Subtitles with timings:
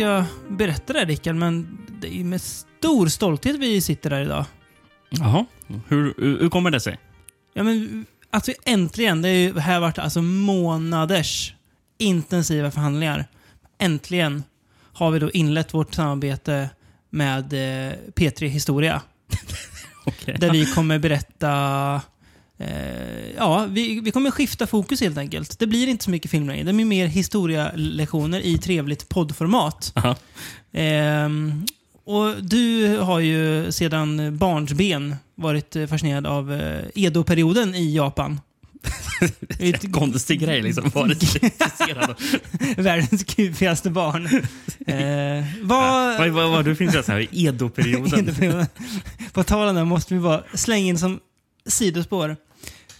[0.00, 4.44] ska berätta det här, Rickard, men det är med stor stolthet vi sitter här idag.
[5.10, 5.46] Jaha.
[5.88, 6.98] Hur, hur kommer det sig?
[7.54, 11.54] Ja, men att vi äntligen, det har ju här varit alltså månaders
[11.98, 13.26] intensiva förhandlingar.
[13.78, 14.44] Äntligen
[14.92, 16.70] har vi då inlett vårt samarbete
[17.10, 19.02] med eh, P3 Historia.
[20.06, 20.36] Okej.
[20.38, 22.02] Där vi kommer berätta...
[22.60, 25.58] Eh, ja, vi, vi kommer skifta fokus helt enkelt.
[25.58, 26.64] Det blir inte så mycket film längre.
[26.64, 29.94] Det blir mer historielektioner i trevligt poddformat.
[30.72, 31.66] Ehm,
[32.04, 38.40] och du har ju sedan barnsben varit eh, fascinerad av eh, Edo-perioden i Japan.
[39.40, 40.90] Det är ett Konstig grej liksom.
[40.94, 42.76] Det?
[42.82, 44.28] Världens kufigaste barn.
[44.86, 46.18] Eh, vad...
[46.18, 47.26] Vad vad var du för intresse här?
[47.32, 48.18] Edo-perioden?
[48.18, 48.66] Edo-perioden.
[49.32, 51.20] På tal om det måste vi bara slänga in som
[51.66, 52.36] sidospår.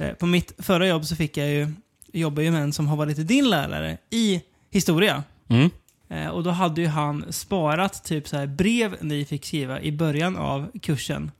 [0.01, 1.73] Eh, på mitt förra jobb så fick jag ju
[2.13, 5.25] jobba ju med en som har varit din lärare i historia.
[5.49, 5.71] Mm.
[6.09, 9.93] Eh, och då hade ju han sparat typ så här brev ni fick skriva i
[9.93, 11.31] början av kursen.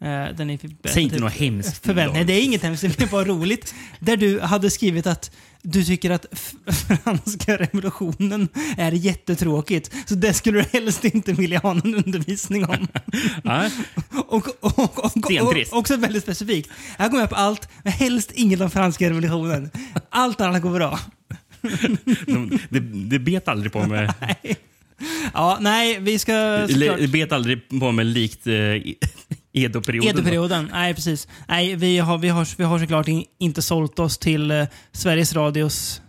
[0.00, 1.86] Eh, ni fick berätta Säg inte typ något hemskt.
[1.86, 2.82] förvänt- Nej, det är inget hemskt.
[2.82, 3.74] Det är bara roligt.
[4.00, 5.30] Där du hade skrivit att
[5.62, 6.26] du tycker att
[7.04, 9.90] franska revolutionen är jättetråkigt.
[10.06, 12.88] Så det skulle du helst inte vilja ha någon undervisning om.
[14.28, 16.70] Och, och, och, och, också väldigt specifikt.
[16.98, 19.70] Här kommer jag på allt, men helst inget om franska revolutionen.
[20.10, 21.00] Allt annat går bra.
[22.26, 24.08] De, det, det bet aldrig på mig.
[25.34, 27.10] Ja, nej, vi ska såklart...
[27.10, 28.54] Bet aldrig på mig likt eh,
[29.52, 30.10] Edo-perioden.
[30.10, 30.68] Edo-perioden.
[30.72, 31.28] Nej, precis.
[31.48, 35.34] Nej, vi har, vi har, vi har såklart in, inte sålt oss till eh, Sveriges
[35.34, 36.02] Radios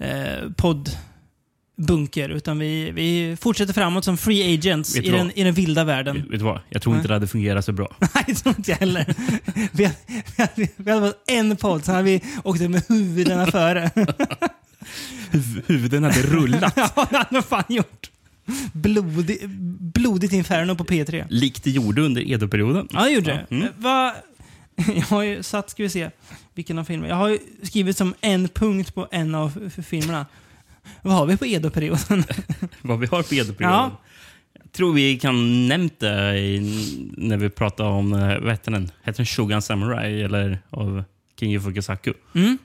[0.00, 5.84] eh, poddbunker, utan vi, vi fortsätter framåt som free agents i den, i den vilda
[5.84, 6.16] världen.
[6.30, 6.60] Vet du vad?
[6.68, 7.96] Jag tror inte det hade fungerat så bra.
[8.14, 9.14] Nej, det tror inte jag heller.
[9.72, 9.94] Vi, har-
[10.36, 13.90] vi, hade- vi hade fått en podd, sen hade vi åkt med huvudena före.
[15.30, 16.72] Huv- Huvuden hade rullat.
[16.76, 18.10] ja, det hade de fan gjort.
[18.72, 19.48] Blodig,
[19.94, 21.24] blodigt inferno på P3.
[21.28, 22.88] likt det gjorde under Edo-perioden.
[22.90, 23.46] Ja, det gjorde det.
[23.50, 23.64] Mm.
[23.64, 24.14] Eh, Va,
[24.94, 26.10] jag har ju satt, ska vi se,
[26.54, 27.08] vilken av filmerna.
[27.08, 30.26] Jag har ju skrivit som en punkt på en av filmerna.
[31.02, 32.24] Vad har vi på Edo-perioden?
[32.82, 33.78] Vad vi har på Edo-perioden.
[33.78, 34.00] Ja.
[34.62, 36.60] Jag tror vi kan nämnt det i,
[37.16, 38.90] när vi pratade om, eh, vad heter den?
[39.02, 41.04] Heter den Shogun Samurai eller av
[41.40, 42.12] King Fukasaku?
[42.34, 42.58] Mm.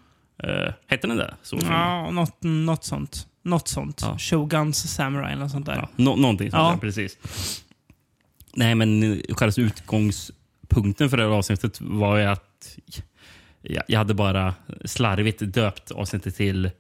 [0.44, 1.34] Uh, hette den det?
[1.44, 3.28] Så, Ja, något, något sånt.
[3.44, 4.00] Något sånt.
[4.02, 4.18] Ja.
[4.18, 5.76] Shoguns Samurai eller något sånt där.
[5.76, 6.70] Ja, nå- någonting sånt Ja.
[6.72, 7.18] där, precis.
[8.56, 12.78] Nej, men eh, själva utgångspunkten för det här avsnittet var ju att
[13.62, 14.54] jag, jag hade bara
[14.86, 16.72] slarvigt döpt avsnittet till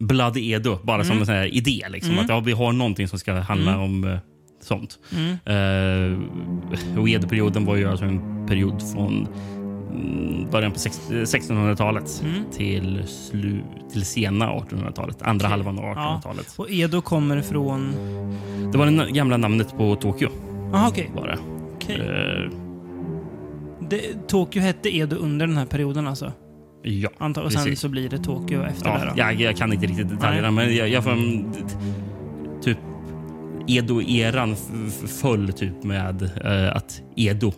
[0.00, 1.86] Blood Edo, bara som en sån här idé.
[1.90, 4.18] Liksom, Att ja, vi har någonting som ska handla om eh,
[4.62, 4.98] sånt.
[5.12, 5.30] Mm.
[5.32, 9.61] Uh, och Edo-perioden var ju alltså en period från mm,
[10.50, 12.34] början på sex- eh, 1600-talet Mm.
[12.52, 13.60] till, slu,
[13.92, 15.22] till sena 1800-talet.
[15.22, 15.90] Andra halvan av Ja.
[16.24, 16.54] 1800-talet.
[16.56, 17.92] Och Edo kommer från...
[18.72, 20.28] Det var det gamla namnet på Tokyo.
[20.72, 21.10] Jaha, okej.
[21.14, 21.38] Var det.
[21.76, 22.00] Okej.
[22.00, 22.50] Eh,
[23.90, 26.32] Det- Tokyo hette Edo under den här perioden alltså?
[26.82, 27.80] ja, Antar, och sen precis.
[27.80, 29.12] så blir det Tokyo efter det Ja, då?
[29.16, 31.16] jag, jag kan inte riktigt detaljerna, men jag, jag får...
[32.62, 32.78] Typ
[33.66, 34.56] Edo-eran
[35.20, 37.52] föll typ med eh, att Edo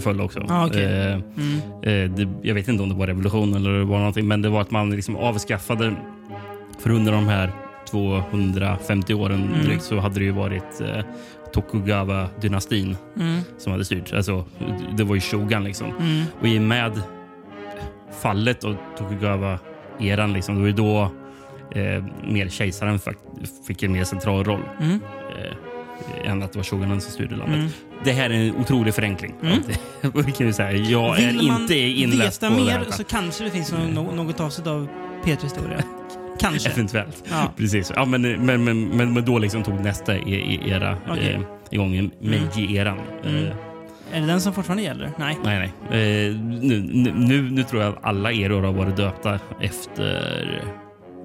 [0.00, 0.44] föll också.
[0.48, 0.84] Ah, okej.
[0.84, 1.56] Eh, Mm.
[1.82, 4.48] Eh, det, jag vet inte om det var revolution eller det var någonting, men det
[4.48, 5.94] var att man liksom avskaffade...
[6.78, 7.52] För under de här
[7.90, 9.64] 250 åren Mm.
[9.66, 11.04] drygt så hade det ju varit eh,
[11.54, 13.40] Tokugawa-dynastin Mm.
[13.58, 14.12] som hade styrt.
[14.12, 14.44] Alltså,
[14.96, 15.86] det var ju shogun liksom.
[16.00, 16.24] Mm.
[16.40, 17.02] Och i och med
[18.22, 21.10] fallet av Tokugawa-eran, liksom, det var ju då
[21.80, 22.98] eh, mer kejsaren
[23.66, 24.62] fick en mer central roll.
[24.80, 25.00] Mm.
[25.38, 27.74] Eh, än att det var shogunen som styrde landet.
[28.02, 28.04] Mm.
[28.04, 29.34] Det här är en otrolig förenkling.
[29.42, 29.58] Mm.
[30.26, 30.72] Vi kan ju säga.
[30.72, 32.84] Jag Vill är man inte inläst veta på det mer här.
[32.90, 34.88] så kanske det finns något, något avsnitt av
[35.24, 35.82] P3-historia.
[36.40, 36.70] Kanske.
[36.70, 37.24] Eventuellt.
[37.30, 37.52] Ja.
[37.56, 37.92] Precis.
[37.96, 41.34] Ja, men, men, men, men, då liksom tog nästa era Okej.
[41.34, 42.98] eh, igång, Meiji-eran.
[43.24, 43.44] Mm.
[43.46, 43.52] Eh,
[44.12, 45.10] Är det den som fortfarande gäller?
[45.18, 45.38] Nej.
[45.44, 46.26] nej, nej.
[46.28, 46.80] Eh, nu,
[47.14, 50.64] nu- nu, tror jag att alla eror har varit döpta efter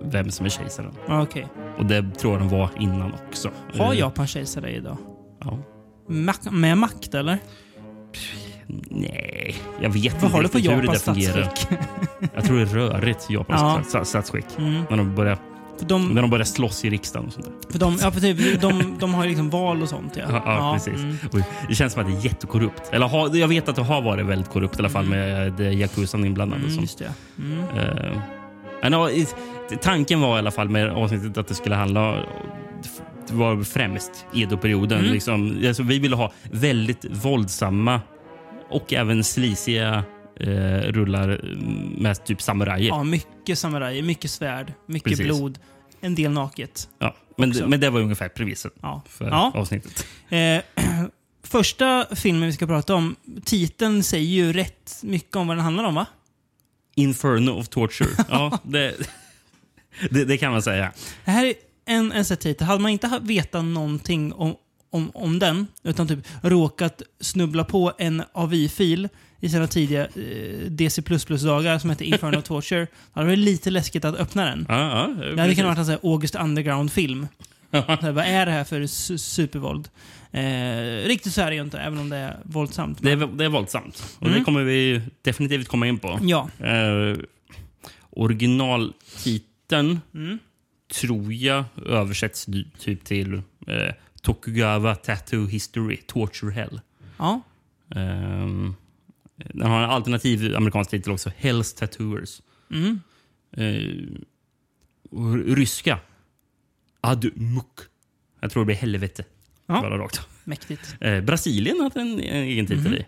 [0.04, 0.92] vem som är kejsaren.
[1.08, 1.48] Okej.
[1.78, 3.52] Och det tror jag de var innan också.
[3.78, 4.98] Har Eh, Japan kejsare idag?
[5.44, 5.58] Ja.
[6.08, 7.38] Mak- med makt eller?
[8.90, 11.44] Nej, jag vet Vad inte har du det Japans fungerar.
[11.44, 11.80] statsskick?
[12.36, 13.82] Jag tror det är rörigt, Japans Ja.
[14.00, 14.46] stats- statsskick.
[14.58, 14.84] Mm.
[14.90, 15.38] När de börjar,
[15.80, 17.72] För de, när de börjar slåss i riksdagen och sånt där.
[17.72, 20.14] för de, ja, för typ, de, de har ju liksom val och sånt.
[20.18, 20.94] Ja, Ja, ja, precis.
[21.04, 21.18] mm.
[21.34, 22.90] Oj, det känns som att det är jättekorrupt.
[22.94, 25.74] Eller har, jag vet att det har varit väldigt korrupt i alla fall med eh,
[25.80, 26.64] Yakuzan inblandade.
[26.64, 27.12] Mm, just det.
[27.40, 27.60] Mm.
[27.60, 28.22] eh,
[28.82, 29.28] men, ja, i-
[29.82, 32.20] tanken var i alla fall med avsnittet att det skulle handla
[33.32, 35.00] var främst Edo-perioden.
[35.00, 35.12] Mm.
[35.14, 38.02] Liksom, alltså, vi ville ha väldigt våldsamma
[38.70, 40.04] och även slisiga
[40.40, 40.48] eh,
[40.92, 41.42] rullar
[42.00, 42.88] med typ samurajer.
[42.88, 45.26] Ja, mycket samurajer, mycket svärd, mycket Precis.
[45.26, 45.60] blod,
[46.02, 46.90] en del naket.
[47.00, 47.68] Ja, Men, också.
[47.68, 49.02] men det var ungefär premissen Ja.
[49.10, 49.52] för Ja.
[49.56, 50.06] avsnittet.
[50.30, 50.62] Eh,
[51.44, 55.84] första filmen vi ska prata om, titeln säger ju rätt mycket om vad den handlar
[55.84, 56.06] om va?
[56.96, 58.10] Inferno of Torture.
[58.30, 58.96] ja, det,
[60.10, 60.92] det, det kan man säga.
[61.26, 61.54] Det här är
[61.86, 62.68] en, en titel.
[62.68, 64.56] Hade man inte ha- vetat någonting om,
[64.90, 69.10] om, om den, utan typ råkat snubbla på en AVI-fil
[69.40, 74.06] i sina tidiga eh, DC++-dagar som heter Inferno Torture, då hade det varit lite läskigt
[74.06, 74.66] att öppna den.
[74.70, 77.28] Ja, ja, Det hade kunnat vara en August Underground-film.
[78.02, 79.90] Vad är det här för su- supervåld?
[80.32, 82.98] Eh, riktigt så är det ju inte, även om det är våldsamt.
[83.02, 84.04] det, är, det är våldsamt.
[84.20, 84.40] Och Mm.
[84.40, 86.20] det kommer vi definitivt komma in på.
[86.22, 86.50] Ja.
[86.60, 87.18] Eh,
[88.10, 90.40] originaltiteln Mm.
[90.94, 92.48] Tror jag översätts
[92.80, 93.34] typ till
[93.68, 96.82] eh, Tokugawa Tattoo History, Torture Hell.
[97.18, 97.42] Ja.
[97.96, 98.76] Um,
[99.36, 102.42] den har en alternativ amerikansk titel också, Hell's Tattooers.
[102.72, 103.00] Mm.
[105.12, 106.00] Och ryska,
[107.02, 107.80] Admuk.
[108.42, 109.24] Jag tror det blir helvete.
[109.66, 109.82] Ja.
[109.82, 110.22] Bara rakt.
[110.44, 110.96] Mäktigt.
[111.02, 112.94] Eh, Brasilien hade en, en egen titel Mhm.
[112.94, 113.06] i.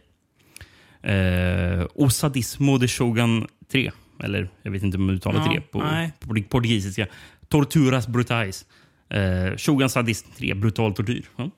[1.02, 3.92] Eh, och Sadismo de Shogun 3.
[4.24, 5.80] Eller jag vet inte om man uttalar Ja, det på,
[6.28, 7.08] på portugisiska.
[7.50, 8.66] Torturas Brutais.
[9.10, 10.54] Eh, Shogun Sadism 3.
[10.54, 11.26] Brutal tortyr.
[11.38, 11.50] Ja.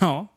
[0.00, 0.28] Ja.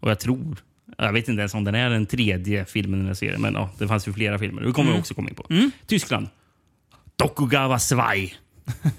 [0.00, 0.56] Och jag tror...
[0.98, 3.40] Jag vet inte ens om den är den tredje filmen i den här serien.
[3.42, 4.62] Men ja, det fanns ju flera filmer.
[4.62, 5.46] Det kommer vi också komma in på.
[5.50, 5.70] Mm.
[5.86, 6.28] Tyskland.
[7.16, 8.32] Tokugawa Zwei.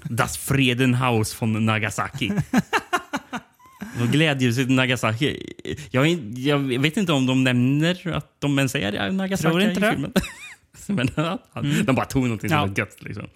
[0.02, 2.32] Das Friedenhaus von Nagasaki.
[4.12, 5.52] Glädjehuset Nagasaki.
[5.90, 6.06] Jag,
[6.38, 10.12] jag vet inte om de nämner att de ens är Nagasaki Tror inte i filmen.
[10.88, 11.38] Men, ja,
[11.86, 12.66] De bara tog någonting som Ja.
[12.66, 13.02] var gött.
[13.02, 13.26] Liksom.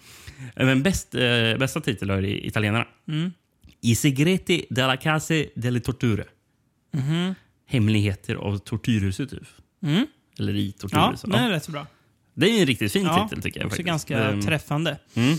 [0.55, 1.21] Men bäst, eh,
[1.59, 2.85] bästa titel har italienarna.
[3.07, 3.31] Mm.
[3.81, 6.23] I segreti della case delle torture.
[6.93, 7.35] Mhm.
[7.67, 9.29] Hemligheter av tortyrhuset.
[9.29, 9.43] Typ.
[9.83, 10.05] Mm.
[10.39, 11.29] Eller i tortyrhuset.
[11.33, 11.87] Ja, är rätt så bra.
[12.33, 13.65] Det är en riktigt fin Ja, titel tycker jag.
[13.67, 13.87] Också faktiskt.
[13.87, 14.97] ganska Ehm, träffande.
[15.13, 15.37] mm.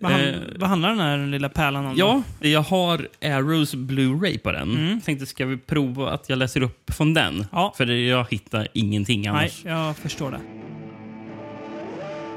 [0.00, 1.96] Vad, han, Eh, vad handlar den här lilla pärlan om?
[1.96, 2.22] då?
[2.40, 4.70] Ja, jag har Arrows Blu-ray på den.
[4.76, 5.00] Mm.
[5.00, 7.46] Tänkte, ska vi prova att jag läser upp från den?
[7.52, 7.74] Ja.
[7.76, 9.64] För jag hittar ingenting Nej, annars.
[9.64, 10.40] jag förstår det.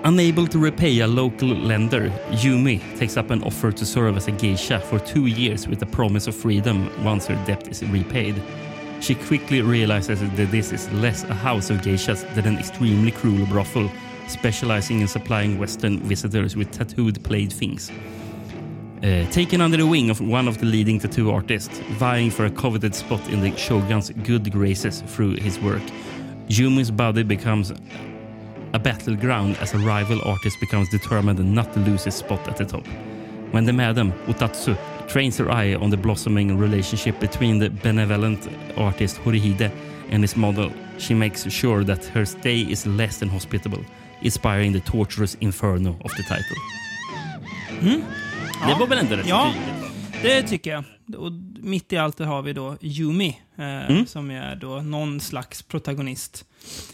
[0.06, 4.31] Unable to repay a local lender, Yumi takes up an offer to serve as a
[4.31, 8.42] geisha for two years with the promise of freedom once her debt is repaid.
[9.01, 13.46] She quickly realizes that this is less a house of geishas than an extremely cruel
[13.48, 13.92] brothel,
[14.30, 17.92] specializing in supplying Western visitors with tattooed playthings.
[19.04, 22.51] Uh, taken under the wing of one of the leading tattoo artists, vying for a
[22.51, 25.84] coveted spot in the shogun's good graces through his work,
[26.48, 27.72] Yumi's body becomes
[28.74, 32.66] a battleground as a rival artist becomes determined not to lose his spot at the
[32.66, 32.86] top.
[33.51, 34.75] When the madam, Utatsu,
[35.07, 39.71] trains her eye on the blossoming relationship between the benevolent artist Horihide
[40.12, 43.83] and his model, she makes sure that her stay is less than hospitable,
[44.21, 46.57] inspiring the torturous inferno of the title.
[48.67, 49.53] Det var väl ändå rätt Ja.
[49.53, 50.24] tydligt?
[50.24, 50.84] Det tycker jag.
[51.17, 54.05] Och mitt i allt har vi då Yumi, eh, Mm.
[54.05, 56.46] som är då någon slags protagonist.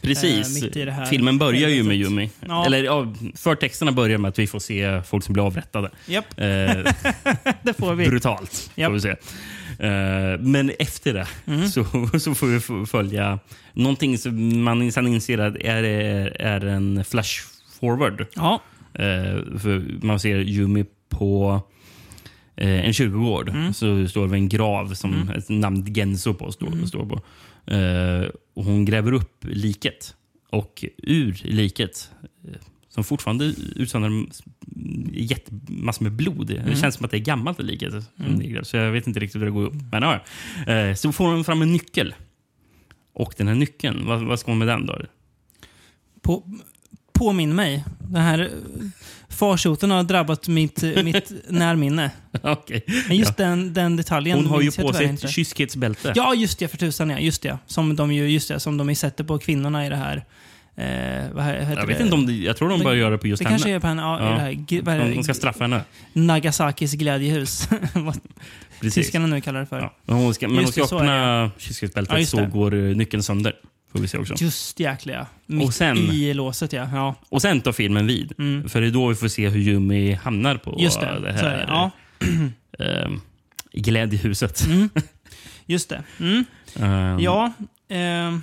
[0.02, 0.64] Precis.
[0.76, 1.96] Här Filmen börjar ju med.
[1.98, 2.30] Yumi.
[2.48, 2.66] Ja.
[2.66, 5.90] Eller ja, förtexterna börjar med att vi får se folk som blir avrättade.
[6.06, 6.44] Japp, Eh,
[7.64, 8.08] det får vi.
[8.08, 8.72] brutalt.
[8.76, 8.88] Japp.
[8.90, 9.10] Får vi se.
[9.86, 11.68] Eh, men efter det Mm.
[11.68, 11.84] så,
[12.20, 12.48] så får
[12.80, 13.40] vi följa
[13.74, 17.42] någonting som man sen inser är, är en flash
[17.80, 18.26] forward.
[18.36, 18.62] Ja,
[18.94, 21.62] Eh, för man ser Yumi på
[22.56, 23.50] eh, en kyrkogård.
[23.50, 23.74] Mm.
[23.74, 26.88] Så står det en grav som ett namn Genso på står, Mm.
[26.88, 27.22] står på.
[27.68, 30.16] Eh, och hon gräver upp liket.
[30.50, 32.12] Och ur liket,
[32.48, 33.46] eh, som fortfarande
[33.76, 34.26] utsöndrar
[35.72, 36.48] massor med blod.
[36.48, 36.76] Det Mm.
[36.76, 37.92] känns som att det är gammalt det liket.
[37.92, 38.64] där.
[38.64, 39.74] Så jag vet inte riktigt hur det går upp.
[39.92, 40.20] Men ja.
[40.74, 42.16] Eh, så får hon fram en nyckel.
[43.14, 45.02] Och den här nyckeln, vad, vad ska hon med den då?
[46.22, 46.44] på,
[47.14, 47.84] påminn mig.
[48.00, 48.52] Den här
[49.36, 52.12] farsoten har drabbat mitt, mitt närminne.
[52.42, 52.84] Okej.
[53.08, 56.14] Men just den, den detaljen Hon har ju på sig ett kyskhetsbälte.
[56.16, 56.68] Ja, just det.
[56.68, 57.20] För tusan ja.
[57.20, 57.58] Just det.
[57.68, 60.24] Som de ju, just det, som de sätter på kvinnorna i det här...
[60.78, 62.04] Eh, vad he- heter Jag vet det?
[62.04, 63.54] inte om det, jag tror de börjar göra det på just Det henne.
[63.58, 64.02] kanske är på henne.
[64.02, 64.26] Ja, Ja.
[64.30, 65.16] Det här, vad är de, det?
[65.16, 65.82] de ska straffa henne.
[66.14, 67.70] Nagasakis glädjehus.
[67.94, 68.20] Vad
[68.82, 68.94] Precis.
[68.94, 69.80] tyskarna nu kallar det för.
[69.80, 69.94] Ja.
[70.06, 73.54] Men hon ska, men hon ska öppna kyskhetsbältet Ja, så går eh, nyckeln sönder.
[73.96, 74.34] Får vi se också.
[74.38, 75.28] Just jäkla ja.
[75.46, 76.90] Mitt Och sen- i låset ja.
[76.94, 77.16] ja.
[77.30, 78.34] Och sen tar filmen vid.
[78.40, 78.70] Mm.
[78.70, 81.20] För det är då vi får se hur Yumi hamnar på Just det.
[81.20, 81.66] det här.
[81.68, 81.92] Ja,
[82.80, 83.10] eh,
[83.74, 84.66] glädjehuset.
[84.66, 84.90] mm.
[85.66, 86.04] Just det.
[86.20, 86.46] Mm.
[86.76, 87.54] Eh, Ja.
[87.90, 88.38] Eh,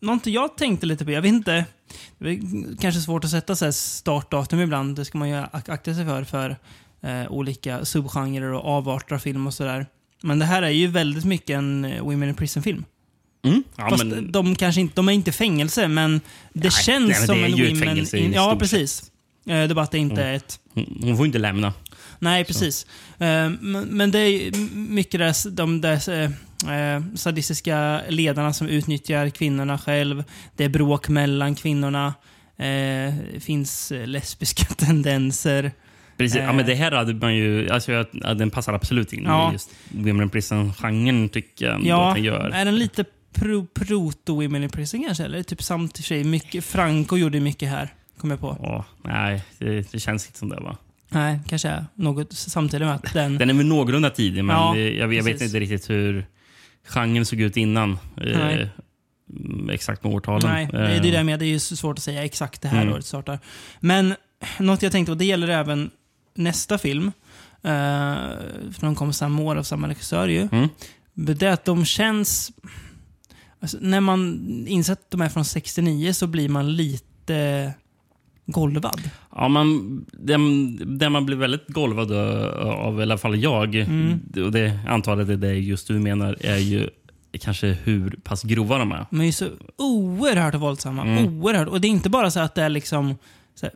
[0.00, 1.64] någonting jag tänkte lite på, jag vet inte.
[2.18, 2.40] Det är
[2.80, 4.96] kanske svårt att sätta så startdatum ibland.
[4.96, 6.56] Det ska man ju ak- akta sig för, för
[7.00, 9.86] eh, olika subgenrer och avarter av film och sådär.
[10.22, 12.84] Men det här är ju väldigt mycket en eh, Women in Prison-film.
[13.44, 13.62] Mm.
[13.76, 16.20] Ja, Fast men, de kanske inte, de är inte fängelse, men
[16.52, 18.32] det Nej, känns nej, men som det är en ju ett Women fängelse i in...
[18.32, 19.02] Ja, precis.
[19.46, 20.36] Eh, Det är inte Mm.
[20.36, 20.60] ett...
[20.74, 21.72] hon, hon får inte lämna.
[22.18, 22.86] Nej, precis.
[23.18, 30.24] Eh, men, det är mycket där, de där eh, sadistiska ledarna som utnyttjar kvinnorna själv.
[30.56, 32.14] Det är bråk mellan kvinnorna.
[32.56, 35.72] Eh, finns eh, lesbiska tendenser.
[36.16, 36.36] Precis.
[36.36, 36.52] Ja, Eh.
[36.56, 37.70] men det här hade man ju...
[37.70, 39.48] Alltså, jag- den passar absolut in Ja.
[39.50, 42.50] i just Women in Prison-genren, tycker jag Ja, den gör.
[42.50, 43.04] är den lite
[43.38, 45.24] pro, proto-women in prison kanske?
[45.24, 48.56] Eller typ samt i och för sig, mycket, Franco gjorde mycket här, kom jag på.
[48.62, 50.60] Ja, nej, det, det känns inte som det.
[50.60, 50.76] va?
[51.08, 53.38] Nej, kanske är något samtidigt med att den...
[53.38, 56.26] Den är väl någorlunda tidig, men Ja, det- jag, jag vet inte riktigt hur
[56.88, 57.98] genren såg ut innan.
[58.16, 58.68] Eh,
[59.70, 60.50] exakt med årtalen.
[60.50, 61.38] Nej, det är det Eh, där med.
[61.38, 62.94] Det är svårt att säga exakt det här Mm.
[62.94, 63.38] året startar.
[63.80, 64.14] Men
[64.58, 65.90] något jag tänkte, och det gäller även
[66.34, 67.06] nästa film.
[67.64, 67.72] Uh,
[68.72, 70.48] för de kom samma år av samma regissör ju.
[70.52, 70.68] Mm.
[71.14, 72.52] Det är att de känns...
[73.60, 77.72] Alltså, när man inser att de är från 69 så blir man lite
[78.46, 79.10] golvad.
[79.34, 84.20] Ja, man, den, den man blir väldigt golvad av, i alla fall jag, Mm.
[84.44, 86.88] och det antar att det är det just du menar, är ju
[87.40, 89.06] kanske hur pass grova de är.
[89.10, 89.46] De är ju så
[89.76, 91.02] oerhört våldsamma.
[91.02, 91.42] Mm.
[91.42, 91.68] Oerhört.
[91.68, 93.14] Och det är inte bara så att det är liksom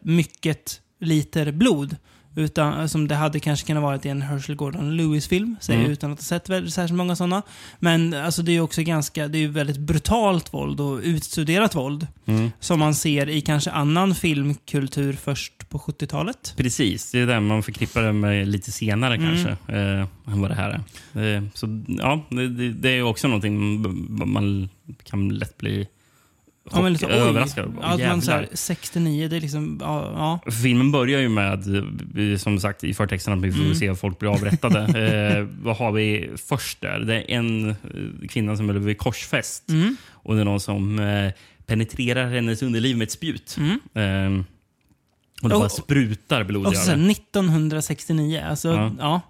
[0.03, 1.97] mycket liter blod.
[2.35, 5.93] Utan som det hade kanske kunnat vara i en Herschel Gordon Lewis-film, säger Mm.
[5.93, 7.43] utan att ha sett väldigt, särskilt många sådana.
[7.79, 12.07] Men alltså, det är ju också ganska, det är väldigt brutalt våld och utstuderat våld.
[12.27, 12.51] Mm.
[12.61, 16.55] Som man ser i kanske annan filmkultur först på 70-talet.
[16.57, 19.27] Precis, det är det man förknippar det med lite senare Mm.
[19.29, 20.81] kanske, eh, än vad det här
[21.15, 21.37] är.
[21.37, 23.81] Eh, så ja, det, det, det är också någonting
[24.33, 24.69] man
[25.05, 25.87] kan lätt bli
[26.65, 27.65] chock, Ja, lite, oj, överraskad.
[27.83, 28.57] Att man så här, Jävlar.
[28.57, 30.41] 69, det är liksom, ja.
[30.47, 30.51] ja.
[30.53, 31.65] Filmen börjar ju med,
[32.41, 33.75] som sagt i förtexten, att vi får Mm.
[33.75, 34.81] se folk bli avrättade.
[35.39, 36.99] eh, vad har vi först där?
[37.01, 37.75] Det är en eh,
[38.29, 39.69] kvinna som är vid korsfäst.
[39.71, 39.97] Mm.
[40.11, 41.33] Och det är någon som eh,
[41.67, 43.59] penetrerar hennes underliv med ett spjut.
[43.59, 43.71] Mm.
[43.95, 44.45] Eh,
[45.43, 47.11] och det Och- bara sprutar blod Och öronen.
[47.11, 48.91] 1969, alltså, Ja.
[48.99, 49.21] ja.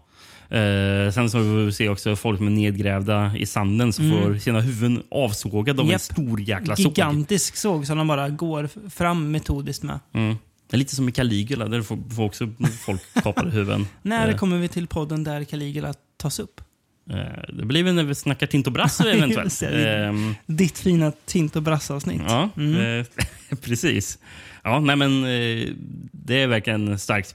[0.58, 4.22] Eh, sen så får vi se också folk som är nedgrävda i sanden som Mm.
[4.22, 6.00] får sina huvuden avsågade av en Japp.
[6.00, 6.84] stor jäkla såg.
[6.86, 10.00] Gigantisk såg som de bara går fram metodiskt med.
[10.14, 10.36] Mm.
[10.70, 12.48] Det är lite som i Caligula, där får, får också
[12.86, 13.86] folk kapade huvuden.
[14.02, 16.60] När Eh, kommer vi till podden där Caligula tas upp?
[17.10, 19.60] eh, det blir väl när vi snackar Tinto Brasso eventuellt.
[19.60, 19.96] Det.
[20.06, 22.22] Ehm, Ditt fina Tinto Brass-avsnitt.
[22.28, 23.00] ja, Mm.
[23.00, 23.06] eh,
[23.62, 24.18] precis.
[24.64, 25.68] Ja, nej men eh,
[26.12, 27.34] det är verkligen starkt.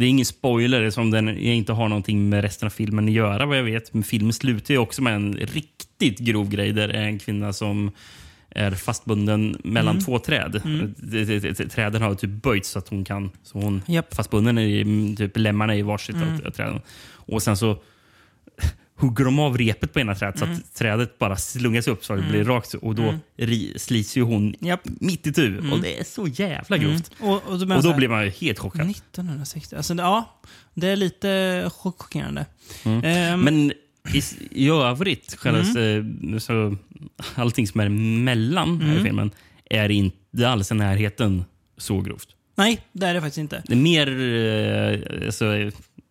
[0.00, 3.46] Det är ingen spoiler som den inte har någonting med resten av filmen att göra
[3.46, 3.94] vad jag vet.
[3.94, 7.52] Men filmen slutar ju också med en riktigt grov grej där det är en kvinna
[7.52, 7.90] som
[8.50, 10.04] är fastbunden mellan Mm.
[10.04, 10.62] två träd.
[10.64, 10.94] Mm.
[11.70, 13.30] Träden har typ böjts så att hon kan...
[13.42, 14.14] Så hon Japp.
[14.14, 16.40] fastbunden i typ lemmarna i varsitt Mm.
[16.46, 16.80] av träden.
[17.12, 17.76] Och sen så
[19.00, 20.56] hugger de av repet på ena trädet så Mm.
[20.56, 22.32] att trädet bara slungas upp så att det Mm.
[22.32, 22.74] blir rakt.
[22.74, 23.02] Och då
[23.38, 23.78] Mm.
[23.78, 24.80] slits ju hon Japp.
[24.84, 25.46] mitt i tu.
[25.58, 25.72] Mm.
[25.72, 26.88] Och det är så jävla Mm.
[26.90, 27.10] grovt.
[27.20, 28.86] Och, och, då, Och då blir man ju helt chockad.
[28.90, 29.76] 1960.
[29.76, 30.40] Alltså, ja.
[30.74, 31.28] Det är lite
[31.70, 32.46] chock- chockerande.
[32.84, 33.04] Mm.
[33.04, 33.72] Ehm, Men
[34.14, 36.76] i, i övrigt, själva, eh, så,
[37.34, 39.04] allting som är mellan här i Mm.
[39.04, 39.30] filmen
[39.70, 41.44] är inte alls i närheten
[41.78, 42.28] så grovt.
[42.56, 43.62] nej, det är det faktiskt inte.
[43.66, 44.06] Det är mer,
[45.20, 45.44] eh, alltså,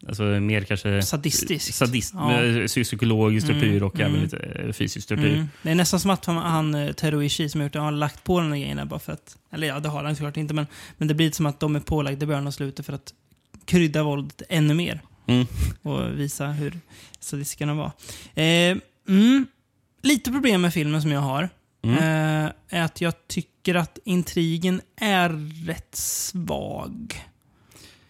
[0.10, 1.74] alltså, mer kanske Sadistiskt.
[1.76, 2.44] sadist, Ja.
[2.44, 4.08] eh, psykologisk Mm, tortyr och mm.
[4.12, 5.34] även lite eh, fysisk tortyr.
[5.34, 5.50] Mm.
[5.64, 8.24] Det är nästan som att han, han eh, Teruishi som har gjort det har lagt
[8.24, 9.38] på de grejerna bara för att...
[9.52, 11.80] Eller ja, det har han såklart inte, men, men det blir som att de är
[11.80, 13.14] pålagda i början och slutet för att
[13.66, 15.02] krydda våldet ännu mer.
[15.28, 15.46] Mm.
[15.82, 16.80] och visa hur
[17.20, 17.92] sadistiska de var.
[18.36, 18.78] Eh,
[19.10, 19.48] mm,
[20.02, 21.50] lite problem med filmen som jag har
[21.84, 21.98] Mm.
[21.98, 25.30] eh, är att jag tycker att intrigen är
[25.66, 27.24] rätt svag.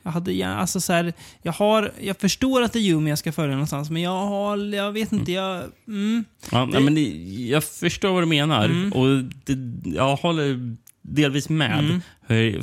[0.10, 3.20] Jag, hade, gärna- alltså så här, jag, har, jag förstår att det är Yumi jag
[3.20, 5.64] ska följa någonstans, men jag har, jag vet inte, jag...
[5.88, 7.02] Mm, Ja, Det- men det,
[7.50, 8.94] jag förstår vad du menar Mm.
[8.94, 9.58] och det,
[9.96, 11.80] jag håller delvis med.
[11.80, 12.02] Mm.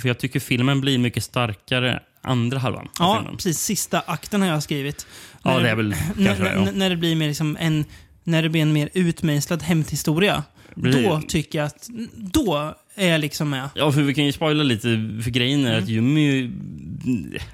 [0.01, 3.59] För, jag tycker filmen blir mycket starkare andra halvan ja, precis.
[3.59, 5.07] Sista akten har jag skrivit.
[5.43, 6.53] Ja, När det är väl när, det.
[6.55, 6.69] Ja.
[6.75, 7.85] när det blir mer liksom en...
[8.25, 10.43] När det blir en mer utmejslad hämthistoria.
[10.75, 11.89] Då tycker jag att...
[12.15, 13.69] Då är liksom med.
[13.75, 14.89] Ja, för vi kan ju spoila lite.
[15.25, 15.83] För grejen är Mm.
[15.83, 16.51] att Jimmy...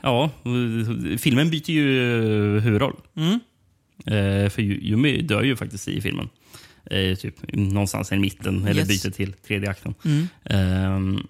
[0.02, 0.30] Ja,
[1.18, 1.88] filmen byter ju
[2.60, 2.96] huvudroll.
[3.16, 3.40] Mm.
[4.06, 6.28] Eh, för Jimmy dör ju faktiskt i filmen.
[6.90, 8.88] Eh, typ någonstans i mitten, eller Yes.
[9.04, 9.94] byter till tredje akten.
[10.04, 10.28] Mm.
[10.44, 11.26] Ehm,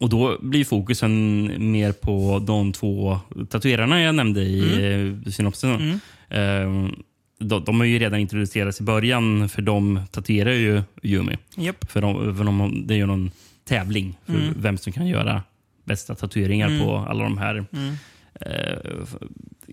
[0.00, 3.18] och då blir fokusen mer på de två
[3.50, 5.24] tatuerarna jag nämnde i mm.
[5.32, 5.98] synopsisen.
[6.30, 6.94] Mm.
[7.42, 11.36] De, de har ju redan introducerats i början, för de tatuerar ju Yumi.
[11.56, 11.90] Japp.
[11.90, 13.30] För, de, för de, det är ju någon
[13.64, 14.54] tävling för Mm.
[14.56, 15.42] vem som kan göra
[15.84, 16.80] bästa tatueringar Mm.
[16.80, 17.94] på alla de här Mm.
[18.40, 18.78] eh,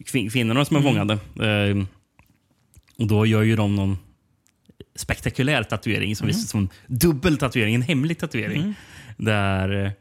[0.06, 0.94] kvin- kvinnorna som är Mm.
[0.94, 1.14] fångade.
[1.70, 1.84] Eh,
[2.98, 3.98] och då gör ju de någon
[4.96, 6.36] spektakulär tatuering som Mm.
[6.36, 8.62] visar som en dubbel tatuering, en hemlig tatuering.
[8.62, 8.74] Mm.
[9.18, 9.92] Där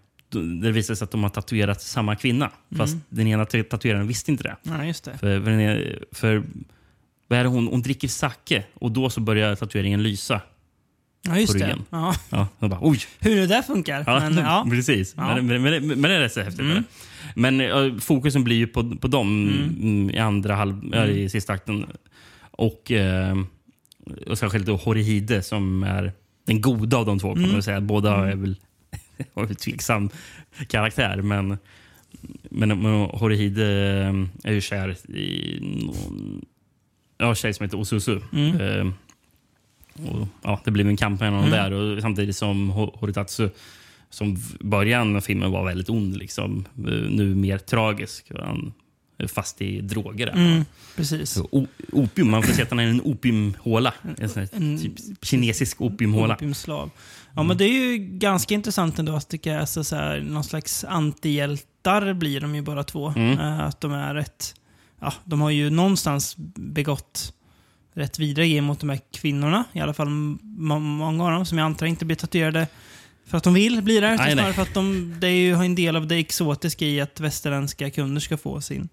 [0.63, 2.51] det visar sig att de har tatuerat samma kvinna.
[2.77, 3.05] Fast Mm.
[3.09, 4.57] den ena tatueraren visste inte det.
[4.63, 5.19] Ja, just det.
[5.19, 6.43] För, för, den är- för
[7.29, 10.41] vad är det hon, hon dricker sake och då så börjar tatueringen lysa.
[11.23, 11.77] Ja, just det.
[11.91, 12.15] Ja.
[12.31, 12.99] Ja, bara, oj!
[13.19, 14.05] Hur det där funkar.
[14.07, 14.67] Ja, Men, ja.
[14.71, 15.17] precis.
[15.17, 16.61] Men, men, men, men det är rätt så häftigt.
[16.61, 16.85] Mm.
[17.35, 19.77] Men eh, fokusen blir ju på, på dem Mm.
[19.83, 21.87] mm, i andra halv, ja, i sista akten.
[22.51, 23.37] Och, eh,
[24.27, 26.13] och särskilt då Horihide som är
[26.47, 27.29] den goda av de två.
[27.35, 27.53] Kan Mm.
[27.53, 27.81] man säga.
[27.81, 28.57] Båda är väl
[29.35, 30.11] har väl tveksam
[30.69, 31.23] karaktär.
[31.23, 31.59] Men,
[32.51, 33.59] men, men Horihide
[34.45, 36.45] är ju kär i någon
[37.19, 38.21] ja, tjej som heter Osusu.
[38.33, 38.61] Mm.
[38.61, 38.93] Eh,
[40.11, 41.51] och, ja, det blev en kamp mellan Mm.
[41.51, 41.73] där.
[41.73, 43.49] Och samtidigt som Ho- Horitatsu
[44.11, 48.27] som början av filmen var väldigt ond, liksom, eh, nu mer tragisk.
[48.39, 48.73] Han
[49.19, 50.27] är fast i droger.
[50.27, 50.33] Där.
[50.33, 50.65] Mm,
[50.97, 51.37] precis.
[51.51, 53.95] O- opium, man får se att han är en opiumhåla.
[54.19, 54.93] En sån här En- typ
[55.25, 56.35] kinesisk opiumhåla.
[56.35, 56.91] Opiumslav.
[57.35, 60.45] Ja, men det är ju ganska intressant ändå att det är så så här, någon
[60.45, 63.09] slags antihjältar blir de ju bara två.
[63.17, 63.39] Mm.
[63.39, 64.55] Eh, Att de är rätt...
[65.01, 67.33] Ja, de har ju någonstans begått
[67.95, 69.65] rätt vidriga mot de här kvinnorna.
[69.73, 70.09] I alla fall
[70.43, 72.67] många av dem som jag antar inte blir tatuerade
[73.27, 74.15] för att de vill bli det.
[74.15, 74.35] utan Nej.
[74.35, 77.91] Snarare för att de, det är ju en del av det exotiska i att västerländska
[77.91, 78.89] kunder ska få sin,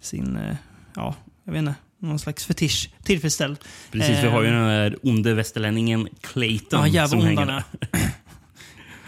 [0.00, 0.56] sin eh,
[0.94, 3.58] ja, jag vet inte, någon slags fetisch tillfredsställd.
[3.90, 4.54] Precis, vi har ju Eh.
[4.54, 6.80] den där onde västerlänningen Clayton.
[6.80, 7.64] Ja, jävla som hänger onda där.
[7.90, 8.10] där.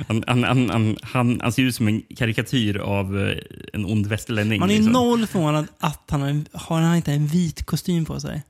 [0.08, 3.36] Han, han, han, han, han, ser ut som en karikatyr av eh,
[3.72, 4.60] en ond västerlänning.
[4.60, 4.92] Man är liksom.
[4.92, 8.42] noll förvånad att han har, har han inte en vit kostym på sig.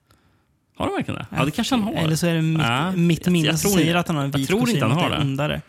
[0.77, 1.27] Har han verkligen det?
[1.37, 1.93] Ja, det kanske han har.
[1.93, 4.17] Eller så är det mitt, Ja, mitt jag- minne jag som tror säger att han
[4.17, 4.77] har en jag vit tror kostym.
[4.77, 5.55] inte han har det ondare.
[5.55, 5.61] Eh,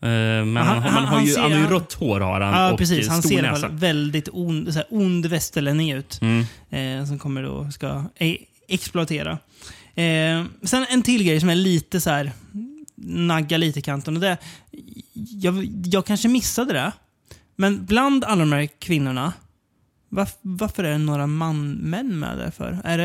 [0.00, 2.72] Men Han- han, han, har ju ser- han har ju rött hår har han Ja,
[2.72, 3.06] och precis.
[3.06, 3.68] eh, Han stor ser näsa.
[3.68, 6.20] väldigt ond, så här, ond västerlänning ut.
[6.22, 6.44] Mm.
[7.00, 8.36] Eh, som kommer då ska e
[8.68, 9.38] exploatera.
[9.94, 12.32] Eh, sen en till grej som är lite så här
[13.04, 14.14] nagga lite i kanten.
[14.16, 14.36] Och det,
[15.12, 16.92] jag, jag kanske missade det.
[17.56, 19.32] Men bland alla de här kvinnorna,
[20.08, 22.78] varf, varför är det några man, män med där för?
[22.84, 23.04] Är det,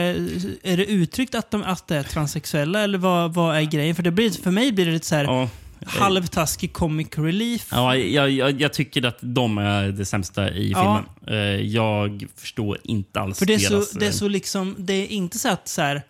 [0.64, 3.96] är det uttryckt att de att det är transsexuella eller vad, vad är grejen?
[3.96, 5.50] För, det blir, för mig blir det lite så här Ja.
[5.86, 7.68] halvtaskig comic relief.
[7.72, 11.04] Ja, jag, jag, jag tycker att de är det sämsta i Ja.
[11.26, 11.38] filmen.
[11.40, 13.92] Eh, Jag förstår inte alls För det är, så, deras...
[13.92, 16.02] det är eh, så liksom, det är inte så att så här,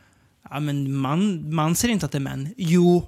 [0.50, 2.54] ja men man, man ser inte att det är män.
[2.58, 3.08] Jo,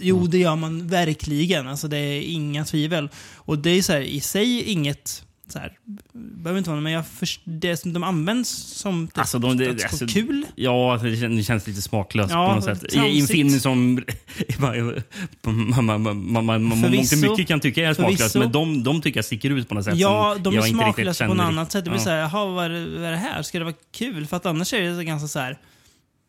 [0.00, 0.30] jo Mm.
[0.30, 1.68] det gör man verkligen.
[1.68, 3.08] Alltså det är inga tvivel.
[3.36, 5.72] Och det är så här, i sig inget, så här,
[6.12, 9.84] behöver inte vara men jag först, det som de används som typ, Alltså, de- det-
[9.84, 10.46] alltså, kul.
[10.54, 12.92] Ja, alltså, det känns, lite smaklöst Ja, på något sätt.
[12.94, 13.30] I, I en tramsigt.
[13.32, 14.04] film som
[14.58, 16.68] man, man, man,
[17.20, 18.38] mycket kan tycka är smaklöst, Förvisso.
[18.38, 19.96] men de, de tycker jag sticker ut på något sätt.
[19.96, 21.84] Ja, de är smaklösa på något annat sätt.
[21.84, 22.04] Det blir Ja.
[22.04, 23.42] såhär, jaha, vad är, vad är det här?
[23.42, 24.26] Ska det vara kul?
[24.26, 25.58] För att annars är det så ganska så här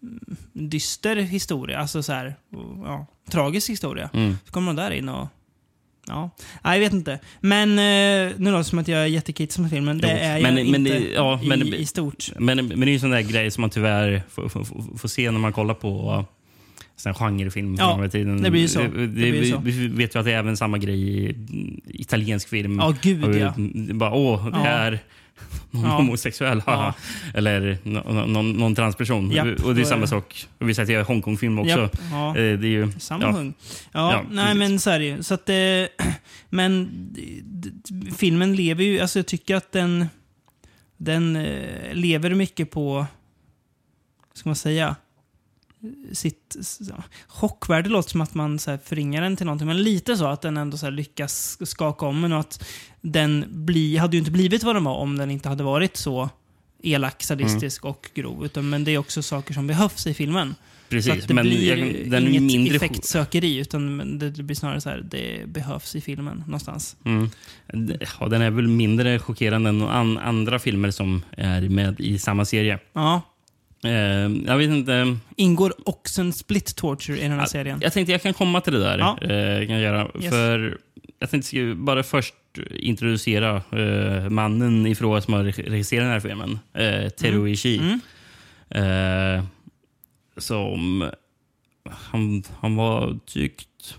[0.04, 0.20] mm,
[0.54, 1.80] dyster historia.
[1.80, 2.36] Alltså så här,
[2.84, 4.10] ja, tragisk historia.
[4.14, 4.38] Mm.
[4.46, 5.28] Så kommer de där in och...
[6.08, 6.30] Ja,
[6.64, 7.20] Nej, jag vet inte.
[7.40, 9.98] Men eh, nu låter det som att jag är jättekritisk med filmen.
[9.98, 12.26] Det Jo, är men- jag men inte det- ja, i, men- i stort.
[12.40, 15.08] Men, men det är ju sån där grej som man tyvärr får, får, får, får
[15.08, 16.26] se när man kollar på
[16.96, 17.76] sån här genrefilm.
[17.80, 18.42] Ja, från den tiden.
[18.42, 18.80] det blir ju så.
[18.82, 19.58] Det, Det blir ju vi, så.
[19.64, 21.36] vi vet ju att det är även samma grej i
[21.88, 22.80] italiensk film.
[22.80, 23.54] Ja, gud ja.
[23.58, 24.66] det Bara, åh, det Ja.
[24.68, 25.00] är
[25.72, 25.90] någon Ja.
[25.98, 26.62] homosexuell.
[26.66, 26.94] haha.
[27.34, 29.32] Eller nå- någon, någon transperson.
[29.32, 30.48] Japp, och det är är samma sak.
[30.58, 31.90] Och vi säger till Hongkongfilm också.
[32.12, 32.28] Ja.
[32.28, 32.92] Eh, Det är ju...
[33.00, 33.44] Samma ja.
[33.92, 35.24] Ja, Ja, nej men så är det ju.
[35.24, 35.56] Så att, eh,
[36.50, 36.90] men
[38.18, 40.06] filmen lever ju, alltså jag tycker att den,
[40.98, 43.06] den eh, lever mycket på,
[44.34, 44.96] ska man säga,
[46.14, 49.84] sitt s- ja, chockvärde låter som att man så här, förringar den till någonting, men
[49.84, 52.64] lite så att den ändå så här, lyckas skaka om en och att
[53.02, 56.30] den bli, hade ju inte blivit vad den var om den inte hade varit så
[56.84, 57.92] elak, sadistisk Mm.
[57.92, 58.46] och grov.
[58.46, 60.56] Utan, men det är också saker som behövs i filmen.
[60.56, 61.26] Så Precis.
[61.26, 62.76] det Men blir jag, den inget mindre...
[62.76, 66.96] effektsökeri, utan det blir snarare så här, det behövs i filmen någonstans.
[67.06, 67.30] Mm.
[68.20, 72.46] Ja, den är väl mindre chockerande än an, andra filmer som är med i samma
[72.46, 72.80] serie.
[72.94, 73.22] Ja.
[73.84, 73.92] Eh,
[74.46, 75.18] jag vet inte.
[75.36, 77.80] Ingår också en split torture i den här serien.
[77.82, 78.98] Jag tänkte jag kan komma till det där.
[78.98, 79.18] Ja.
[79.22, 80.12] Eh, kan jag göra.
[80.20, 80.30] Yes.
[80.30, 80.78] För
[81.20, 82.34] jag tänkte bara först
[82.70, 86.60] introducera eh, mannen i fråga som har regisserat den här filmen.
[86.74, 87.80] Eh, Teru Ishii.
[87.80, 89.38] Mm.
[89.38, 89.44] Eh,
[90.38, 91.10] som...
[91.90, 93.96] Han, han var tyckt...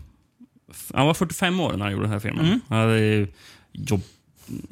[0.94, 2.46] Han var 45 år när han gjorde den här filmen.
[2.46, 2.60] Mm.
[2.68, 3.26] Han, hade
[3.72, 4.02] jobb,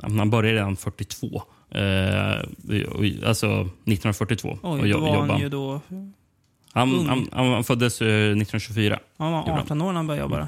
[0.03, 1.43] han började redan 42.
[1.71, 2.39] Eh,
[2.89, 3.47] och- alltså
[3.85, 4.59] 1942.
[4.63, 5.81] och Oj, jo- då var han ju då...
[6.73, 8.99] han, han, han föddes eh, 1924.
[9.19, 9.61] Han var Gjorde han.
[9.61, 10.39] 18 år när han började jobba.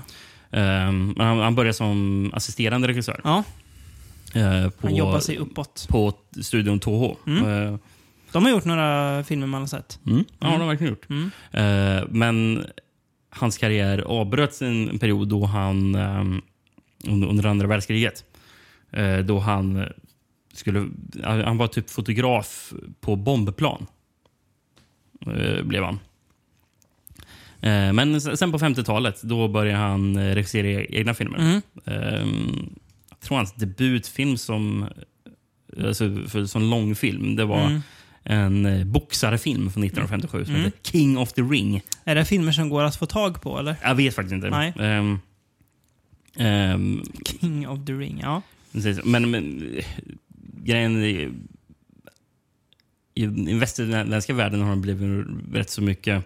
[0.50, 3.20] Eh, men han, han började som assisterande regissör.
[3.24, 3.44] Ja,
[4.34, 5.86] eh, på, han jobbar sig uppåt.
[5.88, 7.16] på studion Toho.
[7.26, 7.44] Mm.
[7.72, 7.78] Eh,
[8.32, 9.98] De har gjort några filmer man har sett.
[10.06, 10.18] Mm.
[10.18, 10.26] Ja, Mm.
[10.38, 11.10] det har de verkligen gjort.
[11.10, 11.30] Mm.
[11.98, 12.64] Eh, men
[13.30, 15.94] hans karriär avbröts en period då han
[17.08, 18.24] under, andra världskriget.
[18.92, 19.84] Eh, då han
[20.52, 20.88] skulle...
[21.24, 23.86] Han var typ fotograf på bombplan.
[25.26, 25.98] Eh, blev han.
[27.60, 31.38] Eh, men sen på 50-talet då började han eh, regissera egna filmer.
[31.38, 31.60] Mm.
[31.84, 32.68] Ehm,
[33.10, 34.86] jag tror hans debutfilm som,
[35.86, 37.80] alltså för, som långfilm det var Mm.
[38.24, 40.64] en eh, boxarfilm från 1957 som Mm.
[40.64, 41.82] heter King of the Ring.
[42.04, 43.76] Är det filmer som går att få tag på eller?
[43.82, 44.50] Jag vet faktiskt inte.
[44.50, 44.72] Nej.
[46.36, 48.42] Ehm, King of the ring, ja.
[48.72, 49.04] precis.
[49.04, 49.84] men, men eh,
[50.52, 51.32] grejen är,
[53.14, 56.24] i den västerländska världen har det blivit rätt så mycket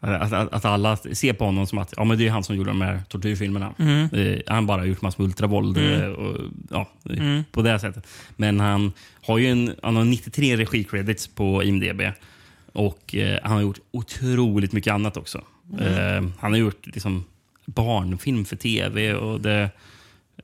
[0.00, 2.56] att, att, att alla ser på honom som att ja, men det är han som
[2.56, 3.74] gjorde de här tortyrfilmerna.
[3.78, 4.08] Mm.
[4.12, 5.78] Eh, han bara gjort massor med ultravåld.
[5.78, 6.02] Mm.
[6.02, 6.40] eh, Och,
[6.70, 7.44] ja, eh, Mm.
[7.52, 8.06] På det sättet.
[8.36, 12.00] Men han har ju en, han har 93 regicredits på IMDB.
[12.72, 15.42] Och eh, han har gjort otroligt mycket annat också.
[15.72, 15.84] Mm.
[15.84, 17.24] Eh, han har gjort liksom,
[17.66, 19.14] barnfilm för tv.
[19.14, 19.70] och det...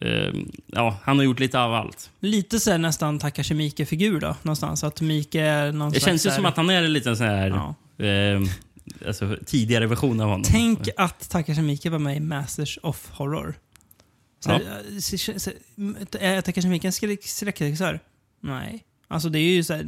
[0.00, 0.34] Eh,
[0.66, 2.10] ja, han har gjort lite av allt.
[2.20, 4.84] Lite så här nästan Takashi Miike-figur då, någonstans.
[4.84, 7.48] Att Miike är någon Det känns ju som att han är en liten sån här...
[7.98, 8.04] Ja.
[8.06, 8.40] Eh,
[9.06, 10.42] alltså, tidigare version av honom.
[10.46, 13.54] Tänk att Takashi Miike var med i Masters of Horror.
[14.40, 14.54] Så, Ja.
[14.54, 15.50] här, så, så, så,
[16.20, 18.00] är Takashi Miike en skräck- skräckregissör?
[18.40, 18.84] Nej.
[19.08, 19.86] Alltså det är ju så här,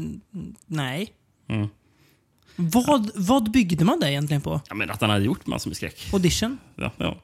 [0.66, 1.12] nej.
[1.48, 1.68] Mm.
[2.56, 4.60] Vad, vad byggde man det egentligen på?
[4.68, 6.08] Ja, men att han hade gjort massor med skräck.
[6.12, 6.58] Audition?
[6.76, 7.16] Ja, ja.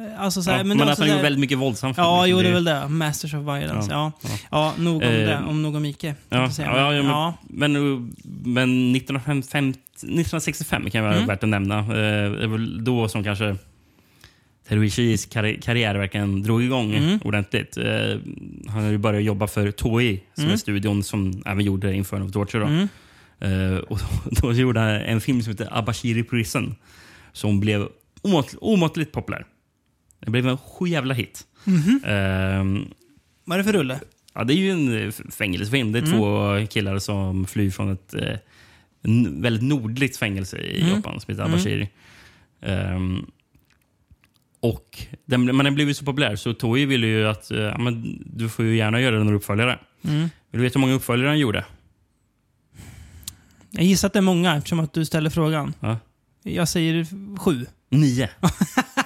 [0.00, 2.04] Eh, Alltså så här, Ja, men men alltså att han gjorde väldigt mycket våldsam film.
[2.04, 2.88] Ja, liksom, jo det är väl det.
[2.88, 3.90] Masters of Violence.
[3.92, 4.74] Ja, Ja, ja.
[4.78, 5.38] nog om Eh, det.
[5.48, 6.14] Om nog om Mike.
[6.28, 8.12] Ja, ja, ja, men, men,
[8.44, 11.26] men 1955, 1965 kan vara Mm.
[11.26, 11.78] värt att nämna.
[11.78, 13.56] Eh, Det väl då som kanske
[14.68, 17.18] Teruishis karri- karriär verkligen drog igång Mm.
[17.24, 17.76] ordentligt.
[17.76, 17.84] Eh,
[18.68, 20.52] Han har ju börjat jobba för Toei, som Mm.
[20.54, 22.60] är studion som även gjorde Inferno of Torture.
[22.62, 22.66] Då.
[22.68, 22.88] Mm.
[23.88, 26.74] Och då, då gjorde han en film som heter Abashiri Prison
[27.32, 27.88] som blev
[28.22, 29.44] omått, omåttligt populär.
[30.20, 31.46] Det blev en sjujävla hit.
[31.64, 32.00] Mhm.
[32.04, 32.90] Eh,
[33.44, 34.00] Vad är det för rulle?
[34.34, 35.92] Ja, det är ju en eh, fängelsefilm.
[35.92, 36.12] Det är Mm.
[36.18, 38.36] två killar som flyr från ett eh,
[39.30, 40.94] väldigt nordligt fängelse i Mm.
[40.94, 41.54] Japan som heter Mm.
[41.54, 41.88] Abashiri.
[42.62, 43.26] Ehm,
[44.60, 47.78] och den, men den blev ju så populär så Toei ville ju att eh, ja,
[47.78, 49.78] men du får ju gärna göra några uppföljare.
[50.02, 50.20] Mm.
[50.20, 51.64] Vill du veta hur många uppföljare han gjorde?
[53.70, 55.74] Jag gissar att det är många eftersom att du ställer frågan.
[55.80, 55.98] Ja.
[56.42, 57.06] Jag säger
[57.38, 57.66] sju.
[57.90, 58.28] Nio.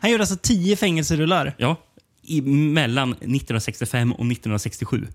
[0.00, 1.54] Han gjorde alltså tio fängelserullar.
[1.58, 1.76] Ja.
[2.22, 5.06] I, mellan 1965 och 1967.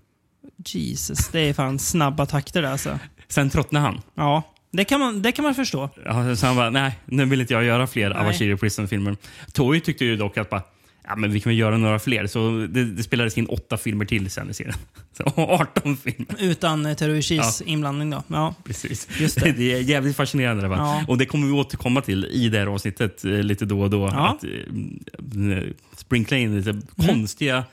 [0.66, 2.98] Jesus, det är fan snabba takter där alltså.
[3.28, 4.00] Sen tröttnade han.
[4.14, 5.90] Ja, det kan man, det kan man förstå.
[6.04, 8.10] Ja, så han bara, nej, nu vill inte jag göra fler.
[8.10, 9.16] Avashiri Prison-filmer.
[9.52, 10.62] Toei tyckte ju dock att bara,
[11.06, 12.26] ja, men vi kan väl göra några fler.
[12.26, 14.74] Så det, det spelades in åtta filmer till sen i serien.
[15.16, 16.26] Så 18 filmer.
[16.38, 18.22] Utan eh, Teruishis inblandning då.
[18.28, 19.08] Ja, Precis.
[19.20, 19.52] Just det.
[19.52, 19.72] det.
[19.72, 20.62] är jävligt fascinerande.
[20.68, 20.74] Det?
[20.74, 21.04] Ja.
[21.08, 24.08] Och det kommer vi återkomma till i det här avsnittet eh, lite då och då.
[24.12, 24.28] Ja.
[24.38, 25.62] Att, eh,
[25.96, 27.64] sprinkla in lite konstiga...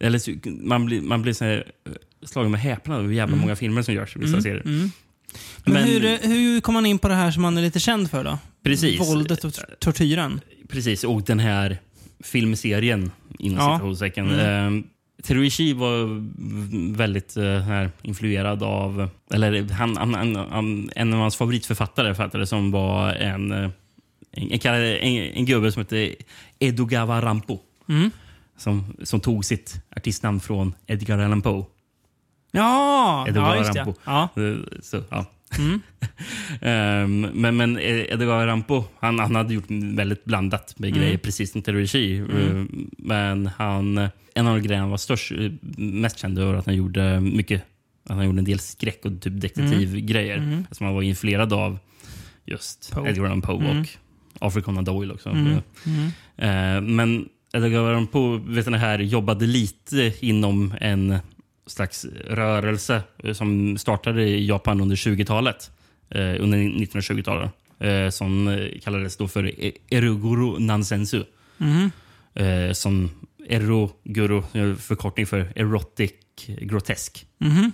[0.00, 0.20] Eller,
[0.66, 1.92] man blir, man blir så här, eh,
[2.26, 4.62] slagen med häpnad över hur jävla många filmer som görs i vissa serier.
[4.64, 4.90] mm.
[5.64, 7.80] Men, Men- hur, eh, hur kom man in på det här som man är lite
[7.80, 8.38] känd för då?
[8.62, 9.00] Precis.
[9.00, 10.40] Våldet och tortyren.
[10.68, 11.78] Precis, och den här
[12.20, 13.76] filmserien inom Ja.
[13.76, 14.30] citationstecken.
[14.30, 14.78] Mm.
[14.78, 14.84] Eh,
[15.22, 16.06] Teruishi var
[16.96, 19.08] väldigt eh, influerad av...
[19.30, 23.70] Eller han, han, han, en av hans favoritförfattare fattade som var en, eh,
[24.32, 26.14] en, en, en, gubbe som hette
[26.58, 27.58] Edogawa Rampo.
[27.88, 28.10] Mm.
[28.56, 31.64] Som, som tog sitt artistnamn från Edgar Allan Poe.
[32.52, 33.94] Ja, Edgar ja just det.
[34.04, 34.28] Ja.
[34.36, 35.24] Eh, Så, ja.
[35.58, 35.80] Mm.
[36.60, 41.00] Ehm, men, men Edgar Rampo, han, han hade gjort väldigt blandat med Mm.
[41.00, 42.18] grejer, precis som Teruishi.
[42.18, 43.98] Ehm, Men han,
[44.34, 47.62] en av de grejerna han var störst, eh, mest känd över att han gjorde mycket
[48.08, 50.36] han gjorde en del skräck och typ detektivgrejer.
[50.36, 50.64] Mm.
[50.70, 51.78] Som han var influerad av
[52.46, 53.08] just Poe.
[53.08, 53.84] Edgar Allan Poe Mm.
[54.40, 55.28] och Conan Doyle också.
[55.28, 55.58] Mm.
[55.86, 56.06] Mm.
[56.36, 61.18] Eh, men Edgar Allan Poe vet ni, här, jobbade lite inom en
[61.66, 65.70] slags rörelse eh, som startade i Japan under 20-talet.
[66.10, 67.50] Eh, under 1920-talet.
[67.78, 71.24] Eh, som kallades då för E- Eroguro Nansensu.
[71.60, 71.90] Mm.
[72.74, 73.10] Som
[73.48, 76.12] eh, förkortning för Erotic
[76.46, 77.26] Grotesk.
[77.38, 77.72] Mhm.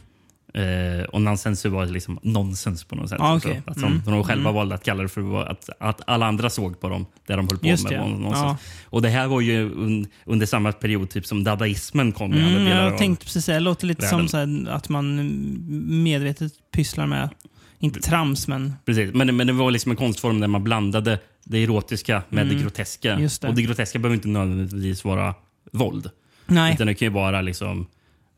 [0.54, 3.20] Eh, och Nansensu var liksom nonsens på något sätt.
[3.20, 3.48] Ah, också.
[3.48, 3.62] okej.
[3.66, 4.02] att de, Mm.
[4.04, 4.54] de själva Mm.
[4.54, 7.58] valde att kalla det för att, att alla andra såg på dem där de höll
[7.58, 7.98] på Just med det.
[8.08, 8.32] nonsens.
[8.38, 8.56] Ja.
[8.84, 12.98] Och det här var ju un, under samma period typ som dadaismen kom Mm, jag
[12.98, 14.18] tänkte precis det låter lite världen.
[14.18, 15.16] som så här, att man
[16.02, 17.28] medvetet pysslar med,
[17.78, 18.72] inte trams men...
[18.86, 19.14] Precis.
[19.14, 22.56] Men, men det var liksom en konstform där man blandade det erotiska med Mm.
[22.56, 23.16] det groteska.
[23.16, 23.48] Det.
[23.48, 25.34] Och det groteska behöver inte nödvändigtvis vara
[25.72, 26.10] våld.
[26.46, 26.74] Nej.
[26.74, 27.86] Utan det kan ju vara liksom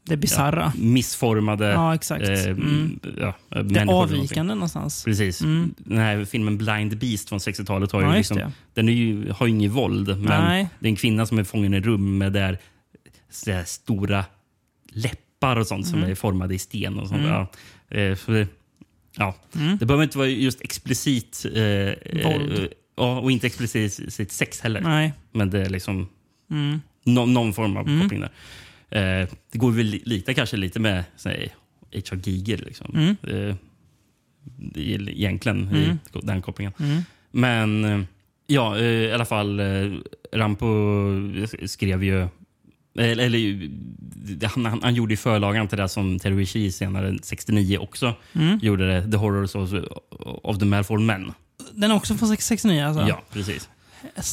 [0.05, 0.73] Det bisarra.
[0.79, 2.29] missformade Ja, exakt.
[2.29, 3.01] eh, Mm.
[3.19, 5.05] ja, Det avvikande någonstans.
[5.05, 5.41] Precis.
[5.41, 5.75] Mm.
[5.79, 9.47] Den här filmen Blind Beast från 60-talet har ju Ja, liksom, den är ju, har
[9.47, 10.09] ju inget våld.
[10.09, 10.69] Men Nej.
[10.81, 12.59] det är en kvinna som är fången i rum med där,
[13.47, 14.25] där stora
[14.93, 16.99] läppar och sånt som är formade i sten.
[16.99, 17.21] och sånt.
[17.21, 17.31] Mm.
[17.33, 17.47] Ja.
[17.89, 18.49] Eh, det,
[19.17, 19.35] ja.
[19.57, 19.77] Mm.
[19.79, 22.59] det behöver inte vara just explicit eh, Våld.
[22.59, 22.65] eh,
[22.97, 24.81] ja, och inte explicit sex heller.
[24.81, 25.13] Nej.
[25.33, 26.09] Men det är liksom
[26.51, 26.81] Mm.
[27.05, 28.01] nå- någon form av Mm.
[28.03, 28.31] koppling där.
[28.93, 31.49] Eh, det går väl li- lite kanske lite med H.R.
[32.23, 32.59] Giger.
[32.59, 32.91] Liksom.
[32.95, 33.17] Mm.
[33.51, 33.57] Eh,
[34.57, 35.81] det är egentligen Mm.
[35.81, 36.73] i den kopplingen.
[36.81, 37.03] Mm.
[37.31, 38.01] Men eh,
[38.47, 39.61] ja, eh, i alla fall.
[39.61, 39.67] eh,
[40.33, 40.67] Rampo
[41.67, 42.29] skrev ju...
[42.99, 48.15] Eller, han, han, han gjorde ju förlagan till det som Terry Shee senare, 69, också
[48.35, 48.59] Mm.
[48.63, 49.01] gjorde.
[49.01, 49.73] Det, The Horrors of,
[50.43, 51.33] of the Malfoy Men.
[51.75, 53.09] Den är också från 69 alltså?
[53.09, 53.69] Ja, precis.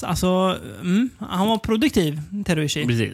[0.03, 2.85] Alltså, mm, han var produktiv, Teruishi.
[2.87, 3.13] precis.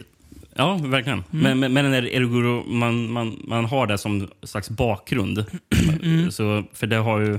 [0.56, 1.24] Ja, verkligen.
[1.30, 5.44] Men, men, men där Eroguro, man, man, man har det som slags bakgrund.
[6.30, 7.38] Så, för det har ju...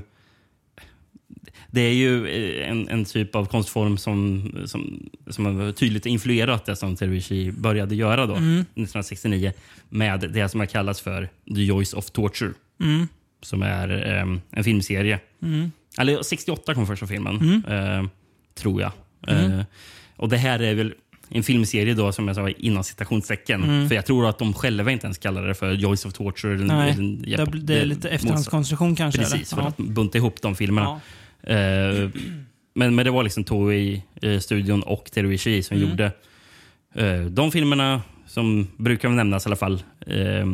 [1.71, 6.75] Det är ju eh, en, en typ av konstform som, som, som tydligt influerat det
[6.75, 9.53] som Teruishi började göra då, 1969
[9.89, 12.53] med det som har kallats för The Joys of Torture.
[12.79, 13.07] Mm.
[13.41, 15.19] Som är eh, en filmserie.
[15.41, 15.71] Mm.
[15.99, 18.09] Eller 68 kom första filmen, eh,
[18.55, 18.91] tror jag.
[19.27, 19.61] Eh,
[20.15, 20.93] och det här är väl
[21.29, 23.87] en filmserie då som jag sa inom citationstecken.
[23.89, 26.53] För jag tror att de själva inte ens kallar det för Joys of Torture.
[26.53, 26.91] eller- Nej,
[27.33, 29.19] eller- det, det är lite efterhandskonstruktion kanske?
[29.21, 29.61] Precis, eller?
[29.61, 30.99] för att bunta ihop de filmerna.
[31.41, 31.49] Ja.
[31.53, 32.09] Eh,
[32.75, 35.89] men, men det var liksom Toei-studion och Teruishi som Mm.
[35.89, 36.11] gjorde
[36.95, 39.83] eh, de filmerna som brukar nämnas i alla fall.
[40.07, 40.45] Eh,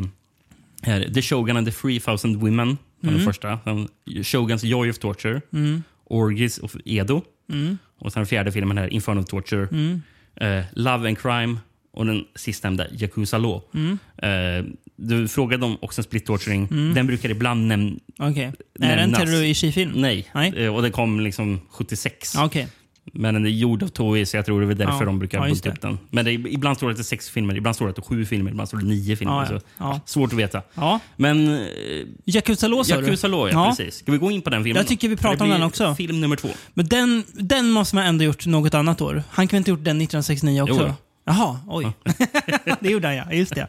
[0.81, 3.59] här, The Shogun and the 3000 Women, var den första.
[3.63, 3.87] Sen
[4.23, 5.41] Shoguns Joy of Torture.
[5.53, 5.83] Mm.
[6.05, 7.21] Orgies of Edo.
[7.51, 7.77] Mm.
[7.99, 9.67] Och sen den fjärde filmen här, Inferno of Torture.
[9.71, 10.01] Mm.
[10.35, 11.57] Eh, Love and Crime
[11.93, 13.61] och den sistnämnda, Yakuza Law.
[13.73, 13.97] Mm.
[14.17, 16.93] Eh, du frågade om också Split Torturing.
[16.95, 17.99] Den brukar ibland nämnas.
[18.19, 18.43] Okej.
[18.43, 19.19] Är det en Nämnas.
[19.19, 19.91] Teruishi-film?
[19.95, 20.29] Nej.
[20.33, 20.53] Nej.
[20.55, 22.33] Eh, och det kom liksom 76.
[22.35, 22.67] Ja, Okej.
[23.13, 25.05] Men den är gjord av Toei, så jag tror det är därför Ja.
[25.05, 25.99] de brukar Ja, bunta upp den.
[26.11, 27.95] Men det är, ibland står det att det är sex filmer, ibland står det att
[27.95, 29.47] det är sju filmer, ibland står det nio filmer.
[29.51, 29.93] Ja, ja.
[30.05, 30.13] Så.
[30.13, 30.61] Svårt att veta.
[31.15, 31.67] Men eh,
[32.25, 32.95] Yakuza Law sa?
[32.95, 33.95] Yakuza Law, ja, precis.
[33.95, 34.77] Ska vi gå in på den filmen?
[34.79, 35.95] Jag tycker vi pratar om den också.
[35.95, 36.49] Film nummer två.
[36.73, 39.23] Men den, den måste man ändå gjort något annat år.
[39.29, 40.85] Han kunde inte gjort den 1969 också?
[40.87, 40.93] Jo.
[41.25, 41.87] Jaha, oj.
[42.79, 43.33] det gjorde han ja.
[43.33, 43.67] Just det.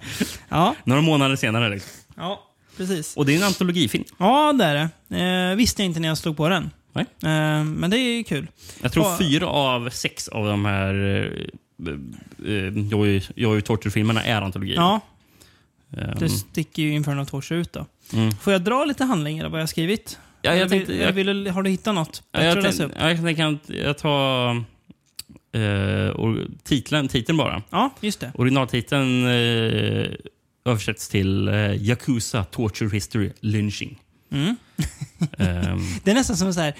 [0.48, 1.68] Ja, Några månader senare.
[1.68, 1.90] Liksom.
[2.16, 2.40] ja
[2.76, 3.16] precis.
[3.16, 4.04] Och det är en antologifilm.
[4.18, 5.50] Ja, det är det.
[5.50, 6.70] Eh, visste jag inte när jag slog på den.
[6.94, 7.04] Nej.
[7.22, 8.46] Eh, men det är kul.
[8.82, 9.16] Jag tror Ja.
[9.18, 10.94] fyra av sex av de här
[11.86, 11.92] eh,
[12.52, 14.76] eh, Joy, Joy Torture-filmerna är antologier.
[14.76, 15.00] Ja,
[15.96, 17.86] Ehm, det sticker ju Inferno Torture ut då.
[18.12, 18.32] mm.
[18.32, 20.18] Får jag dra lite handlingar av vad jag har skrivit?
[20.42, 22.92] Ja, jag tänkte- jag- jag ville, har du hittat något Ja, jag, att läsa tänk,
[22.92, 22.98] upp?
[23.00, 23.16] ja, jag
[23.54, 24.56] att jag tar
[25.52, 26.12] eh,
[26.62, 27.62] titeln, titeln bara.
[27.70, 28.32] Ja, just det.
[28.34, 30.06] Originaltiteln eh,
[30.64, 33.98] översätts till eh, Yakuza Torture History Lynching.
[34.30, 34.56] Mm.
[35.38, 36.74] Ehm, Det är nästan som en sån här,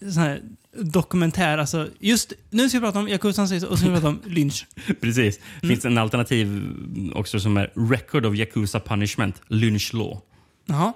[0.00, 1.58] sån här dokumentär.
[1.58, 4.66] Alltså, just nu ska vi prata om Yakuza och så ska vi prata om lynch.
[5.00, 5.38] precis.
[5.38, 5.48] Mm.
[5.60, 6.72] Det finns en alternativ
[7.14, 10.20] också som är Record of Yakuza Punishment Lynch Law.
[10.66, 10.92] Jaha.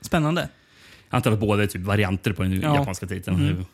[0.00, 0.48] Spännande.
[1.10, 2.74] Jag antar att båda är typ varianter på den Ja.
[2.74, 3.36] japanska titeln.
[3.48, 3.64] Mm.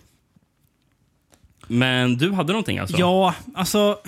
[1.69, 2.97] Men du hade någonting alltså?
[2.97, 3.99] Ja, alltså...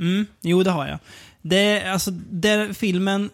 [0.00, 0.98] Mm, jo, det har jag.
[1.42, 3.30] Det, alltså, det filmen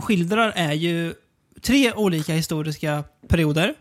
[0.00, 1.14] skildrar är ju
[1.62, 3.74] tre olika historiska perioder.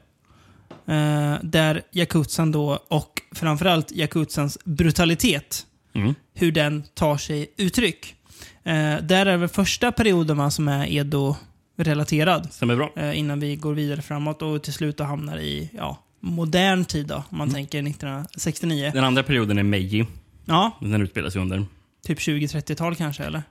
[0.87, 6.15] Eh, där Yakuzan då, och framförallt Yakuzans brutalitet, Mm.
[6.33, 8.15] hur den tar sig uttryck.
[8.63, 12.53] Eh, där är väl första perioden va, som är Edo-relaterad.
[12.53, 12.91] Stämmer bra.
[12.95, 17.23] Eh, innan vi går vidare framåt och till slut hamnar i ja, modern tid då,
[17.29, 18.91] om man tänker 1969.
[18.93, 20.05] Den andra perioden är Meiji.
[20.45, 21.65] Ja, Den utspelar sig under.
[22.05, 23.43] typ 20-30-tal kanske, eller?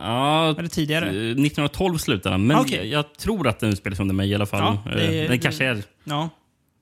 [0.00, 1.04] Ja, Eller tidigare?
[1.06, 2.76] eh, 1912 slutar den, men Okej.
[2.76, 4.78] jag, jag tror att den utspelar sig under Meiji i alla fall.
[4.84, 5.82] Ja, det Eh, den kanske är...
[6.04, 6.28] Ja.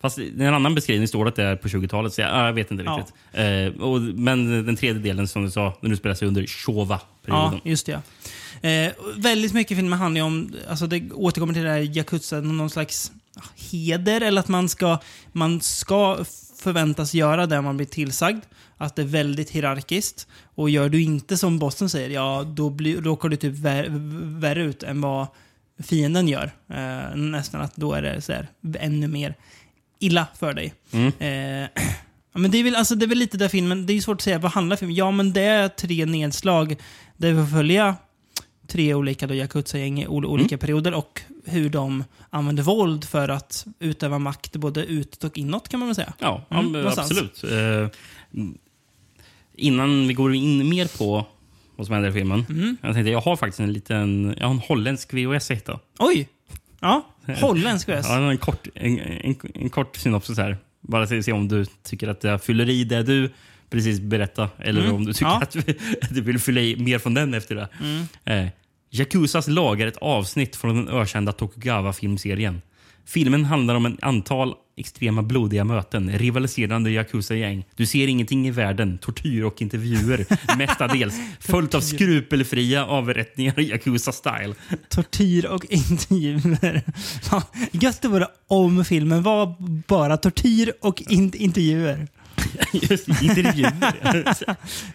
[0.01, 2.47] Fast i en annan beskrivning står det att det är på 20-talet, så jag, ja,
[2.47, 2.97] jag vet inte Ja.
[2.99, 3.15] riktigt.
[3.79, 7.61] Eh, och, men den tredje delen, som du sa, den utspelar sig under Ja, Showa-perioden.
[7.65, 7.93] just det.
[8.63, 8.69] ja.
[8.69, 13.13] Eh, väldigt mycket filmer handlar om, alltså det återkommer till det här Yakuza, någon slags
[13.37, 14.99] ja, heder eller att man ska,
[15.33, 16.19] man ska
[16.63, 18.43] förväntas göra det man blir tillsagd.
[18.79, 20.27] Att det är väldigt hierarkiskt.
[20.55, 23.87] Och gör du inte som bossen säger, ja då blir, råkar du typ vär,
[24.41, 25.27] värre ut än vad
[25.83, 26.51] fienden gör.
[26.71, 29.35] Eh, nästan att då är det så här, ännu mer
[29.99, 30.75] illa för dig.
[30.91, 31.07] Mm.
[31.07, 31.69] Eh,
[32.35, 34.23] men det, är väl, alltså, det är väl lite där filmen, det är svårt att
[34.23, 36.77] säga, vad handlar filmen Ja, men det är tre nedslag
[37.17, 37.97] där vi får följa
[38.67, 44.19] tre olika Yakuza-gäng i ol- olika perioder och hur de använder våld för att utöva
[44.19, 46.13] makt både utåt och inåt kan man väl säga.
[46.19, 47.45] Ja, Mm, absolut.
[47.45, 47.89] Eh,
[49.59, 51.27] innan vi går in mer på
[51.77, 52.47] vad som händer i filmen.
[52.49, 52.77] Mm.
[52.83, 55.79] Jag tänkte, jag har faktiskt en liten, jag har en holländsk VHS att hitta.
[55.99, 56.29] Oj!
[56.81, 57.07] Ja,
[57.41, 58.07] holländsk VS.
[58.09, 60.57] Ja, en, kort, en, en, en kort synopsis här.
[60.81, 63.31] Bara att se om du tycker att jag fyller i det du
[63.71, 64.49] precis berättade.
[64.59, 64.95] Eller Mm.
[64.95, 65.41] om du tycker Ja.
[65.43, 65.57] att,
[66.03, 67.69] att du vill fylla i mer från den efter det.
[67.81, 68.05] Mm.
[68.45, 68.51] Eh,
[68.91, 72.63] Yakuzas lag är ett avsnitt från den ökända Tokugawa-filmserien.
[73.09, 77.65] Filmen handlar om ett antal extrema blodiga möten, rivaliserande Yakuza-gäng.
[77.77, 80.27] Du ser ingenting i världen, tortyr och intervjuer
[80.59, 81.15] mestadels.
[81.41, 84.55] Följt av skrupelfria avrättningar Yakuza-style.
[84.89, 86.83] Tortyr och intervjuer.
[87.73, 89.55] Gött det vore om filmen var
[89.87, 92.09] bara tortyr och in intervjuer.
[92.73, 94.35] Just intervjuer.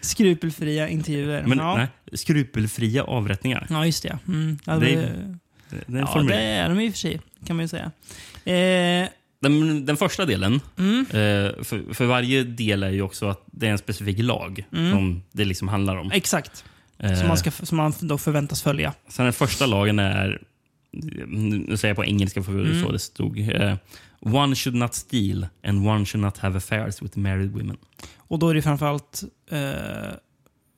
[0.00, 1.44] Skrupelfria intervjuer.
[1.46, 1.76] Men ja.
[1.76, 3.66] nej, skrupelfria avrättningar.
[3.70, 4.18] ja, just det.
[4.28, 4.58] Mm.
[4.64, 5.36] Ja, Det det,
[5.86, 7.90] Det är ja, det är de i och för sig, kan man ju säga.
[8.44, 9.08] Eh,
[9.40, 13.66] Den, den första delen, mm, eh, för, för varje del är ju också att det
[13.66, 14.90] är en specifik lag Mm.
[14.92, 16.10] som det liksom handlar om.
[16.12, 16.64] exakt.
[16.98, 18.94] Eh, Som man, ska, som man då förväntas följa.
[19.08, 20.42] Sen den första lagen är,
[21.26, 22.82] nu säger jag på engelska för Mm.
[22.84, 23.38] så det stod.
[23.50, 23.76] Eh,
[24.20, 27.76] one should not steal and one should not have affairs with married women.
[28.16, 30.12] Och då är det framförallt eh,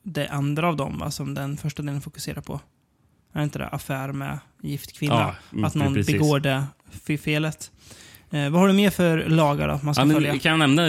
[0.03, 2.61] det andra av dem va, som den första delen fokuserar på.
[3.37, 5.35] Är inte det affär med gift kvinna?
[5.53, 6.13] mm, att någon precis.
[6.13, 6.65] begår det
[7.19, 7.71] felet.
[8.31, 10.39] Eh, vad har du mer för lagar då, man ska Ja, men följa?
[10.39, 10.89] kan jag nämna,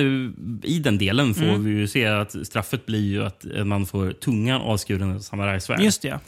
[0.64, 1.64] I den delen får Mm.
[1.66, 5.80] vi ju se att straffet blir ju att man får tungan avskuren av samurajsvärd.
[5.82, 6.20] Just det, ja.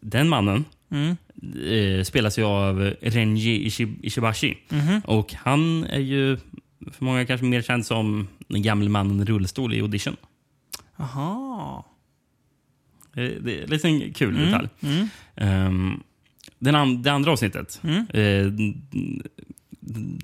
[0.00, 1.16] Den mannen Mm.
[1.98, 4.58] eh, spelas ju av Renji Ishi- Ishibashi.
[4.68, 5.00] Mhm.
[5.04, 6.36] Och han är ju
[6.92, 10.16] för många kanske mer känd som den gamle mannen i rullstol i Audition.
[10.96, 11.84] Aha.
[13.20, 14.46] Eh, Det är en liten kul Mm.
[14.46, 14.68] detalj.
[14.80, 15.66] Mm.
[15.66, 16.02] Um,
[16.58, 18.06] den an- det andra avsnittet, Mm.
[18.08, 18.52] eh,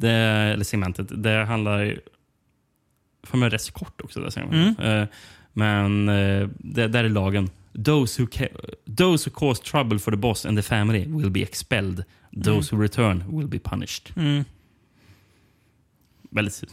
[0.01, 2.01] det, eller segmentet, det handlar
[3.23, 4.21] för mig rätt kort också.
[4.21, 4.85] Det segmentet.
[4.85, 5.03] Mm.
[5.03, 5.09] Eh,
[5.53, 7.51] men eh, det, där är lagen.
[7.85, 8.29] Those who,
[8.97, 12.05] those who cause trouble for the boss and the family will be expelled.
[12.45, 14.13] Those who return will be punished.
[14.17, 14.45] Mm.
[16.31, 16.65] Väldigt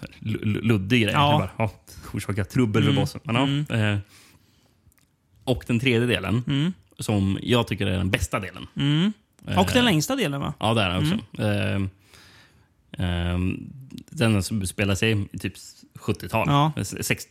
[0.63, 1.13] luddig grej.
[1.13, 1.31] Ja.
[1.31, 1.37] Ja.
[1.37, 1.71] Bara, ja,
[2.13, 2.95] orsaka trubbel Mm.
[2.95, 3.21] för bossen.
[3.23, 3.93] Men, ja, Mm.
[3.93, 3.99] eh,
[5.43, 6.73] och den tredje delen, Mm.
[6.99, 8.67] som jag tycker är den bästa delen.
[8.75, 9.13] Mm.
[9.47, 10.53] Eh, Och den längsta delen va?
[10.59, 11.41] Ja, det är den också.
[11.41, 11.89] Mm.
[12.97, 13.39] Eh,
[14.09, 15.53] den som spelar sig i typ
[15.99, 16.47] 70-tal.
[16.47, 16.71] Ja.
[16.77, 17.27] Eh, sex-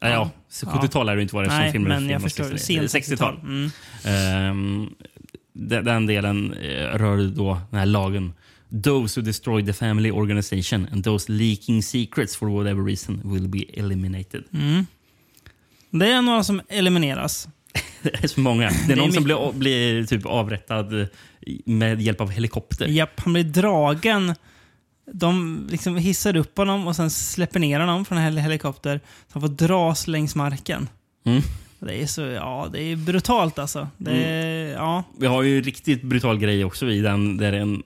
[0.00, 0.30] Ja, Ja.
[0.62, 0.68] ja.
[0.80, 2.44] 70-tal är det inte vad det är som filmer men jag filmas förstår.
[2.44, 2.58] 60-tal.
[2.58, 3.34] Sent 60-tal.
[3.36, 3.40] 60-tal.
[3.42, 3.70] Mm.
[4.04, 4.90] Ehm,
[5.84, 6.52] den, delen
[6.94, 8.32] rör då den här lagen.
[8.84, 13.62] Those who destroy the family organization and those leaking secrets for whatever reason will be
[13.74, 14.44] eliminated.
[14.52, 14.86] Mm.
[15.92, 17.48] Det är några som elimineras.
[18.02, 18.70] Det är så många.
[18.70, 21.06] Det är Det är någon som blir, blir typ avrättad eh,
[21.64, 22.86] med hjälp av helikopter.
[22.86, 24.34] Japp, han blir dragen.
[25.12, 29.00] De liksom hissar upp honom och sen släpper ner honom från en hel- helikopter.
[29.06, 30.88] Så han får dras längs marken.
[31.24, 31.42] Mm.
[31.78, 33.88] Det är så, ja, det är brutalt alltså.
[33.96, 35.04] Det är, ja.
[35.18, 37.36] Vi har ju en riktigt brutal grej också i den.
[37.36, 37.82] Där en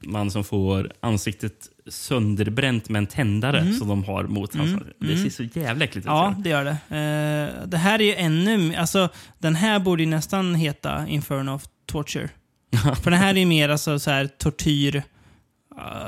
[0.00, 1.54] man som får ansiktet
[1.88, 3.74] sönderbränt med en tändare Mm.
[3.74, 4.82] som de har mot hans Mm.
[5.00, 5.22] Det Mm.
[5.30, 6.10] ser så jävla äckligt ut.
[6.10, 6.70] Ja, det gör det.
[6.70, 8.74] Eh, det här är ju ännu...
[8.74, 12.28] Alltså, den här borde ju nästan heta Inferno of Torture.
[13.02, 15.02] För den här är ju mer alltså, så här, tortyr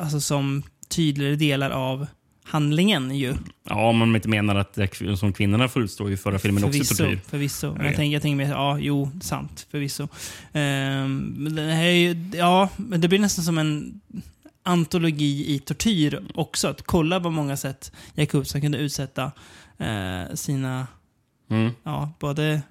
[0.01, 2.07] alltså, som tydligare delar av
[2.45, 3.35] handlingen ju.
[3.69, 6.73] Ja, om man inte menar att det som kvinnorna får utstå i förra filmen också
[6.73, 7.21] förvisso, tortyr.
[7.29, 7.75] Förvisso.
[7.77, 9.67] Men jag tänker, jag tänker mer, ja, jo, sant.
[9.71, 10.09] Förvisso.
[10.53, 14.01] Men det här är ju, ja, det blir nästan som en
[14.69, 16.69] antologi i tortyr också.
[16.69, 19.33] Att kolla på många sätt Yakuza kunde utsätta
[19.79, 20.87] eh, sina
[21.51, 21.71] Mm.
[21.83, 22.63] ja, både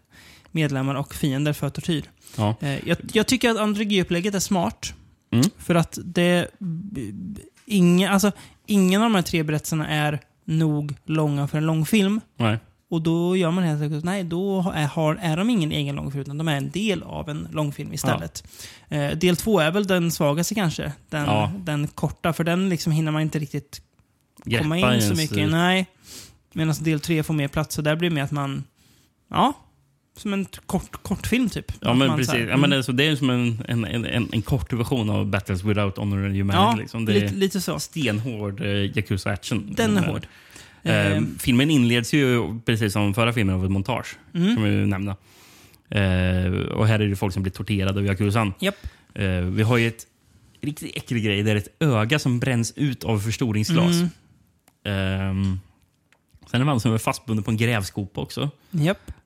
[0.52, 2.04] medlemmar och fiender för tortyr.
[2.38, 2.56] Ja.
[2.62, 4.94] Eh, jag, jag tycker att antologiupplägget är smart.
[5.32, 5.46] Mm.
[5.58, 6.48] För att det...
[7.66, 8.32] Inga, alltså,
[8.66, 12.22] ingen av de här tre berättelserna är nog långa för en långfilm.
[12.38, 12.60] Nej.
[12.90, 16.22] Och då gör man helt enkelt, nej, då är, har, är de ingen egen långfilm,
[16.22, 18.44] utan de är en del av en långfilm istället.
[18.90, 20.92] Eh, del två är väl den svagaste kanske.
[21.10, 21.52] Den, Ja.
[21.60, 23.82] den korta, för den liksom hinner man inte riktigt
[24.44, 25.38] komma Greppa in så mycket.
[25.38, 25.88] eh, Nej.
[26.54, 28.64] Medan del tre får mer plats, så där blir det mer att man...
[29.30, 29.54] Ja,
[30.18, 31.72] som en kort, kortfilm typ.
[31.80, 32.34] Ja, men precis.
[32.34, 32.80] här, Ja, men det, mm.
[32.80, 36.26] är så det är som en, en, en, en, kort version av Battles Without Honor
[36.26, 36.56] and Humanity.
[36.56, 37.06] Ja, liksom.
[37.06, 37.80] Det lite, är lite så.
[37.80, 39.74] stenhård eh, Yakuza-action.
[39.76, 40.28] Den är hård.
[40.88, 44.16] Eh, Eh, filmen inleds ju precis som förra filmen av ett montage.
[44.34, 44.56] mm.
[44.56, 45.10] Kan vi.
[45.90, 48.54] Eh, och här är det folk som blir torterade av Yakuzan.
[48.60, 48.88] Japp.
[49.14, 50.08] Eh, vi har ju ett
[50.62, 51.44] riktigt äcklig grej.
[51.44, 53.96] Det är ett öga som bränns ut av förstoringsglas.
[53.96, 54.10] Mm.
[54.84, 55.60] Ehm,
[56.52, 58.50] sen är man som är fastbunden på en grävskopa också.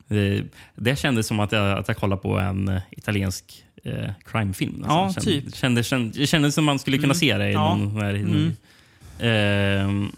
[0.10, 0.44] Eh,
[0.76, 4.84] det kändes som att jag, att jag kollade på en eh, italiensk eh, crimefilm.
[4.88, 5.24] Ja, nästan.
[5.24, 5.56] typ.
[5.56, 7.16] Kändes, kändes, det kändes som man skulle kunna Mm.
[7.16, 7.76] se det i Ja.
[7.76, 8.52] någon här, Mm.
[9.20, 10.12] Ehm,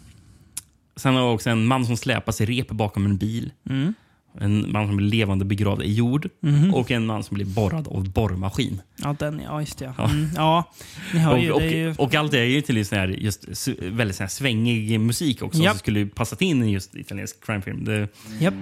[0.95, 3.51] Sen har vi också en man som släpas i rep bakom en bil.
[3.69, 3.93] Mm.
[4.39, 6.73] En man som blir levande begravd i jord mm.
[6.73, 8.81] och en man som blir borrad av borrmaskin.
[8.95, 9.93] Ja, den, ja just det.
[9.97, 10.09] Ja.
[10.09, 10.29] Mm.
[10.35, 10.71] ja
[11.13, 11.95] ni hör ju, och, och, ju...
[11.97, 15.59] och, allt det är ju till sån här, just, väldigt sån här svängig musik också
[15.59, 15.71] yep.
[15.71, 17.85] som skulle passat in i just italiensk crimefilm.
[17.85, 18.07] Det...
[18.41, 18.53] Yep.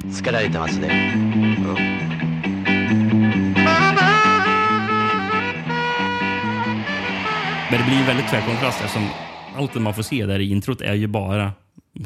[7.71, 9.07] Men det blir en väldigt tvär kontrast eftersom
[9.55, 11.51] allt det man får se där i introt är ju bara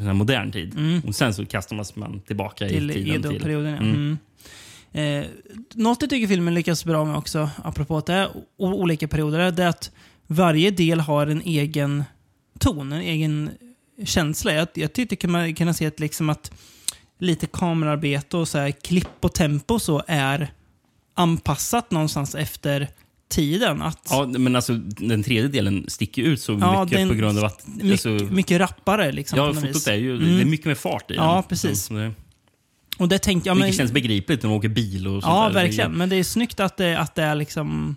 [0.00, 1.02] här modern tid.
[1.06, 3.30] Och sen så kastar man tillbaka till i tiden till...
[3.32, 3.72] Edo-perioden.
[3.72, 3.78] Ja.
[3.78, 4.18] Mm.
[4.92, 5.22] Mm.
[5.22, 5.28] Eh,
[5.74, 9.64] något jag tycker filmen lyckas bra med också, apropå att det är olika perioder, det
[9.64, 9.90] är att
[10.26, 12.04] varje del har en egen
[12.58, 13.50] ton, en egen
[14.04, 14.52] känsla.
[14.52, 16.52] Jag, jag tycker kan man kan se att, liksom att
[17.18, 20.52] lite kamerarbete och så här, klipp och tempo så är
[21.14, 22.88] anpassat någonstans efter
[23.28, 23.82] tiden.
[23.82, 27.44] Att Ja, men alltså den tredje delen sticker ut så Ja, mycket på grund av
[27.44, 27.66] att...
[27.90, 30.36] Alltså, mycket rappare liksom, ja, fotot är ju Mm.
[30.36, 31.24] det är mycket mer fart i den.
[31.24, 31.88] Ja, precis.
[31.88, 32.12] Det,
[32.98, 33.36] Och det jag...
[33.36, 35.54] mycket men- känns begripligt när de åker bil och sånt Ja, där.
[35.54, 35.92] verkligen.
[35.92, 37.96] Men det är snyggt att det, att det är liksom...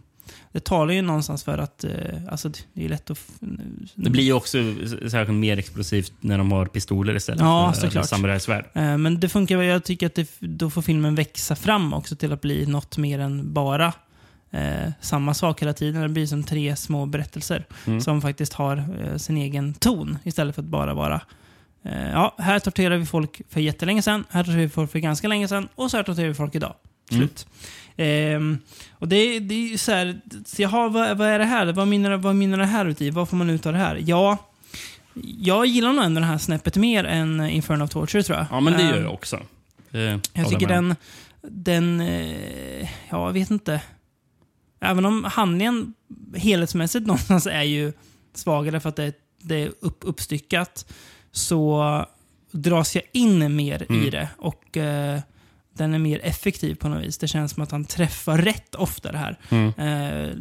[0.52, 1.84] Det talar ju någonstans för att...
[1.84, 1.92] Eh,
[2.32, 3.20] alltså, det är lätt att...
[3.96, 4.58] Det blir ju också
[5.10, 8.06] särskilt mer explosivt när de har pistoler istället Ja, för såklart.
[8.10, 8.66] samurajsvärd.
[8.74, 9.62] Eh, men det funkar.
[9.62, 13.20] Jag tycker att det, då får filmen växa fram också till att bli något mer
[13.20, 13.94] än bara
[14.52, 16.02] eh, samma sak hela tiden.
[16.02, 18.02] Det blir som tre små berättelser Mm.
[18.02, 21.22] som faktiskt har eh, sin egen ton istället för att bara vara
[21.84, 25.28] eh, ja, här torterar vi folk för jättelänge sedan, här torterar vi folk för ganska
[25.28, 26.74] länge sedan och så här torterar vi folk idag.
[27.12, 27.20] Mm.
[27.22, 27.48] Slut.
[27.98, 28.58] Ehm,
[28.92, 31.74] och det, det är så här, så jaha, vad, vad är det här?
[31.74, 33.10] Vad mynnar, vad mynnar det här ut i?
[33.10, 34.02] Vad får man ut av det här?
[34.06, 34.38] Ja,
[35.40, 38.48] jag gillar nog ändå den här snäppet mer än Inferno of Torture tror jag.
[38.52, 39.40] Ja, men det gör Ehm, jag också.
[39.92, 40.00] Eh,
[40.34, 40.76] jag tycker med.
[40.76, 40.96] den,
[41.42, 43.82] den, eh, ja jag vet inte.
[44.80, 45.94] Även om handlingen
[46.36, 47.94] helhetsmässigt någonstans är ju
[48.34, 50.86] svagare för att det, det är upp, uppstyckat,
[51.32, 52.06] så
[52.52, 54.10] dras jag in mer i Mm.
[54.12, 54.30] det.
[54.38, 55.20] Och eh,
[55.80, 57.18] den är mer effektiv på något vis.
[57.18, 59.38] Det känns som att han träffar rätt oftare här.
[59.50, 59.68] Mm.
[59.68, 60.36] Eh,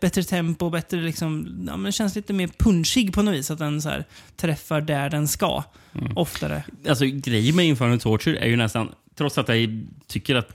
[0.00, 3.50] bättre tempo, bättre liksom, ja, men det känns lite mer punchig på något vis.
[3.50, 4.04] Att den så här,
[4.36, 5.62] träffar där den ska.
[6.00, 6.16] Mm.
[6.16, 6.62] Oftare.
[6.88, 10.48] Alltså, grejen med Inferno Torture är ju nästan, trots att jag tycker att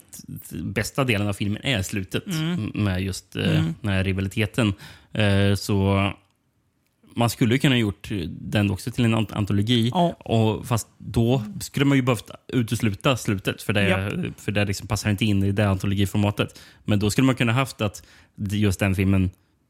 [0.63, 2.71] bästa delen av filmen är slutet Mm.
[2.73, 3.75] med just eh, Mm.
[3.81, 4.73] den här rivaliteten,
[5.13, 6.11] eh, så
[7.18, 9.89] man skulle kunna gjort den också till en ant- antologi.
[9.93, 10.07] Ja.
[10.20, 14.32] Och, fast då skulle man ju behövt utesluta slutet, för det, Ja.
[14.38, 16.59] för det liksom passar inte in i det antologiformatet.
[16.86, 18.03] Men då skulle man kunna haft att
[18.51, 19.30] just den filmen,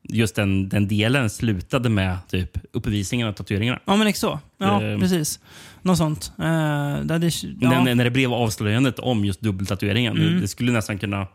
[0.10, 3.80] just den, den delen slutade med typ uppvisningen av tatueringarna.
[3.86, 4.40] Ja, men exakt så.
[4.58, 5.00] Ja, Ehm.
[5.00, 5.40] precis.
[5.82, 6.32] Något sånt.
[6.40, 6.46] Uh,
[7.04, 10.34] där det, ja, När, när det blev avslöjandet om just dubbeltatueringen, Mm.
[10.36, 11.28] det, det skulle nästan kunna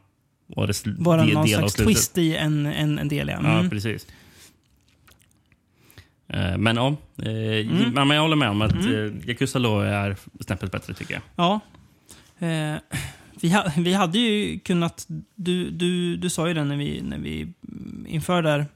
[0.56, 3.28] vara det bara någon del av slags twist i en, en, en del.
[3.28, 3.38] Ja.
[3.42, 3.70] Ja, Mm.
[3.70, 4.06] precis.
[6.32, 7.26] Eh, Men ja, eh,
[7.66, 7.92] Mm.
[8.08, 9.20] men jag håller med om att mm.
[9.26, 11.22] Yakuza Law är snäppet bättre tycker jag.
[11.36, 11.60] ja.
[12.46, 12.76] Eh,
[13.40, 15.06] vi, ha, vi hade ju kunnat...
[15.34, 18.66] Du, du, du sa ju det när vi, när vi mm, inför där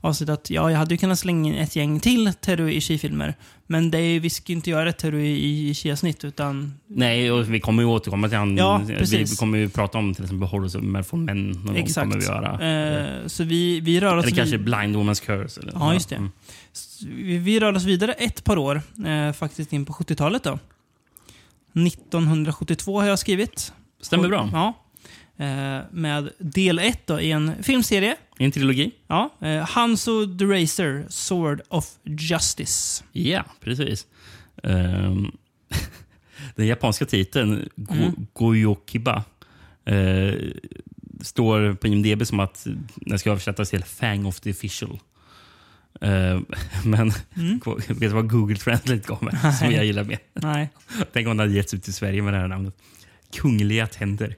[0.00, 3.34] avsnittet att ja, jag hade ju kunnat slänga in ett gäng till Teru Ishii-filmer.
[3.66, 6.74] Men det är, vi ska ju inte göra ett Teru Ishii-avsnitt utan...
[6.86, 8.56] Nej, och vi kommer ju återkomma till han.
[8.56, 9.32] Ja, vi, precis.
[9.32, 11.50] vi kommer ju prata om till exempel of Melford Men.
[11.50, 12.04] Någon gång Exakt.
[12.04, 13.00] kommer vi göra.
[13.22, 15.60] Eh, så vi, vi rör oss eller kanske vid- Blind Woman's Curse.
[15.60, 16.16] Eller, Ja, just det.
[16.16, 16.30] Mm.
[17.02, 20.58] Vi, rör oss vidare ett par år, eh, faktiskt in på 70-talet då.
[21.72, 23.72] 1972 har jag skrivit.
[24.00, 24.50] Stämmer bra.
[24.52, 24.72] Ja.
[25.44, 28.16] Eh, med del ett då i en filmserie.
[28.38, 28.90] En trilogi.
[29.06, 29.30] Ja.
[29.40, 33.04] Eh, Hanzo the Racer, Sword of Justice.
[33.12, 34.06] Ja, precis.
[34.62, 35.30] Ehm,
[36.56, 38.26] den japanska titeln, Go- Mm.
[38.32, 39.24] Goyokiba,
[39.84, 40.34] eh,
[41.20, 44.98] står på IMDB som att den ska översättas till Fang of the Official.
[46.00, 46.40] Eh,
[46.84, 47.60] men Mm.
[47.88, 49.52] vet du vad Google Translate gav mig?
[49.58, 50.18] Som jag gillar mer.
[50.32, 50.70] Nej.
[51.12, 52.74] Tänk om den hade getts ut till Sverige med det här namnet.
[53.36, 54.36] Kungliga tänder.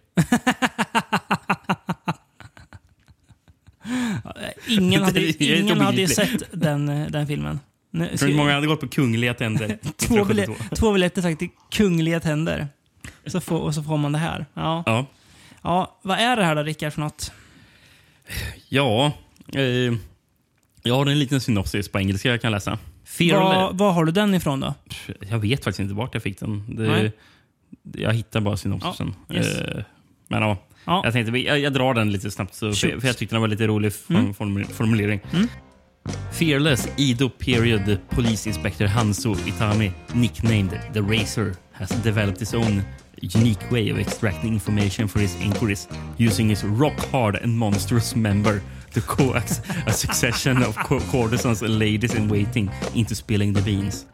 [4.68, 7.60] Ingen hade, Det ingen hade sett den, eh, den filmen.
[7.90, 9.66] Nu- tror många hade gått på Kungliga tänder.
[9.66, 9.74] två,
[10.14, 10.24] 1972.
[10.24, 12.68] biljetter, två biljetter sagt till Kungliga Tänder.
[13.26, 14.46] Så får, och så får man det här.
[14.54, 14.82] Ja.
[14.86, 15.06] Ja.
[15.62, 15.98] ja.
[16.02, 17.32] Vad är det här då, Rickard, för något?
[18.68, 19.12] Ja,
[19.54, 19.94] eh,
[20.82, 22.78] jag har en liten synopsis på engelska jag kan läsa.
[23.72, 24.74] Var har du den ifrån då?
[25.30, 26.64] Jag vet faktiskt inte vart jag fick den.
[26.76, 27.12] Det,
[27.98, 29.14] jag hittar bara synopsisen.
[29.28, 29.58] Ja, yes.
[29.60, 29.82] Eh,
[30.28, 31.00] men ja, Ja.
[31.04, 33.66] jag tänkte jag, jag drar den lite snabbt så, för, jag tyckte den var lite
[33.66, 34.34] rolig Mm.
[34.34, 35.20] form, formulering.
[35.32, 35.48] Mm.
[36.32, 42.82] Fearless Edo period police inspector Hanzo Itami, nicknamed the Racer, has developed his own
[43.36, 48.60] unique way of extracting information for his inquiries using his rock hard and monstrous member
[48.94, 54.06] to coax a succession of co- courtesans and ladies in waiting into spilling the beans.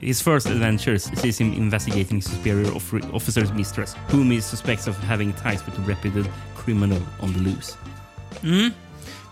[0.00, 4.96] his first adventures sees him investigating his superior off- officer's mistress, whom he suspects of
[5.04, 6.26] having ties with a reputed
[6.64, 7.76] criminal on the loose.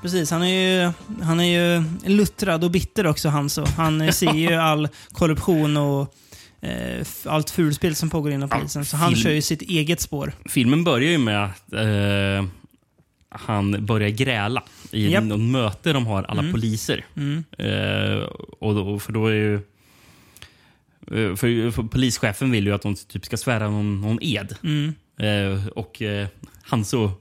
[0.03, 0.93] Precis, han är ju,
[1.23, 3.29] han är ju luttrad och bitter också.
[3.77, 6.15] Han eh, ser ju all korruption och
[6.61, 8.85] eh, allt fulspel som pågår inom Ja, polisen.
[8.85, 10.33] Så han kör ju sitt eget spår.
[10.49, 12.49] Filmen börjar ju med att eh,
[13.31, 14.63] han börjar gräla
[14.93, 15.25] i Japp.
[15.25, 17.05] något möte de har, alla poliser.
[17.17, 17.45] Mm.
[17.59, 18.19] Eh,
[18.61, 19.55] och då, för då är ju...
[19.55, 24.57] eh, För, för polischefen vill ju att de typ ska svära någon, någon ed.
[24.63, 24.95] Mm.
[25.19, 26.29] Eh, och eh,
[26.63, 27.13] han så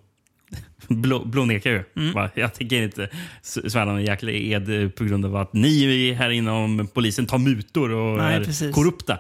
[0.88, 1.84] blå, blånekar ju.
[1.96, 2.30] Mm.
[2.36, 3.10] Jag tänker inte
[3.42, 8.18] svära någon jäkla ed på grund av att ni här inom polisen tar mutor och
[8.18, 8.76] Nej, är precis.
[8.76, 9.20] korrupta.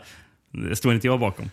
[0.51, 1.49] Det står inte jag bakom.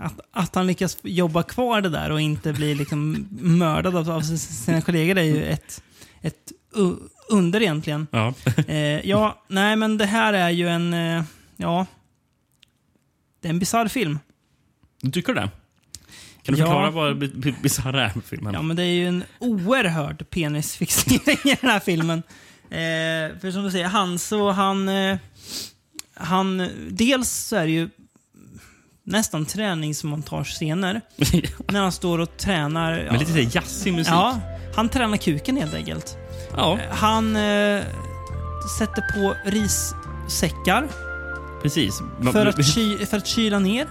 [0.00, 4.20] Att, att han lyckas jobba kvar det där och inte bli liksom mördad av, av
[4.20, 5.82] sina kollegor är ju ett,
[6.20, 6.96] ett u-
[7.28, 8.06] under egentligen.
[8.10, 8.34] Ja.
[8.68, 8.78] Eh,
[9.08, 10.94] ja, nej men det här är ju en...
[10.94, 11.22] Eh,
[11.56, 11.86] ja...
[13.40, 14.18] Det är en bisarr film.
[15.00, 15.50] Du tycker det?
[16.42, 16.66] Kan du Ja.
[16.66, 18.54] förklara vad bi- bi- bisarra är med filmen?
[18.54, 22.22] Ja, men det är ju en oerhörd penisfixering i den här filmen.
[22.70, 24.88] Eh, för som du säger, han så han...
[24.88, 25.16] Eh,
[26.14, 27.88] han dels så är det ju
[29.08, 31.00] nästan träningsmontagescener.
[31.68, 33.06] när han står och tränar.
[33.10, 34.12] Men lite så här jazzig musik.
[34.12, 34.40] Ja,
[34.74, 36.16] han tränar kuken helt enkelt.
[36.56, 37.82] Ja, Han eh,
[38.78, 40.88] sätter på rissäckar
[41.62, 42.02] precis.
[42.32, 43.86] För att, ky, för att kyla ner.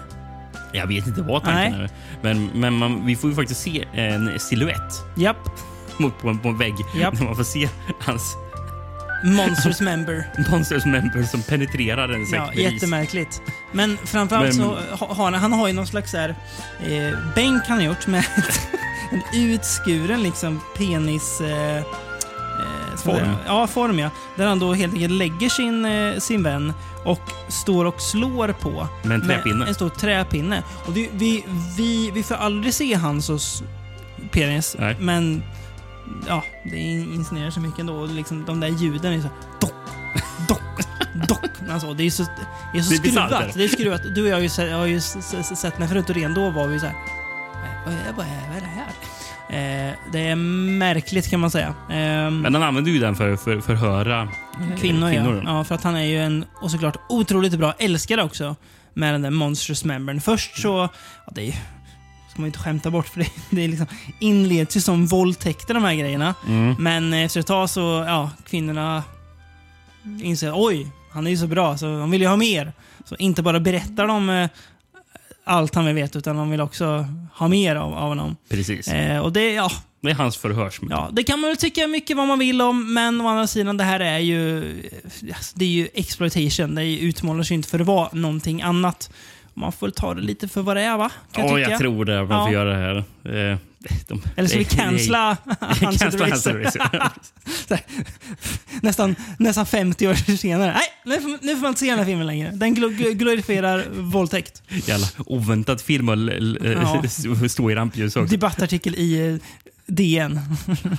[0.74, 1.82] Jag vet inte vad tanken Nej.
[1.82, 1.90] är.
[2.22, 5.50] Men, men man, vi får ju faktiskt se en silhuett Japp,
[5.98, 6.76] mot på en, på en vägg.
[6.96, 7.18] Japp.
[7.18, 8.36] Där man får se hans
[9.24, 10.24] Monsters member.
[10.52, 13.42] Monsters member som penetrerar en säck Ja, med jättemärkligt.
[13.72, 16.30] Men framförallt Men- så ha- har han, han har ju någon slags så här,
[16.84, 18.24] eh, bänk han har gjort med
[19.12, 21.42] en utskuren liksom penis...
[21.42, 21.84] Eh, eh,
[22.98, 23.26] ska man Form.
[23.26, 23.38] säga?
[23.48, 24.10] Ja, form ja.
[24.36, 26.74] Där han då helt enkelt lägger sin, eh, sin vän
[27.06, 28.88] och står och slår på.
[29.04, 29.68] Med en träpinne.
[29.68, 30.64] en stor träpinne.
[30.86, 31.46] Och det, vi,
[31.78, 33.64] vi, vi får aldrig se hans och s-
[34.32, 34.96] penis, Nej.
[35.00, 35.44] men
[36.28, 37.94] ja, det insinuerar så mycket ändå.
[37.94, 39.28] Och liksom, de där ljuden är så
[39.62, 39.74] dock,
[40.48, 40.62] dock,
[41.28, 41.70] dock.
[41.72, 42.24] Alltså, det är så,
[42.74, 43.32] det är så Det är skruvat.
[43.32, 43.52] eller?
[43.56, 44.02] Det är skruvat.
[44.16, 46.68] Du och jag har ju, sett- har ju sett när förut och ren då var
[46.68, 48.88] vi så här, "Eh, vad är, vad är, vad är det här?
[49.50, 51.74] Eh, det är märkligt kan man säga.
[51.92, 54.28] Ehm, Men han använder ju den för att för, förhöra eh,
[54.80, 55.42] Kvinnor, kvinnor.
[55.46, 55.58] ja.
[55.58, 55.64] ja.
[55.64, 58.56] För att han är ju en, och såklart otroligt bra älskare också.
[58.94, 60.22] Med den där Monstrous Membern.
[60.22, 60.90] Först så,
[61.26, 61.56] ja, det är,
[62.38, 63.88] ska man inte skämta bort för det, det är liksom,
[64.20, 66.36] inleds ju som våldtäkter de här grejerna.
[66.48, 66.76] Mm.
[66.80, 69.04] Men efter ett tag så, ja, kvinnorna
[70.22, 72.74] inser oj, han är ju så bra så de vill ju ha mer.
[73.06, 74.50] Så inte bara berättar de eh,
[75.44, 78.36] allt han vill veta utan de vill också ha mer av, av honom.
[78.50, 78.88] Precis.
[78.88, 79.72] Eh, och det, ja,
[80.02, 80.98] Det är hans förhörsmetod.
[80.98, 83.78] Ja, det kan man väl tycka mycket vad man vill om, men å andra sidan,
[83.78, 84.62] det här är ju...
[85.54, 86.76] Det är ju exploitation.
[86.76, 89.10] Det utmålar sig inte för att vara någonting annat.
[89.58, 91.12] Man får väl ta det lite för vad det är, va?
[91.32, 92.18] Kan Ja, jag jag tror det.
[92.26, 92.52] Man får Ja.
[92.52, 93.52] göra det här.
[93.52, 93.58] Eh,
[94.08, 96.54] de, Eller ska vi cancella Hans Cancella Racer?
[96.54, 96.78] Hans
[97.70, 97.80] Racer.
[98.82, 100.74] nästan, nästan 50 år senare.
[100.74, 102.52] Nej, nu får, nu får man inte se den här filmen längre.
[102.52, 104.62] Den glo- glorifierar våldtäkt.
[104.88, 108.32] Jävla oväntat film att stå i rampljus också.
[108.32, 109.36] Debattartikel i eh,
[109.88, 110.40] DN.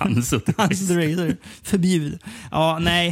[0.01, 1.37] Hans Hans the Razor.
[1.63, 2.19] Förbjud.
[2.51, 3.09] Ja, nej.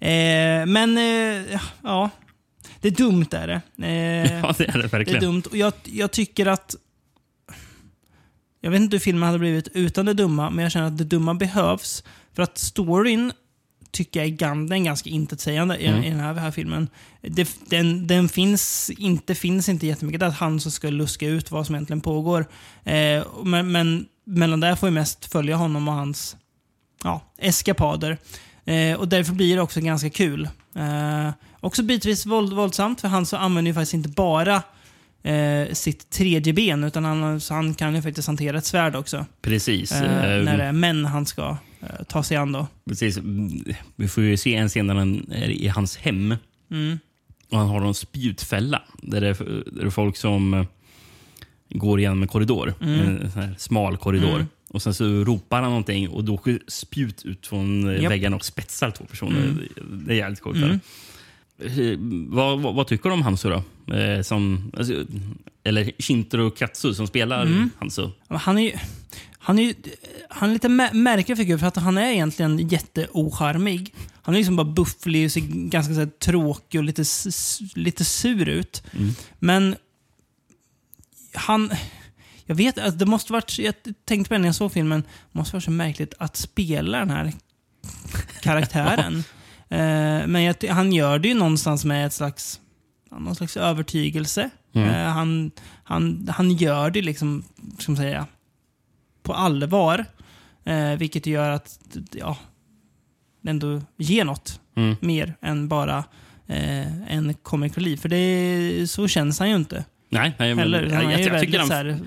[0.00, 2.10] Eh, men, eh, ja.
[2.84, 3.86] Det är dumt är det.
[3.86, 5.20] Eh, Ja, det är det det är verkligen.
[5.20, 5.42] dumt.
[5.50, 6.74] Och jag, jag tycker att...
[8.60, 11.04] Jag vet inte hur filmen hade blivit utan det dumma, men jag känner att det
[11.04, 12.04] dumma behövs.
[12.32, 13.32] För att storyn
[13.90, 16.04] tycker jag är är ganska intetsägande i, Mm.
[16.04, 16.88] i den här, här filmen.
[17.22, 21.66] Det, den, den finns inte, finns inte jättemycket att han som ska luska ut vad
[21.66, 22.46] som egentligen pågår.
[22.84, 26.36] Eh, men, men mellan där får vi mest följa honom och hans
[27.04, 28.18] ja, eskapader.
[28.64, 30.48] Eh, och därför blir det också ganska kul.
[30.74, 31.30] Eh,
[31.64, 34.62] också bitvis våld, våldsamt, för han så använder ju faktiskt inte bara
[35.22, 39.26] eh, sitt tredje ben, utan han, han kan ju faktiskt hantera ett svärd också.
[39.42, 39.92] Precis.
[39.92, 40.02] Eh,
[40.36, 42.66] eh, när det är män han ska eh, ta sig an då.
[42.88, 43.16] precis.
[43.18, 43.64] Mm,
[43.96, 46.34] Vi får ju se en scen där han är i hans hem.
[46.70, 46.98] Mm.
[47.50, 48.82] Och han har en spjutfälla.
[49.02, 50.64] Där det är, där det är folk som eh,
[51.70, 52.74] går igenom en korridor.
[52.80, 54.34] En sån här smal korridor.
[54.34, 54.46] Mm.
[54.70, 58.12] Och Sen så ropar han någonting och då åker spjut ut från eh, Japp.
[58.12, 59.40] väggen och spetsar två personer.
[59.44, 59.58] Mm.
[60.06, 60.56] Det är jävligt coolt.
[60.56, 60.80] Mm.
[62.28, 63.94] Vad, vad, vad tycker du om Hanzo då?
[63.94, 65.04] Eh, som, alltså,
[65.64, 67.70] eller Shintaro Katsu som spelar Mm.
[67.78, 68.10] Hanzo.
[68.28, 68.72] Han är ju...
[69.38, 69.74] Han är,
[70.28, 73.94] han är lite mä- märklig figur för att han är egentligen jätteocharmig.
[74.22, 77.04] Han är liksom bara bufflig och ser ganska så här, tråkig och lite,
[77.74, 78.82] lite sur ut.
[78.92, 79.10] Mm.
[79.38, 79.76] Men
[81.34, 81.70] han...
[82.46, 83.58] Jag vet att det måste varit...
[83.58, 83.74] Jag
[84.04, 85.00] tänkte på det när jag såg filmen.
[85.02, 87.32] Det måste varit så märkligt att spela den här
[88.42, 89.16] karaktären.
[89.18, 89.22] Eh,
[90.26, 92.60] men jag, han gör det ju någonstans med ett slags
[93.10, 94.50] någon slags övertygelse.
[94.74, 94.88] Mm.
[94.88, 95.50] Eh, han,
[95.84, 97.44] han, han gör det liksom,
[97.78, 98.26] ska man säga,
[99.22, 100.04] på allvar.
[100.64, 101.78] Eh, vilket gör att
[102.12, 102.36] ja,
[103.42, 104.96] det ändå ger något Mm.
[105.00, 106.04] mer än bara
[106.46, 108.00] eh, en comic relief.
[108.00, 109.84] För det, så känns han ju inte.
[110.08, 110.82] Nej, nej men, Heller.
[110.82, 111.98] jag, Han jag, jag, tycker han, här,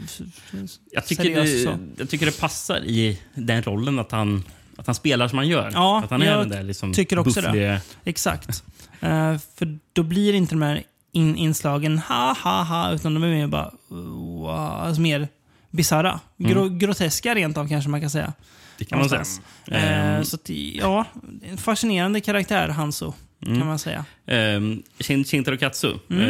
[0.91, 4.43] jag, tycker det, jag tycker det passar i den rollen att han,
[4.77, 5.71] att han spelar som han gör.
[5.73, 7.47] Ja, att han är jag den där liksom tycker också det.
[7.47, 8.63] buffliga- Exakt.
[9.01, 13.27] Eh, för då blir inte de här in, inslagen ha ha ha, utan de är
[13.27, 15.27] mer bara wow, alltså mer
[15.71, 16.19] bisarra.
[16.37, 18.33] Gro, Groteska rent av kanske man kan säga.
[18.77, 19.17] Det kan man säga.
[19.19, 19.47] Någonstans.
[19.67, 21.05] Eh, Ehm, så att, ja,
[21.43, 23.13] en fascinerande karaktär, Hanso,
[23.45, 23.57] Mm.
[23.59, 24.05] kan man säga.
[24.25, 25.93] Um, Shin, Shintaro Katsu.
[26.09, 26.21] Mm.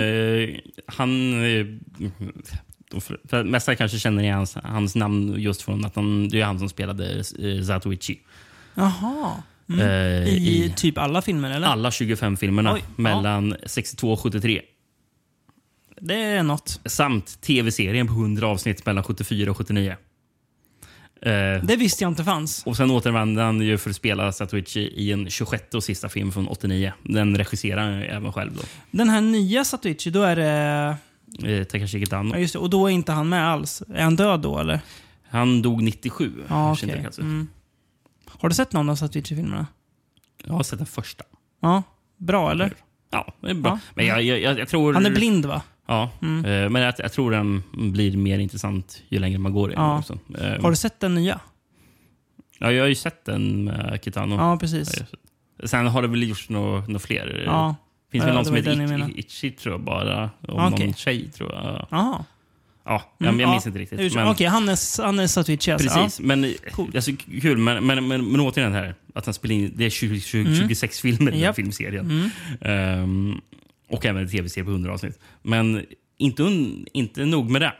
[0.50, 0.56] Eh,
[0.88, 1.32] han...
[3.24, 6.60] De mesta kanske känner igen hans, hans namn just från att han, det är han
[6.60, 8.20] som spelade uh, Zatoichi.
[8.74, 9.32] Jaha.
[9.70, 9.80] Mm.
[9.82, 11.68] Eh, I, I typ alla filmer, eller?
[11.68, 13.02] alla 25 filmerna Oj, ja.
[13.02, 14.62] mellan 62 och 73.
[16.02, 16.80] Det är något.
[16.86, 19.96] Samt tv-serien på 100 avsnitt mellan 74 och 79.
[21.22, 22.64] Eh, Det visste jag inte fanns.
[22.66, 26.32] och sen återvände han ju för att spela Satoichi i en 26 och sista film
[26.32, 26.94] från 89.
[27.04, 28.56] Den regisserar han ju även själv.
[28.56, 28.62] Då.
[28.92, 30.96] Den här nya Satoichi, då är det...
[31.44, 32.34] Eh, Takashi Kitano.
[32.36, 32.60] Ja, just det.
[32.60, 33.84] Och då är inte han med alls.
[33.94, 34.80] Är han död då, eller?
[35.30, 36.34] Han dog 97.
[36.50, 37.02] Ja, okej.
[37.04, 37.22] Katsu.
[37.22, 37.48] Mm.
[38.26, 39.68] Har du sett någon av Satoichi-filmerna?
[40.46, 41.24] Jag har sett den första.
[41.62, 41.84] Ja.
[42.18, 42.74] Bra, eller?
[43.12, 43.72] Ja, det är bra.
[43.72, 43.80] Ja.
[43.96, 44.94] Men jag, jag, jag, jag tror...
[44.94, 45.62] Han är blind, va?
[45.88, 46.46] Ja, Mm.
[46.46, 49.84] eh, men jag, jag tror den blir mer intressant ju längre man går i den.
[49.84, 50.00] Ja.
[50.00, 50.20] också.
[50.42, 51.40] Eh, Har du sett den nya?
[52.60, 54.36] ja, jag har ju sett den med Kitano.
[54.36, 55.00] Ja, precis.
[55.00, 55.14] Just-
[55.72, 57.44] Sen har det väl gjorts några nå fler.
[57.46, 57.76] Ja.
[58.20, 60.30] Finns Ja, väl ja, någon som heter jag Itchy, tror jag bara.
[60.48, 60.86] Om Ah, okej.
[60.86, 61.88] någon tjej tror jag.
[61.92, 62.26] Jaha.
[62.86, 63.52] Ja, jag, Mm, jag ja.
[63.52, 64.00] minns inte riktigt.
[64.00, 65.90] Okej, Men, han är, han är Satoichi alltså.
[65.90, 66.20] precis.
[66.20, 66.96] Men, Coolt.
[66.96, 67.12] alltså,
[67.42, 67.58] kul.
[67.58, 68.96] Men, men, men, men återigen här.
[69.14, 70.56] Att han spelar in, det är 20, 20, Mm.
[70.60, 72.30] 26 filmer i den här filmserien.
[72.62, 72.70] Ja.
[72.72, 73.00] Mm.
[73.04, 73.42] Ehm,
[73.90, 75.20] och även en tv-serie på 100 avsnitt.
[75.42, 75.86] Men
[76.18, 77.74] inte, un, inte nog med det.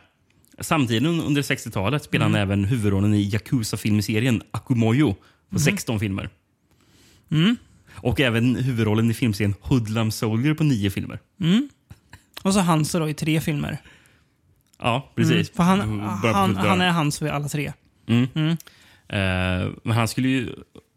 [0.60, 5.16] Samtidigt un- under 60-talet spelade han även huvudrollen i Yakuza-filmserien Akumoyo
[5.50, 6.28] på 16 filmer.
[8.02, 11.18] Och även huvudrollen i filmserien Hoodlum Soldier på 9 filmer.
[11.40, 11.68] Mm.
[12.42, 13.78] Och så Hanso då i tre filmer.
[14.78, 15.32] Ja, precis.
[15.32, 15.44] Mm.
[15.54, 16.68] För han, han, 70-talet.
[16.68, 17.72] han är Hanso i alla tre.
[18.06, 18.28] Mm.
[18.34, 18.50] Mm.
[19.08, 20.48] Eh, men han skulle ju...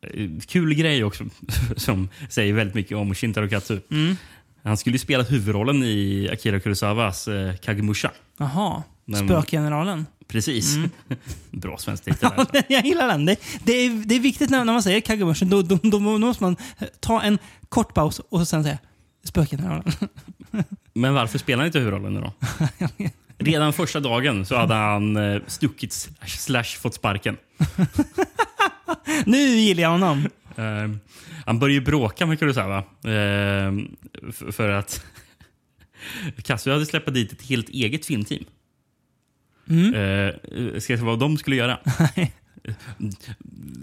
[0.01, 1.23] eh, Kul grej också,
[1.77, 3.79] som säger väldigt mycket om Shintaro Katsu.
[3.91, 4.15] Mm.
[4.63, 8.11] Han skulle ju spela huvudrollen i Akira Kurosawas eh, Kagemusha.
[8.37, 8.83] Jaha.
[9.25, 10.05] Spökgeneralen.
[10.32, 10.75] Precis.
[10.75, 10.89] Mm.
[11.51, 12.29] Bra svensk titel.
[12.38, 13.25] Ja, jag gillar den.
[13.25, 15.45] Det, det, är, det är viktigt när, när man säger Kagemusha.
[15.45, 16.55] Då, då, då måste man
[16.99, 17.38] ta en
[17.69, 18.77] kort paus och sen säga
[19.23, 19.84] Spökgeneralen.
[20.93, 22.34] Men varför spelar han inte huvudrollen då?
[23.38, 27.38] Redan första dagen så hade han eh, stuckit slash, slash fått sparken.
[29.25, 30.27] nu gillar jag honom.
[30.55, 30.89] Eh,
[31.45, 32.84] han började ju bråka med Kurosawa.
[34.29, 35.05] F- för att
[36.43, 38.43] Kazuya hade släppt dit ett helt eget filmteam.
[39.70, 39.93] Mm.
[39.93, 40.34] Eh,
[40.80, 41.80] ska jag säga vad de skulle göra?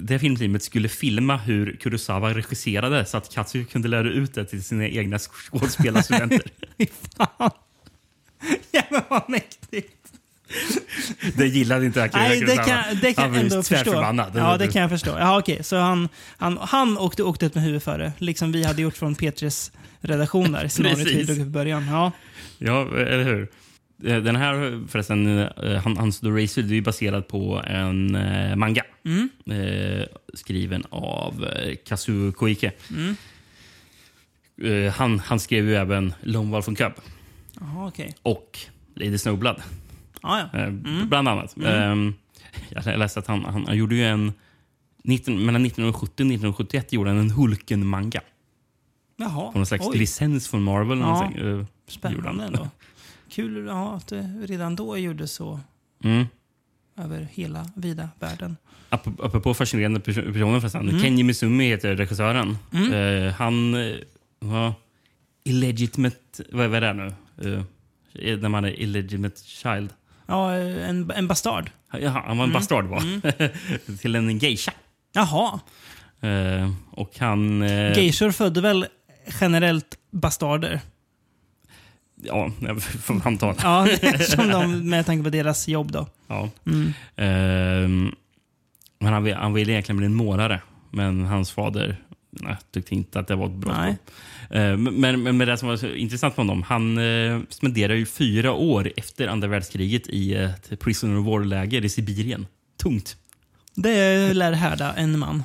[0.00, 4.64] Det filmteamet skulle filma hur Kurosawa regisserade så att Katsuya kunde lära ut det till
[4.64, 6.42] sina egna skådespelarstudenter.
[6.78, 7.50] Fy fan.
[8.72, 9.94] Jävlar vad mäktigt.
[11.36, 13.74] det gillade inte Akira Nej, det kan, det kan han var ju ändå förstå.
[13.74, 14.32] tvärförbannad.
[14.34, 15.16] Ja, det kan jag förstå.
[15.18, 15.64] Ja, okej.
[15.64, 18.12] Så han, han, han åkte, åkte ut med huvudet före.
[18.18, 20.68] Liksom vi hade gjort från Petres redaktion där.
[20.68, 21.88] Scenariot i början.
[21.88, 22.12] Ja.
[22.58, 23.48] Ja, eller hur?
[24.04, 28.56] Eh, Den här förresten, eh, Han- Hans the Racer, det är baserad på en eh,
[28.56, 28.82] manga.
[29.04, 29.28] Mm.
[30.34, 31.46] Skriven av
[31.86, 32.72] Kazuo Koike.
[32.90, 33.14] Mm.
[34.92, 36.12] Han, han skrev ju även
[36.50, 36.92] Wolf and Cub
[37.60, 38.14] Jaha, okej.
[38.22, 38.58] och
[38.94, 39.56] Lady Snowblood.
[40.22, 40.58] Ja, ja.
[40.58, 40.70] Eh,
[41.04, 41.56] Bland annat.
[41.56, 42.08] Mm.
[42.08, 42.14] Eh,
[42.84, 44.32] jag läste att han, han, han gjorde ju en...
[45.04, 48.20] 19, mellan 1970 och 1971 gjorde han en Hulken-manga.
[49.16, 49.52] Jaha.
[49.52, 50.98] På någon slags Oj, licens från Marvel.
[50.98, 51.32] Ja.
[51.88, 52.68] spännande ändå.
[53.30, 55.60] Kul ja, att det redan då gjordes så
[56.04, 56.26] Mm.
[56.96, 58.56] över hela vida världen.
[58.90, 60.88] Ap- Apropå fascinerande perso- personer förresten.
[60.88, 61.00] Mm.
[61.00, 62.58] Kenji Mizumi heter regissören.
[62.72, 62.92] Mm.
[62.92, 63.96] Eh, han eh,
[64.38, 64.72] var
[65.44, 66.44] illegitimate...
[66.52, 67.64] Vad, vad är det nu?
[68.32, 69.90] Eh, när man är illegitimate child.
[70.26, 71.70] Ja, en, en bastard.
[71.92, 72.44] Ja, han var Mm.
[72.44, 73.96] en bastard var.
[73.98, 74.72] Till en geisha.
[75.12, 75.60] Jaha.
[76.20, 77.62] Eh, och han...
[77.62, 78.86] Eh, Geishor födde väl
[79.40, 80.80] generellt bastarder?
[82.22, 83.54] Ja, jag får anta.
[83.62, 83.86] Ja,
[84.20, 86.06] som de, med tanke på deras jobb då.
[86.26, 86.50] Ja.
[86.66, 86.92] Mm.
[87.16, 88.14] Ehm,
[88.98, 90.60] men han, han ville egentligen bli en målare.
[90.90, 91.96] Men hans fader
[92.30, 93.96] nej, tyckte inte att det var ett bra Nej.
[94.50, 98.06] Ehm, men, men, men det som var så intressant med honom, han eh, spenderade ju
[98.06, 102.46] fyra år efter andra världskriget i ett prisoner of war-läger i Sibirien.
[102.82, 103.16] Tungt.
[103.74, 105.42] Det lär härda en man.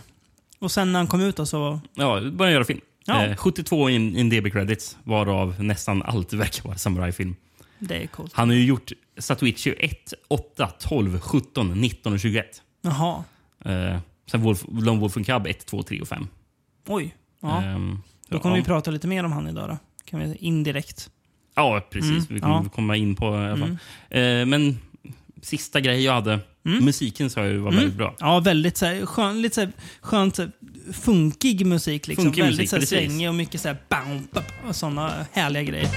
[0.59, 1.79] Och sen när han kom ut då så...
[1.93, 2.81] Ja, började göra film.
[3.05, 3.25] Ja.
[3.25, 7.35] Eh, 72 in, in DB credits, varav nästan allt verkar vara samurajfilm.
[7.79, 8.33] Det är coolt.
[8.33, 12.61] Han har ju gjort Satuichi 1, 8, 12, 17, 19 och 21.
[12.81, 13.23] Jaha.
[13.65, 13.99] Eh,
[14.31, 16.27] sen Wolf, Lone Wolf and Cub 1, 2, 3 och 5.
[16.87, 17.15] Oj.
[17.41, 17.63] Ja.
[17.63, 18.61] Ehm, Då kommer ja.
[18.61, 19.77] vi prata lite mer om han idag då.
[20.05, 21.09] Kan vi indirekt.
[21.55, 22.09] Ja, precis.
[22.11, 22.69] Mm, Vi kommer ja.
[22.69, 23.77] komma in på i alla fall.
[24.09, 24.41] Mm.
[24.41, 24.79] Eh, men
[25.43, 26.39] sista grej jag hade.
[26.65, 26.85] Mm.
[26.85, 27.79] Musiken sa jag ju var Mm.
[27.79, 28.15] väldigt bra.
[28.19, 29.71] Ja, väldigt så här, skön, lite så här,
[30.01, 30.51] skönt så här,
[30.93, 32.07] funkig musik.
[32.07, 32.25] Liksom.
[32.25, 35.63] Funkig väldigt musik, så här, svängig och mycket så här, bam, bam, och sådana härliga
[35.63, 35.89] grejer.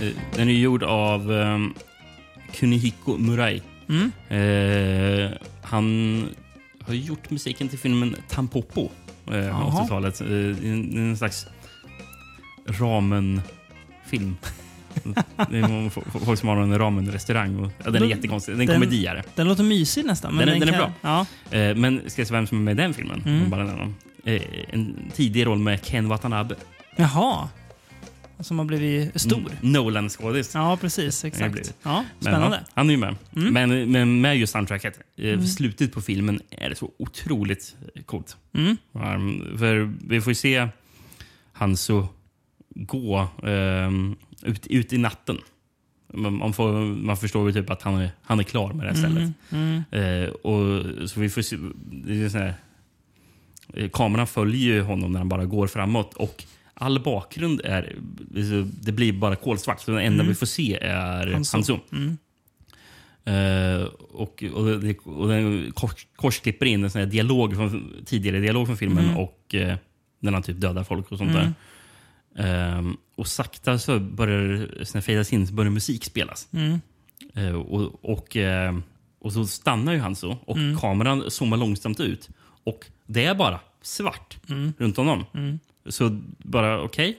[0.00, 1.74] Eh, den är gjord av um,
[2.54, 3.62] Kunihiko Murai.
[3.88, 4.12] Mm.
[4.28, 5.30] Eh,
[5.62, 6.28] han
[6.86, 8.90] har gjort musiken till filmen Tampopo
[9.30, 9.82] eh, Jaha.
[9.84, 10.20] 80-talet.
[10.20, 10.26] Eh,
[10.72, 11.46] en, en slags
[12.66, 14.36] ramen-film.
[15.50, 15.90] det är
[16.24, 17.56] folk som har en ramen-restaurang.
[17.64, 18.52] och- Ja, den är Den- jättekonstig.
[18.54, 19.22] Den är den- en komediare.
[19.34, 20.34] Den låter mysig nästan.
[20.34, 21.26] Men Den är- den är kan- bra.
[21.50, 21.58] Ja.
[21.58, 23.22] Eh, men ska jag säga vem som är med i den filmen?
[23.26, 23.50] Mm.
[23.50, 23.64] Bara.
[24.24, 26.54] Eh, en tidig roll med Ken Watanabe.
[26.96, 27.48] Jaha.
[28.40, 29.38] Som har blivit stor.
[29.38, 30.54] Mm, Nolan-skådis.
[30.54, 31.24] Ja, precis.
[31.24, 31.74] Exakt.
[31.82, 32.60] Ja, Men, spännande.
[32.64, 33.16] ja, han är ju med.
[33.36, 33.54] Mm.
[33.54, 37.76] Men, men med just soundtracket, eh, slutet på filmen är det så otroligt
[38.06, 38.36] coolt.
[38.54, 38.76] Mm.
[38.92, 40.68] Um, för vi får ju se
[41.52, 42.08] Hanso
[42.74, 45.38] gå ehm, ut, ut i natten.
[46.14, 48.96] Man, får, man förstår ju typ att han är, han är klar med det här
[48.96, 49.32] stället.
[49.50, 49.82] Mm.
[49.90, 50.24] Mm.
[50.24, 51.56] Eh, och, så vi får se,
[51.90, 52.54] det är sån här,
[53.74, 56.14] eh, kameran följer ju honom när han bara går framåt.
[56.14, 56.44] Och
[56.82, 57.96] all bakgrund är...
[58.82, 59.80] Det blir bara kolsvart.
[59.80, 60.28] Så det enda Mm.
[60.28, 61.78] vi får se är Hanzo.
[61.92, 62.18] Mm.
[63.24, 68.40] Eh, och, och, det, och den kors, korsklipper in en sån här dialog från, tidigare
[68.40, 69.16] dialog från filmen Mm.
[69.16, 69.76] och eh,
[70.20, 71.52] när han typ dödar folk och sånt där.
[72.38, 76.48] Ehm, och sakta så börjar det fejdas in så börjar musik spelas.
[77.34, 78.36] Eh, och, och,
[79.20, 80.78] och så stannar ju han så och Mm.
[80.78, 82.28] kameran zoomar långsamt ut.
[82.64, 84.38] Och det är bara svart
[84.78, 85.24] runt honom.
[85.84, 85.92] Mm.
[85.92, 87.18] Så bara okej.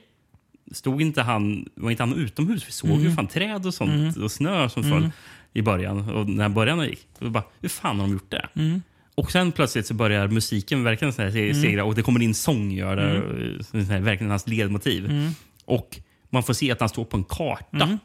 [0.72, 2.68] Stod inte han, var inte han utomhus?
[2.68, 3.16] Vi såg ju Mm.
[3.16, 4.24] fan träd och sånt Mm.
[4.24, 5.02] och snö som Mm.
[5.02, 5.12] föll
[5.54, 6.10] i början.
[6.10, 8.48] Och när början gick, då bara, hur fan har de gjort det?
[8.56, 8.82] Mm.
[9.16, 12.34] Och sen plötsligt så börjar musiken verkligen så här se- segra och det kommer in
[12.34, 15.06] sång gör det, så här, verkligen hans ledmotiv.
[15.06, 15.32] Mm.
[15.66, 16.00] Och
[16.30, 17.84] man får se att han står på en karta.
[17.86, 17.98] Mm.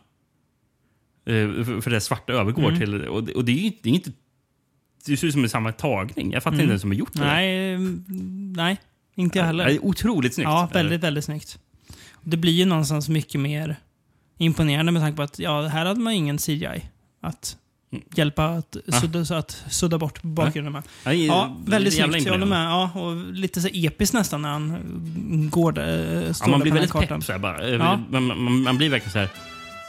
[1.26, 2.78] Eh, För det svarta övergår Mm.
[2.80, 2.94] till...
[3.08, 4.12] Och det, och det är ju det är inte...
[5.06, 6.32] Det ser ut som en samma tagning.
[6.32, 6.64] Jag fattar Mm.
[6.64, 7.20] inte vem som har gjort det.
[7.20, 8.04] Nej, mm,
[8.56, 8.76] nej,
[9.18, 9.66] inte jag Det heller.
[9.66, 10.48] är otroligt snyggt.
[10.48, 11.58] Ja, väldigt, väldigt snyggt.
[12.22, 13.76] Det blir ju någonstans mycket mer
[14.38, 16.82] imponerande med tanke på att ja, här hade man ingen CGI
[17.22, 17.56] att
[17.92, 18.04] Mm.
[18.14, 19.00] hjälpa att Ah.
[19.00, 20.82] sudda, så att sudda bort bakgrunden med.
[21.04, 22.24] Ja, det Ja, väldigt snyggt.
[22.26, 22.66] Jag håller med.
[22.66, 26.64] Ja, och lite så episkt nästan när han mm, går där, Ja, står man där
[26.64, 27.24] blir väldigt pepp.
[27.24, 27.68] Så här, bara.
[27.68, 28.00] Ja.
[28.10, 29.28] man, man, man blir verkligen så här...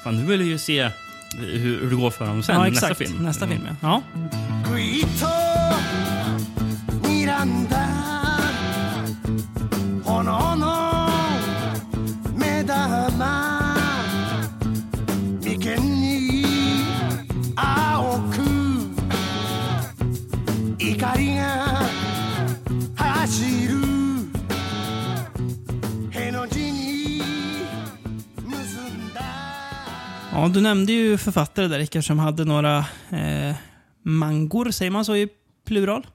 [0.03, 0.89] Fan, nu vill jag ju se
[1.37, 2.55] hur, hur det går för honom sen.
[2.55, 3.09] Ja, nästa exakt.
[3.09, 3.23] film.
[3.23, 3.57] Nästa Mm.
[3.57, 4.01] film, ja.
[5.21, 5.75] ja
[10.23, 10.99] non, non, non,
[12.35, 13.75] 매다마
[15.43, 16.43] 믿겠니
[17.55, 18.95] 아오크
[20.79, 21.43] 이가리가
[22.95, 23.79] 하시루
[30.31, 32.77] Ja, du nämnde ju författare där, Rickard, som hade några
[33.09, 33.55] eh,
[34.03, 35.27] mangor, säger man så i
[35.65, 36.07] plural?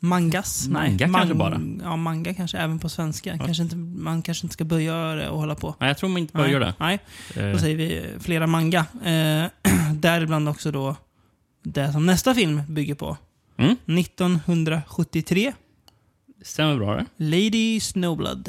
[0.00, 0.68] Mangas?
[0.68, 1.60] Manga kanske bara.
[1.82, 3.38] Ja, manga kanske, även på svenska.
[3.38, 5.74] Kanske inte, man kanske inte ska böja det och hålla på.
[5.80, 6.74] Nej, jag tror man inte bara Nej, gör det.
[6.78, 6.98] Nej,
[7.36, 8.86] Eh, då säger vi flera manga.
[9.04, 9.44] Eh,
[9.94, 10.96] däribland också då
[11.62, 13.16] det som nästa film bygger på.
[13.58, 13.76] Mm.
[13.98, 15.52] 1973,
[16.42, 17.06] Stämmer bra det.
[17.16, 18.48] Lady Snowblood.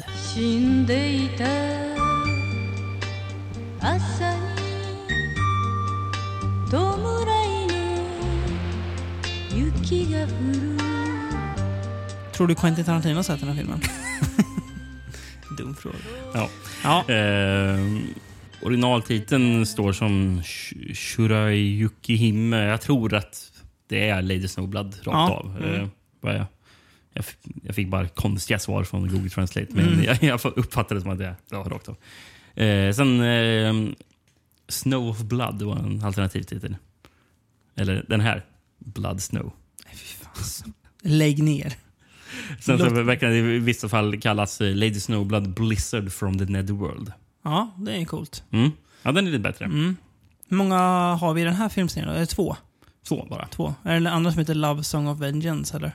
[12.40, 13.80] Tror du Quentin Tarantino har sett den här filmen?
[15.58, 15.96] Dum fråga.
[16.34, 16.48] Ja.
[16.84, 17.14] Ja.
[17.14, 17.80] Eh,
[18.62, 22.56] originaltiteln står som Sh- Shurayuki Hime.
[22.56, 23.52] Jag tror att
[23.88, 25.30] det är Lady Snowblood rakt Ja.
[25.30, 25.56] av.
[25.56, 25.74] Mm.
[25.80, 25.88] Eh,
[26.20, 26.46] vad jag,
[27.62, 30.04] jag, fick bara konstiga svar från Google Translate, men Mm.
[30.20, 31.96] jag, jag uppfattade det som att det var rakt av.
[32.62, 33.92] Eh, sen eh,
[34.68, 36.76] Snow of Blood var en alternativ titel.
[37.76, 38.44] Eller den här,
[38.78, 39.52] Blood Snow.
[41.02, 41.74] Lägg ner.
[42.60, 47.12] Sen så verkar det i vissa fall kallas eh, Lady Snowblood Blizzard from the Netherworld.
[47.44, 48.42] Ja, det är coolt.
[48.50, 48.70] Mm.
[49.02, 49.64] Ja, den är lite bättre.
[49.64, 49.96] Mm.
[50.48, 50.78] Hur många
[51.14, 52.08] har vi i den här filmserien?
[52.08, 52.14] då?
[52.14, 52.56] Är det två?
[53.02, 53.46] Så bara.
[53.46, 53.74] Två.
[53.82, 55.92] Är det den andra som heter Love Song of Vengeance eller?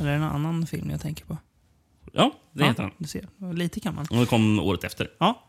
[0.00, 1.36] Eller är det en annan film jag tänker på?
[2.12, 2.92] Ja, det heter han.
[2.98, 4.06] Du ser, lite kan man.
[4.10, 5.08] Och det kom året efter.
[5.18, 5.46] Ja.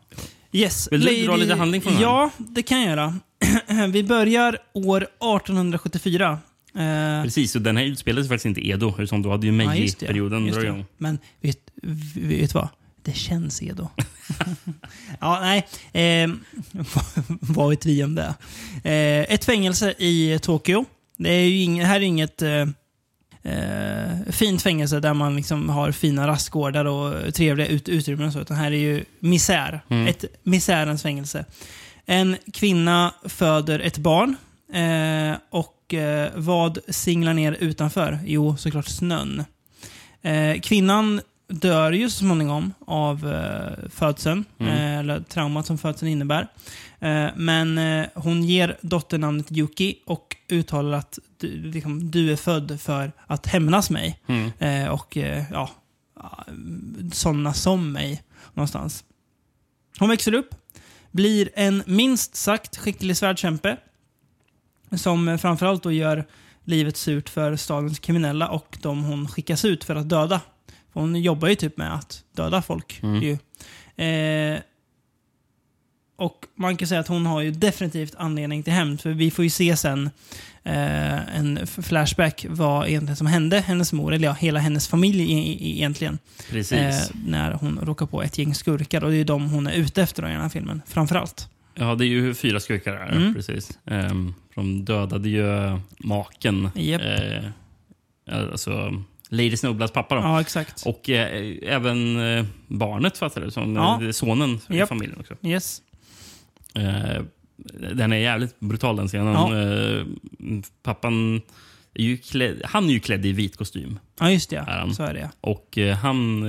[0.52, 0.88] Yes.
[0.92, 2.02] Vill du dra lite handling från den?
[2.02, 3.14] Ja, det kan jag göra.
[3.88, 6.38] Vi börjar år 1874.
[6.76, 8.94] Eh, Precis, och den här utspelade sig faktiskt inte Edo.
[8.98, 9.68] Utan då hade ju ja.
[9.68, 10.62] Meiji-perioden det.
[10.62, 10.84] igång.
[10.98, 11.58] Men vet,
[12.14, 12.68] vet, du vad?
[13.02, 13.88] Det känns Edo.
[15.20, 15.66] ja, nej.
[15.92, 16.30] Eh,
[17.40, 18.34] vad vet vi om det?
[18.84, 20.84] Eh, ett fängelse i Tokyo.
[21.16, 22.66] Det är ju ing, här är inget eh,
[23.42, 28.40] eh, fint fängelse där man liksom har fina rastgårdar och trevliga ut, utrymmen och så.
[28.40, 29.80] Utan här är ju misär.
[29.88, 30.06] Mm.
[30.06, 31.44] Ett misärens fängelse.
[32.06, 34.36] En kvinna föder ett barn.
[34.72, 35.36] Eh,
[35.94, 38.18] och eh, vad singlar ner utanför?
[38.24, 39.44] Jo, såklart snön.
[40.22, 44.72] Eh, kvinnan dör ju så småningom av eh, födseln, Mm.
[44.72, 46.48] eh, eller traumat som födseln innebär.
[47.00, 52.80] Eh, men eh, hon ger dotternamnet Yuki och uttalar att du, liksom, du är född
[52.80, 54.20] för att hämnas mig.
[54.26, 54.50] Mm.
[54.58, 55.70] Eh, och eh, ja,
[57.12, 58.22] sådana som mig
[58.54, 59.04] någonstans.
[59.98, 60.54] Hon växer upp,
[61.10, 63.76] blir en minst sagt skicklig svärdkämpe
[64.98, 66.24] som framförallt då gör
[66.64, 70.40] livet surt för stadens kriminella och de hon skickas ut för att döda.
[70.92, 73.00] För hon jobbar ju typ med att döda folk.
[73.02, 73.22] Mm.
[73.22, 73.38] Ju.
[74.04, 74.60] Eh,
[76.16, 79.00] och man kan säga att hon har ju definitivt anledning till hämnd.
[79.00, 80.10] För vi får ju se sen
[80.62, 85.52] eh, en flashback vad egentligen som hände hennes mor, eller ja, hela hennes familj e-
[85.52, 86.18] e- egentligen.
[86.50, 86.78] Precis.
[86.78, 89.04] Eh, när hon råkar på ett gäng skurkar.
[89.04, 90.82] Och det är ju de hon är ute efter då i den här filmen.
[90.86, 91.48] Framförallt.
[91.74, 93.12] Ja, det är ju fyra skurkar här.
[93.12, 93.34] Mm.
[93.34, 93.78] Precis.
[93.84, 96.70] Um, de dödade ju maken.
[96.74, 97.02] Japp.
[97.02, 97.44] Eh,
[98.52, 100.14] alltså, Lady Snowbloods pappa.
[100.14, 100.20] Då.
[100.20, 100.82] Ja, exakt.
[100.86, 103.50] Och eh, även eh, barnet, fattar du?
[103.50, 104.02] Som, Ja.
[104.04, 104.88] eh, Sonen i Japp.
[104.88, 105.34] familjen också.
[105.42, 105.82] Yes.
[106.74, 107.22] Eh,
[107.94, 109.32] den är jävligt brutal den scenen.
[109.34, 109.58] Ja.
[109.62, 110.04] Eh,
[110.82, 111.40] pappan
[111.94, 113.98] är ju klädd, han är ju klädd i vit kostym.
[114.20, 114.56] Ja, just det.
[114.56, 114.94] Är han?
[114.94, 115.30] Så är det.
[115.40, 116.40] Och han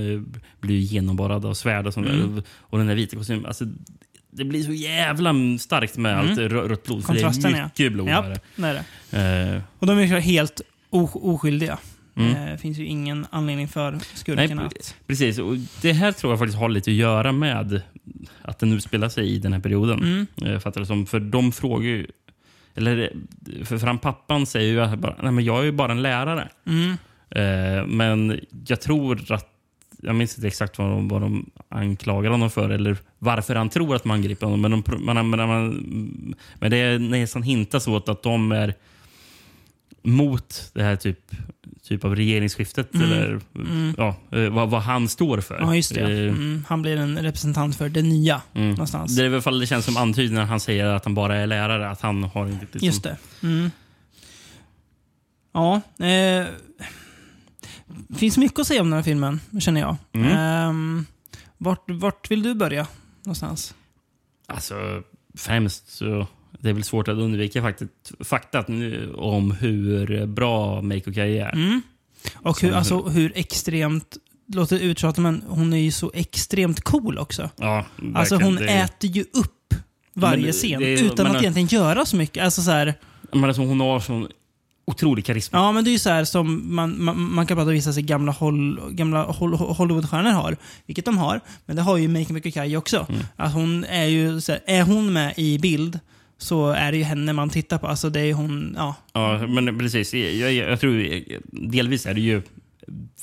[0.60, 2.43] blir genomborrad av svärd och sånt Mm.
[2.58, 3.45] Och den där vita kostymen.
[3.45, 3.66] Alltså,
[4.38, 6.30] det blir så jävla starkt med Mm.
[6.30, 7.06] allt rö- rött blod.
[7.06, 9.54] Kontrasten, det är mycket blod Ja, det det.
[9.56, 11.78] Eh, Och de är ju helt oskyldiga.
[12.18, 12.36] Mm.
[12.36, 14.96] Eh, Det finns ju ingen anledning för skurkarna Nej, att...
[15.08, 15.40] precis.
[15.40, 17.82] Och det här tror jag faktiskt har lite att göra med
[18.42, 20.00] att den utspelar sig i den här perioden.
[20.40, 20.54] Mm.
[20.54, 21.06] Eh, Fattar som?
[21.06, 22.08] För de frågar ju...
[22.76, 23.14] Eller,
[23.64, 26.50] för, han pappan säger ju att bara, Nej, men jag är ju bara en lärare.
[26.68, 26.92] Mm.
[27.30, 29.52] Eh, men jag tror att...
[30.06, 33.95] Jag minns inte exakt vad de, vad de anklagar honom för eller varför han tror
[33.95, 34.62] att de angriper honom.
[34.62, 38.74] Men, de, man, man, man, men det är nästan hintas åt att de är
[40.03, 41.20] mot det här typ,
[41.84, 42.95] typ av regeringsskiftet.
[42.95, 43.12] Mm.
[43.12, 43.95] Eller Mm.
[43.97, 45.60] ja, eh, vad, vad han står för.
[45.60, 46.01] Ja, just det.
[46.01, 46.66] Eh, Mm.
[46.68, 48.70] Han blir en representant för det nya mm.
[48.70, 49.16] någonstans.
[49.16, 51.36] Det är i alla fall det känns som antydning när han säger att han bara
[51.36, 51.89] är lärare.
[51.89, 53.18] Att han har inte liksom, Just det.
[53.43, 53.72] Mm.
[55.53, 55.82] Ja.
[56.06, 56.45] Eh,
[58.18, 59.96] finns mycket att säga om den här filmen, känner jag.
[60.14, 60.32] Mm.
[60.38, 61.06] Ehm,
[61.58, 62.88] vart, vart vill du börja
[63.24, 63.76] någonstans?
[64.48, 64.76] Alltså,
[65.38, 66.28] främst så
[66.60, 67.89] det är väl svårt att undvika faktat,
[68.20, 71.54] faktat nu om hur bra Make Kai är.
[71.54, 71.82] Mm.
[72.36, 74.18] Och hur, alltså, hur extremt,
[74.48, 77.50] låter uttjatat men hon är ju så extremt cool också.
[77.58, 77.86] Ja,
[78.16, 79.74] Alltså hon Det äter ju upp
[80.14, 82.43] varje Men det- scen det är- utan att egentligen göra så mycket.
[82.43, 82.93] Alltså så här,
[83.34, 84.28] Men alltså, hon har sån
[84.88, 85.58] otrolig karisma.
[85.58, 87.94] ja, men det är ju så här som man, man, man kan prata om vissa
[87.94, 90.58] sig gamla, Hol, gamla Hol, Hollywoodstjärnor har.
[90.86, 91.40] Vilket de har.
[91.66, 93.06] Men det har ju Make Me Kai också.
[93.10, 93.22] Mm.
[93.36, 96.00] Att hon är ju så här, är hon med i bild
[96.38, 97.88] så är det ju henne man tittar på.
[97.88, 98.96] Alltså det är ju hon, ja.
[99.14, 100.14] Ja, men precis.
[100.14, 101.22] Jag, jag, jag tror
[101.52, 102.42] delvis är det ju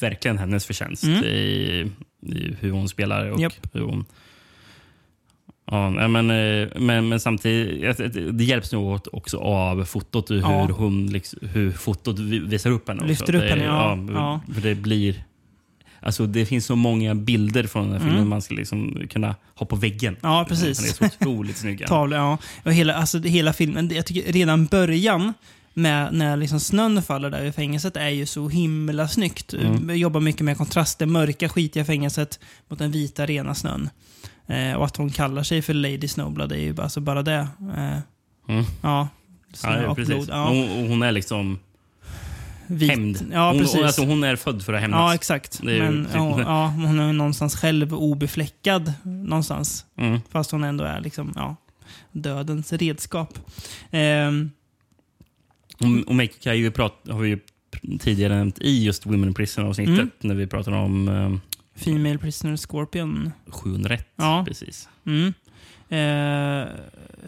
[0.00, 1.24] verkligen hennes förtjänst Mm.
[1.24, 1.90] i,
[2.26, 3.52] i hur hon spelar och Japp.
[3.72, 4.04] hur hon...
[5.70, 7.98] Ja, men, eh, men, men samtidigt,
[8.38, 10.68] det hjälps nog också av fotot hur, Ja.
[10.70, 13.00] hon, liksom, hur fotot vi- visar upp henne.
[13.00, 13.08] också.
[13.08, 13.98] Lyfter upp det, henne, ja.
[14.12, 14.40] Ja.
[14.54, 15.24] För det blir...
[16.04, 18.28] Alltså det finns så många bilder från den här filmen Mm.
[18.28, 20.16] man ska liksom kunna ha på väggen.
[20.20, 20.78] Ja, precis.
[20.78, 21.86] Den är så otroligt snygg.
[21.86, 22.38] Tavlor, ja.
[22.64, 25.32] Och hela, alltså, hela filmen, jag tycker redan början
[25.74, 29.54] med när liksom snön faller där i fängelset är ju så himla snyggt.
[29.54, 29.96] Mm.
[29.96, 33.90] Jobbar mycket med kontraster, mörka skitiga fängelset mot den vita rena snön.
[34.46, 37.48] Eh, och att hon kallar sig för Lady Snowblood är ju bara, alltså bara det.
[37.76, 37.98] Eh,
[38.48, 38.64] Mm.
[38.82, 39.08] ja.
[39.52, 40.14] Snö Ja, och precis.
[40.14, 40.28] blod.
[40.30, 40.48] Ja.
[40.48, 41.58] Hon, hon är liksom
[42.66, 42.90] Vit.
[42.90, 43.26] hämnd.
[43.32, 43.74] Ja, hon, precis.
[43.76, 44.98] hon, alltså, hon är född för att hämnas.
[44.98, 45.60] Ja, exakt.
[45.62, 46.14] Ju Men typ-
[46.46, 49.86] ja, hon är någonstans själv obefläckad någonstans.
[49.96, 50.20] Mm.
[50.30, 51.56] Fast hon ändå är liksom, ja,
[52.12, 53.38] dödens redskap.
[53.90, 54.50] Ehm,
[55.80, 56.14] Och, och
[57.08, 57.38] har vi ju
[57.98, 60.10] tidigare nämnt i just Women in Prison-avsnittet Mm.
[60.20, 61.40] när vi pratade om um,
[61.76, 63.32] Female Prisoner Scorpion.
[63.48, 64.06] 701.
[64.16, 64.44] Ja.
[64.48, 64.88] Precis.
[65.06, 65.34] Mm.
[65.88, 66.68] Eh,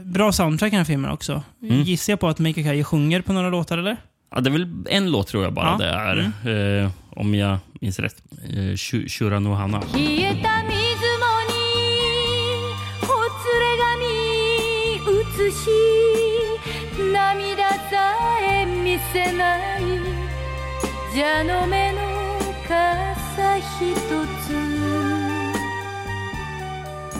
[0.04, 1.42] bra soundtrack i den här filmen också.
[1.62, 1.82] Mm.
[1.82, 3.96] Gissar jag på att Mika Kai sjunger på några låtar eller?
[4.34, 5.76] Ja, det är väl en låt tror jag bara Ja.
[5.78, 6.82] det är.
[6.84, 8.22] Eh, om jag minns rätt.
[8.48, 9.82] Eh, Shu- Shura no Hana.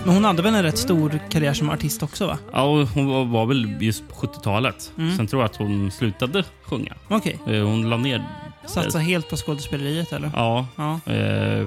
[0.05, 2.39] Men hon hade väl en rätt stor karriär som artist också va?
[2.53, 4.93] Ja, hon var, väl just på 70-talet.
[4.99, 5.17] Mm.
[5.17, 6.95] Sen tror jag att hon slutade sjunga.
[7.09, 7.39] Okej.
[7.47, 8.25] Eh, Hon la ner...
[8.67, 10.31] Satsa helt på skådespeleriet eller?
[10.35, 10.67] Ja.
[10.77, 11.01] Ja.
[11.13, 11.61] Eh,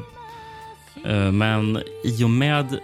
[1.06, 2.80] eh, men i och med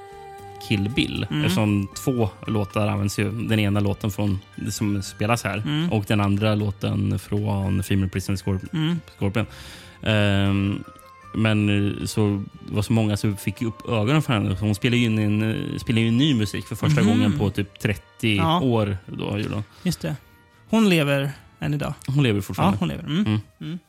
[0.67, 1.43] Kill Bill, Mm.
[1.43, 3.31] eftersom två låtar används ju.
[3.31, 4.39] Den ena låten från,
[4.69, 5.91] som spelas här Mm.
[5.91, 8.99] och den andra låten från Female Prison Scorp- Mm.
[9.19, 9.45] Scorpion.
[10.03, 10.83] Ehm,
[11.35, 11.69] men
[11.99, 14.57] eh, så det var så många som fick upp ögonen för henne.
[14.59, 15.41] Hon spelade ju in en,
[15.73, 17.09] eh, spelade in ny musik för första Mhm.
[17.09, 18.61] gången på typ 30 Ja.
[18.61, 18.97] år.
[19.05, 19.63] Då, hon.
[19.83, 20.15] Just det.
[20.69, 21.93] Hon lever än idag.
[22.07, 22.77] hon lever Ja, fortfarande.
[22.79, 23.03] hon lever.
[23.03, 23.25] Mm.
[23.25, 23.39] Mm.
[23.61, 23.79] Mm.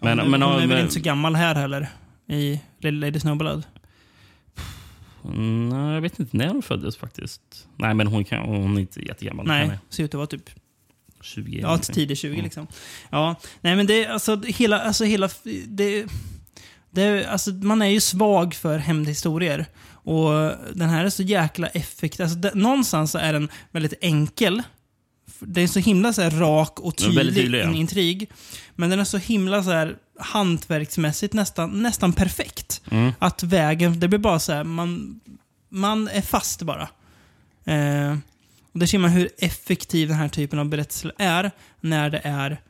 [0.00, 1.88] Men- hon, men- hon är väl inte så gammal här heller?
[2.28, 3.62] I Lady Snowblood?
[5.24, 7.40] Mm, nej, jag vet inte när hon föddes faktiskt.
[7.76, 9.46] Nej, men hon, kan, hon är inte jättegammal.
[9.46, 10.50] Nej, ser ut att vara typ
[11.22, 12.42] 20 eller Ja, tidigt 20 Ja.
[12.42, 12.66] liksom.
[13.10, 15.28] Ja, nej men det, alltså hela, alltså hela,
[15.66, 16.06] det,
[16.90, 19.66] det, alltså man är ju svag för hämndhistorier.
[19.90, 22.22] Och den här är så jäkla effektiv.
[22.22, 24.62] Alltså, det, någonstans så är den väldigt enkel.
[25.40, 27.72] Det är så himla så här rak och tydlig, tydlig, ja.
[27.72, 28.30] intrig.
[28.74, 32.82] Men den är så himla så här hantverksmässigt nästan, nästan perfekt.
[32.90, 33.12] Mm.
[33.18, 35.20] Att vägen, det blir bara så här, man,
[35.68, 36.88] man är fast bara.
[37.64, 38.16] Eh,
[38.72, 42.60] och där ser man hur effektiv den här typen av berättelser är när det är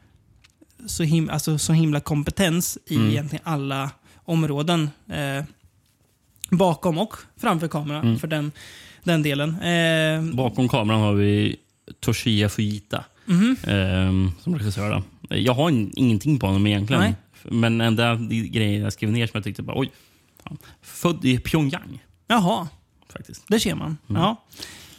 [0.86, 3.10] så, him alltså, så himla kompetens i Mm.
[3.10, 3.90] egentligen alla
[4.28, 4.90] områden.
[5.08, 5.44] Eh,
[6.50, 8.18] bakom och framför kameran Mm.
[8.18, 8.52] för den,
[9.04, 9.60] den delen.
[9.60, 11.56] Eh, Bakom kameran har vi
[12.00, 13.56] Toshiya Fujita mhm.
[13.66, 15.02] ehm, som regissör.
[15.28, 17.02] Jag har in, ingenting på honom egentligen.
[17.02, 17.14] Nej.
[17.42, 19.90] Men enda grejen jag skrev ner som jag tyckte bara oj.
[20.82, 22.68] Född i Pyongyang Jaha,
[23.12, 23.48] faktiskt.
[23.48, 23.96] där ser man.
[24.08, 24.22] Mm.
[24.22, 24.44] Ja.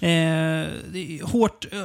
[0.02, 1.80] Eh, hårt, eh,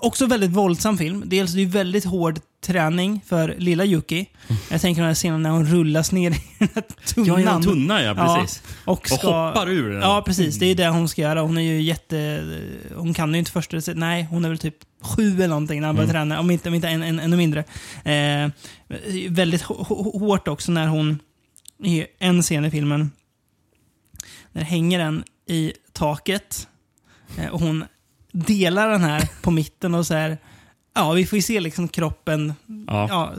[0.00, 1.22] också väldigt våldsam film.
[1.26, 4.26] Dels det är väldigt hård träning för lilla Yuki.
[4.70, 7.42] Jag tänker på den här scenen när hon rullas ner i den här tunnan.
[7.42, 8.62] Ja, i en tunna ja, precis.
[8.84, 10.00] och, Och ska, hoppar ur den.
[10.00, 10.58] Ja, precis.
[10.58, 11.40] Det är det hon ska göra.
[11.40, 12.44] Hon är ju jätte...
[12.94, 13.78] Hon kan ju inte första...
[13.94, 16.28] Nej, hon är väl typ sju eller någonting när han börjar Mm.
[16.28, 16.40] träna.
[16.40, 17.60] Om inte, om inte en, en, ännu mindre.
[18.04, 18.50] Eh,
[19.28, 21.18] väldigt hå- hå- hårt också när hon...
[21.84, 23.10] I en scen i filmen.
[24.52, 26.68] När hänger den i taket.
[27.38, 27.84] Eh, och hon
[28.32, 30.38] delar den här på mitten och så här...
[30.94, 32.54] Ja, vi får ju se liksom kroppen
[32.86, 33.06] Ja.
[33.08, 33.32] ja,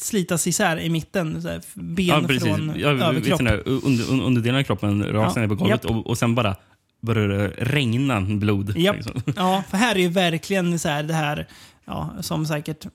[0.00, 1.42] slitas isär i mitten.
[1.42, 2.42] Så här, ben Ja, precis.
[2.42, 3.40] från vet överkropp.
[3.40, 6.56] under, un- underdelen av kroppen rakt Ja, ner på golvet och, och sen bara
[7.00, 8.76] börjar det regna blod.
[8.76, 8.96] Japp.
[8.96, 9.22] liksom.
[9.36, 11.46] Ja, för här är ju verkligen så här det här,
[11.84, 12.86] ja, som säkert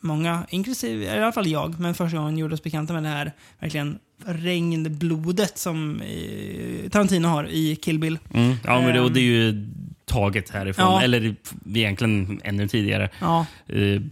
[0.00, 3.32] många, inklusive i alla fall jag, men första gången gjorde oss bekanta med det här
[3.58, 8.18] verkligen regnblodet som eh, Tarantino har i Kill Bill.
[8.34, 8.56] Mm.
[8.64, 9.56] Ja, men det, och det är Ehm.
[9.56, 9.66] ju
[10.04, 10.84] taget härifrån.
[10.86, 11.02] Ja.
[11.02, 11.34] Eller
[11.74, 13.08] egentligen ännu tidigare.
[13.20, 14.02] Ja, Eh,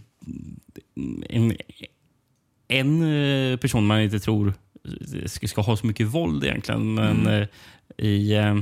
[1.29, 1.53] en,
[2.67, 3.01] en
[3.51, 4.53] eh, person man inte tror
[5.25, 6.93] ska, ska ha så mycket våld egentligen.
[6.93, 7.47] Men Mm.
[7.97, 8.57] i eh,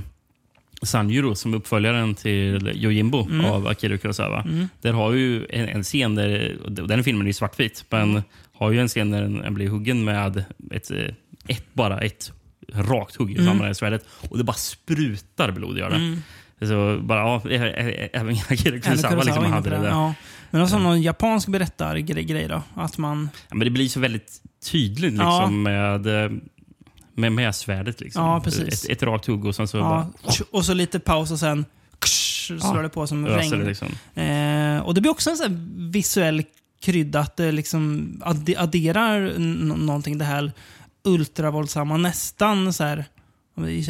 [0.82, 3.46] Sanjuro, som är uppföljaren till Yojimbo Mm.
[3.46, 4.42] av Akira Kurosawa.
[4.42, 4.68] mm.
[4.82, 8.12] Där har ju en, en scen, där, och den filmen är ju svartvit, Mm.
[8.12, 8.24] men
[8.54, 10.92] har ju en scen där en, en blir huggen med ett,
[11.48, 12.32] ett bara ett
[12.74, 13.46] rakt hugg i Mm.
[13.48, 15.96] samurajsvärdet och det bara sprutar blod gör det.
[15.96, 16.22] Mm.
[16.62, 17.42] Så bara, ja,
[18.14, 19.90] även Akira Kurosawa liksom hade det där.
[19.90, 20.14] Ja.
[20.52, 22.62] Men också någon japansk berättargrej då.
[22.76, 23.30] Att man...
[23.50, 24.42] Ja, men det blir så väldigt
[24.72, 25.40] tydligt Ja.
[25.40, 26.32] liksom, med, eh,
[27.16, 28.02] med, med svärdet.
[28.02, 28.24] Liksom.
[28.26, 28.84] Ja, precis.
[28.86, 30.12] Ett, ett rakt hugg och sen så Ja,
[30.52, 31.66] och så lite paus och sen
[32.00, 32.82] ksh, slår Ja.
[32.82, 33.60] det på som bara regn.
[33.60, 33.66] det.
[33.66, 33.88] Liksom.
[34.16, 36.44] Eh, och det blir också en sån visuell
[36.82, 39.40] krydda, att det liksom adde- adderar
[39.78, 40.18] någonting.
[40.18, 40.52] Det här
[41.08, 43.06] ultravåldsamma, nästan så här,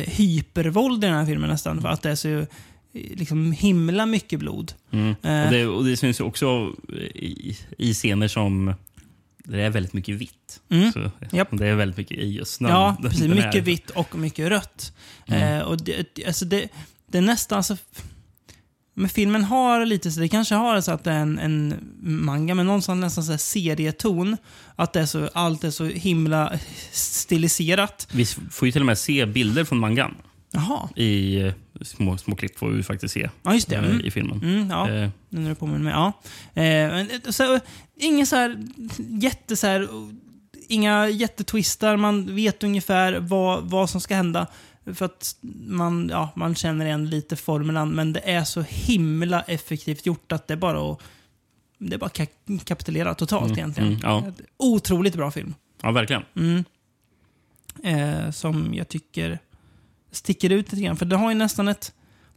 [0.05, 1.81] hypervåld i den här filmen nästan.
[1.81, 2.45] För att det är så eh,
[2.93, 4.73] liksom himla mycket blod.
[4.91, 5.15] Mm.
[5.23, 5.45] Eh.
[5.45, 6.73] Och, det, och det syns ju också
[7.15, 8.73] i, i scener som
[9.47, 10.61] det är väldigt mycket vitt.
[10.69, 10.91] Mm.
[10.91, 11.47] Så Japp.
[11.51, 13.27] Det är väldigt mycket i just den, Ja, precis.
[13.27, 14.93] Mycket vitt och mycket rött.
[15.27, 15.57] Mm.
[15.57, 16.69] Eh, och det, alltså det,
[17.07, 17.77] det är nästan så...
[18.99, 22.55] Men filmen har lite så, det kanske har så att det är en, en manga,
[22.55, 24.37] men någonstans nästan så serieton.
[24.75, 26.59] Att det är så, allt är så himla
[26.91, 28.07] stiliserat.
[28.11, 30.15] Vi får ju till och med se bilder från mangan.
[30.51, 33.75] Jaha, I eh, små, små klipp får vi faktiskt se ja just det.
[33.75, 34.01] eh, Mm.
[34.05, 34.41] i filmen.
[34.43, 35.93] Mm, ja, Eh, nu när du påminner mig.
[35.93, 36.13] Ja.
[36.53, 37.59] Eh, eh, så,
[37.99, 38.63] ingen så här
[39.21, 39.87] jätte så här,
[40.67, 44.47] inga jättetwistar, man vet ungefär vad, vad som ska hända.
[44.93, 45.35] För att
[45.67, 50.47] man, ja, man känner igen lite formulan, men det är så himla effektivt gjort att
[50.47, 50.99] det är bara att
[51.77, 53.89] det är bara ka- kapitulera totalt Mm, egentligen.
[53.89, 54.23] mm, ja.
[54.57, 55.53] Otroligt bra film.
[55.81, 56.23] Ja, verkligen.
[57.83, 59.39] eh, som jag tycker
[60.11, 60.97] sticker ut lite grann.
[60.97, 61.93] För det har ju nästan ett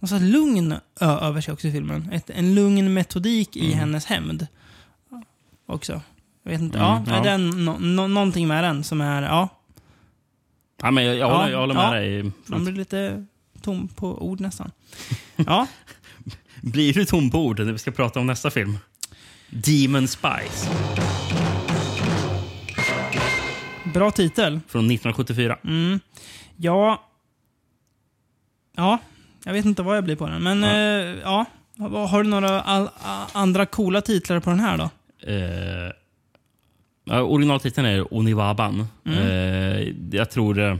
[0.08, 2.08] slags lugn över sig också i filmen.
[2.12, 4.46] Ett, en lugn metodik i hennes hämnd.
[5.66, 6.00] Också.
[6.42, 6.78] Jag vet inte.
[6.78, 7.14] Mm, ja, ja.
[7.14, 9.22] Är den, no, no, någonting med den som är...
[9.22, 9.48] Ja,
[10.82, 11.90] Ja, men jag, jag, Ja, håller, jag håller med ja.
[11.94, 12.32] dig.
[12.46, 13.26] man blir lite
[13.62, 14.70] tom på ord nästan.
[15.36, 15.66] Ja,
[16.62, 18.78] Blir du tom på ord när vi ska prata om nästa film?
[19.50, 20.68] Demon Spies
[23.84, 24.60] bra titel.
[24.68, 25.58] från 1974.
[25.64, 26.00] Mm.
[26.56, 27.06] Ja.
[28.76, 28.98] Ja,
[29.44, 30.42] jag vet inte vad jag blir på den.
[30.42, 30.70] Men Ja.
[30.70, 31.44] eh, ja.
[32.08, 32.62] Har du några
[33.32, 34.84] andra coola titlar på den här då?
[35.32, 35.90] Eh,
[37.06, 38.86] originaltiteln är Oniwaban.
[39.04, 39.18] Mm.
[39.18, 40.78] Eh, jag tror det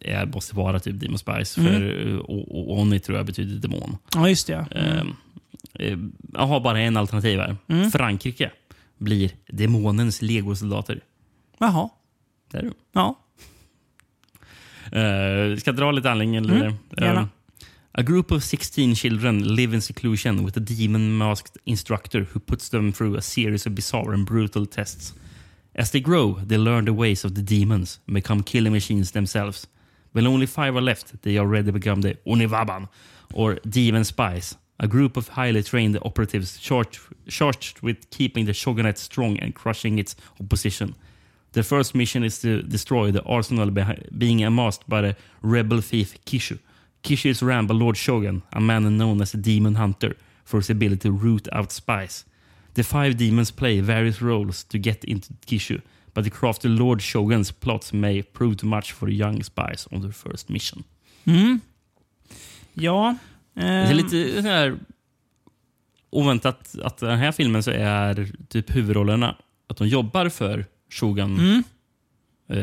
[0.00, 1.58] är, måste vara typ Demon Spies.
[1.58, 1.72] Mm.
[1.72, 3.96] För eh, och, och Oni tror jag betyder demon.
[4.14, 4.66] Ja, just det.
[4.70, 5.02] Eh,
[5.86, 5.98] eh,
[6.32, 7.56] jag har bara en alternativ här.
[7.66, 7.90] Mm.
[7.90, 8.50] Frankrike
[8.98, 11.00] blir demonens legosoldater.
[11.58, 11.88] Jaha.
[12.50, 12.72] Där är du.
[12.92, 13.16] Ja.
[14.86, 16.10] Uh, ska jag dra lite?
[16.10, 16.22] Eller?
[16.24, 17.20] Mm, gärna.
[17.20, 17.26] Eh,
[17.96, 22.92] a group of 16 children live in seclusion with a demon-masked instructor who puts them
[22.92, 25.12] through a series of bizarre and brutal tests.
[25.74, 29.66] As they grow, they learn the ways of the demons and become killing machines themselves.
[30.12, 32.88] When only five are left, they already become the Oniwaban,
[33.34, 38.98] or demon spies, a group of highly trained operatives charged, charged with keeping the shogunate
[38.98, 40.94] strong and crushing its opposition.
[41.52, 43.68] Their first mission is to destroy the arsenal
[44.16, 46.60] being amassed by the rebel thief Kishu.
[47.02, 50.70] Kishu is ran by Lord Shogun, a man known as a demon hunter, for his
[50.70, 52.24] ability to root out spies.
[52.74, 55.80] The five demons play various roles to get into Kishu,
[56.14, 60.00] but the crafty Lord Shogun's plots may prove too much for the young spies on
[60.00, 60.84] their first mission.
[61.26, 61.60] Mm.
[62.74, 63.16] Ja.
[63.54, 64.78] Det är ehm, lite så här
[66.10, 69.36] oväntat att den här filmen så är typ huvudrollerna
[69.66, 71.38] att de jobbar för Shogun.
[71.38, 71.62] Mm.
[72.48, 72.58] Eh,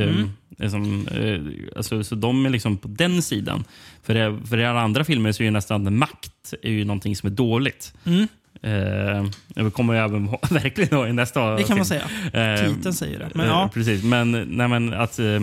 [0.00, 0.28] eh, är
[0.70, 3.64] som, eh, alltså, så de är liksom på den sidan.
[4.02, 7.16] För, det, för i alla andra filmer så är ju nästan makt är ju någonting
[7.16, 7.94] som är dåligt.
[8.04, 8.22] Mm.
[8.62, 9.26] Eh,
[9.64, 11.78] det kommer jag även verkligen ha i nästa Det kan film.
[11.78, 12.54] man säga.
[12.62, 13.30] Eh, Titeln säger det.
[13.34, 13.70] Men eh, ja.
[13.74, 15.18] Precis, men, nej, men att...
[15.18, 15.40] eh,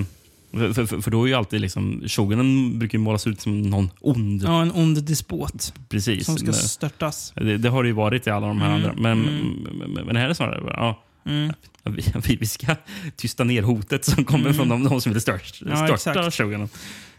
[0.52, 4.44] För, för, för då är ju alltid liksom, shogunen brukar målas ut som någon ond.
[4.44, 6.26] ja, en ond despot Precis.
[6.26, 7.34] som ska störtas.
[7.36, 8.94] det, det har det ju varit i alla de här Mm, andra.
[9.02, 9.68] Men, mm.
[9.94, 11.54] men, men här är det snarare, ja, Mm.
[12.28, 12.76] vi, vi- ska
[13.16, 14.54] tysta ner hotet som kommer Mm.
[14.54, 16.36] från de, de som vill stört, Ja, störta exakt.
[16.36, 16.70] shogunen.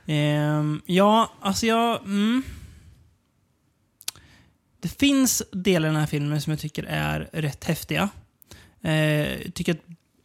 [0.07, 2.01] Ehm, ja, alltså jag...
[2.05, 2.43] Mm.
[4.81, 8.09] Det finns delar i den här filmen som jag tycker är rätt häftiga.
[8.83, 8.93] Eh,
[9.43, 9.81] jag tycker att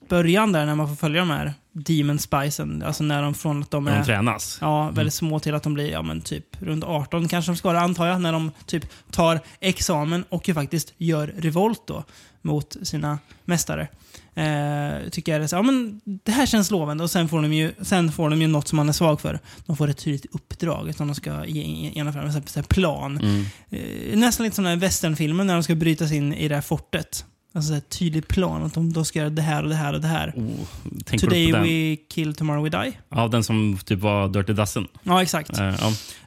[0.10, 1.54] början där när man får följa de här
[1.86, 4.58] Demon Spicen, alltså när de från att de När de är tränas.
[4.62, 7.68] ja, väldigt små till att de blir ja, men typ runt 18 kanske de ska
[7.68, 12.04] vara, antar jag, när de typ tar examen och ju faktiskt gör revolt då
[12.42, 13.88] mot sina mästare.
[14.36, 17.54] Eh, tycker jag är så, ja, men det här känns lovande och sen får, de
[17.54, 19.40] ju, sen får de ju något som man är svag för.
[19.66, 23.18] De får ett tydligt uppdrag som de ska ge- ge- genomföra, en plan.
[23.18, 23.46] Mm.
[23.70, 26.56] Eh, nästan lite som den här westernfilmen när de ska bryta sig in i det
[26.56, 27.26] här fortet.
[27.58, 29.94] Alltså så här tydlig plan, att de, de ska göra det här och det här
[29.94, 30.34] och det här.
[30.36, 32.98] Oh, Today we kill, tomorrow we die.
[33.10, 34.88] Ja, den som typ var Dirty Dozen.
[35.04, 35.60] Ja, exakt.
[35.60, 35.76] Eh,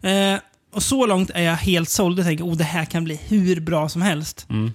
[0.02, 0.09] ja.
[0.11, 0.40] Eh,
[0.73, 2.19] och så långt är jag helt såld.
[2.19, 4.47] Jag tänker, oh, det här kan bli hur bra som helst.
[4.51, 4.73] Mm.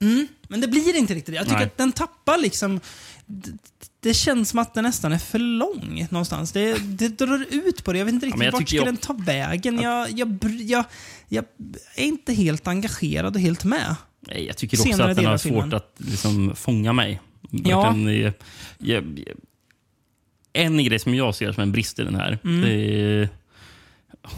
[0.00, 1.36] Mm, men det blir inte riktigt det.
[1.36, 1.66] Jag tycker Nej.
[1.66, 2.80] att den tappar liksom...
[3.26, 3.50] Det,
[4.00, 6.52] det känns som att den nästan är för lång någonstans.
[6.52, 7.98] Det, det drar ut på det.
[7.98, 9.80] Jag vet inte riktigt jag vart ska jag- den ta vägen.
[9.80, 10.84] Jag, jag, jag,
[11.28, 11.44] jag
[11.96, 13.96] är inte helt engagerad och helt med.
[14.28, 15.74] Nej, Jag tycker också Senare att den har svårt filmen.
[15.74, 17.20] att liksom fånga mig.
[17.50, 17.96] Ja.
[17.96, 18.32] Eh, jag,
[18.78, 19.04] jag,
[20.52, 22.60] en grej som jag ser som en brist i den här, Mm.
[22.62, 22.72] det
[23.02, 23.28] är,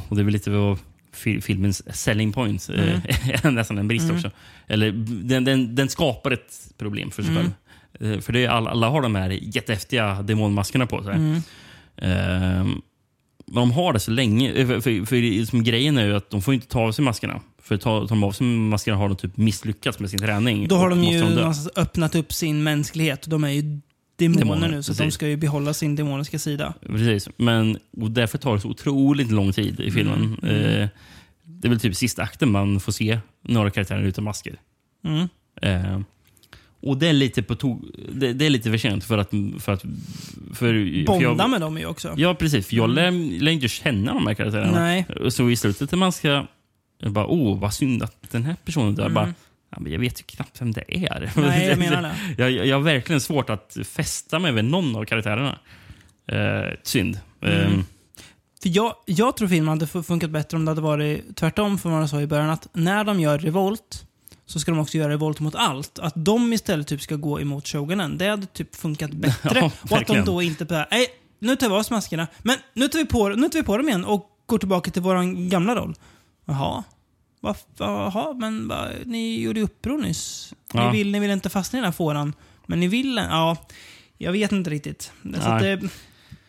[0.08, 0.78] och det är väl lite vad
[1.12, 3.00] fi- filmens selling point eh, Mm.
[3.44, 4.30] är nästan en brist också.
[4.66, 4.90] Eller
[5.24, 7.42] den, den, den skapar ett problem för sig Mm.
[7.42, 8.14] själv.
[8.14, 11.14] Eh, För det är alla, alla har de här jättehäftiga demonmaskerna på sig.
[11.14, 11.40] Mm.
[11.96, 12.82] Ehm,
[13.46, 14.52] men de har det så länge.
[14.52, 17.04] eh, För, för, för som grejen är ju att de får inte ta av sig
[17.04, 17.40] maskerna.
[17.66, 20.68] För tar tar de av sig maskerna har de typ misslyckats med sin träning.
[20.68, 23.30] Då har de ju någonstans öppnat upp sin mänsklighet.
[23.30, 23.62] De är ju
[24.16, 26.74] demoner, Demoner, nu, så de ska ju behålla sin demoniska sida.
[26.86, 27.28] Precis.
[27.36, 30.38] Men, och därför tar det så otroligt lång tid i filmen.
[30.42, 30.82] Mm, mm.
[30.82, 30.88] Eh,
[31.44, 34.56] det är väl typ sista akten man får se några karaktärer utan masker.
[35.04, 35.28] Mm.
[35.62, 36.00] Eh,
[36.82, 39.30] och det är lite på to- det, det är lite för sent för att...
[39.58, 42.14] För att för, för Bonda jag, med dem ju också.
[42.16, 42.66] Ja, precis.
[42.66, 44.80] För jag lär, lär inte känna de här karaktärerna.
[44.80, 45.06] Nej.
[45.24, 46.46] Och Så i slutet när man ska...
[46.98, 49.02] Jag bara, oh, vad synd att den här personen dör.
[49.04, 49.14] Mm.
[49.14, 49.34] Bara,
[49.70, 51.32] ja, men jag vet ju knappt vem det är.
[51.36, 52.14] Nej, jag menar det.
[52.38, 55.58] jag, jag, jag har verkligen svårt att fästa mig vid någon av karaktärerna.
[56.28, 57.20] Eh, synd.
[57.42, 57.72] Mm.
[57.72, 57.78] Eh,
[58.62, 61.90] För jag, jag tror filmen hade fu- funkat bättre om det hade varit tvärtom, för
[61.90, 62.50] vad de sa i början.
[62.50, 64.06] Att när de gör revolt
[64.46, 65.98] så ska de också göra revolt mot allt.
[65.98, 69.58] Att de istället typ ska gå emot shogunen, det hade typ funkat bättre.
[69.60, 71.06] Ja, och att de då inte bara, nej,
[71.38, 73.76] nu tar vi av oss maskerna, men nu tar vi på, nu tar vi på
[73.76, 75.94] dem igen och går tillbaka till vår gamla roll.
[76.46, 76.84] Jaha.
[77.40, 80.54] Va- Jaha, men va, ni gjorde ju uppror nyss.
[80.74, 80.90] Ni, Ja.
[80.90, 82.32] vill, ni vill inte fastna i den här fåran.
[82.66, 83.16] Men ni vill...
[83.30, 83.56] Ja,
[84.18, 85.12] jag vet inte riktigt.
[85.34, 85.80] Så att det,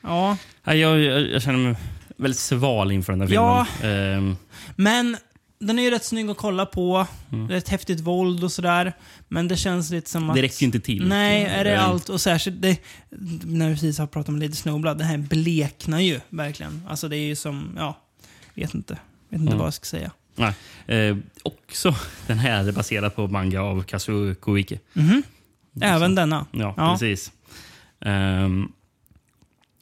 [0.02, 1.76] ja, jag, jag, jag känner mig
[2.18, 3.68] väldigt sval inför den här Ja.
[3.82, 4.18] filmen.
[4.18, 4.36] Ehm,
[4.76, 5.18] men
[5.60, 7.08] den är ju rätt snygg att kolla på.
[7.32, 7.50] Mm.
[7.50, 8.94] Rätt häftigt våld och sådär.
[9.28, 10.36] Men det känns lite som att...
[10.36, 11.08] det räcker ju inte till.
[11.08, 12.78] Nej, är det Ehm, allt och särskilt det,
[13.46, 16.82] när vi precis har pratat om Lady Snowblood, det här bleknar ju verkligen.
[16.90, 17.98] Alltså det är ju som, ja,
[18.54, 18.98] vet inte.
[19.30, 19.58] Vet inte Mm.
[19.58, 20.12] vad jag ska säga.
[20.36, 20.54] Nej.
[20.88, 21.96] Eh, också
[22.28, 24.80] den här är baserad på manga av Kazuo Koike.
[24.94, 25.24] Mhm.
[25.82, 26.46] Även denna.
[26.52, 26.92] Ja, Ja.
[26.94, 27.32] precis.
[28.00, 28.72] Um,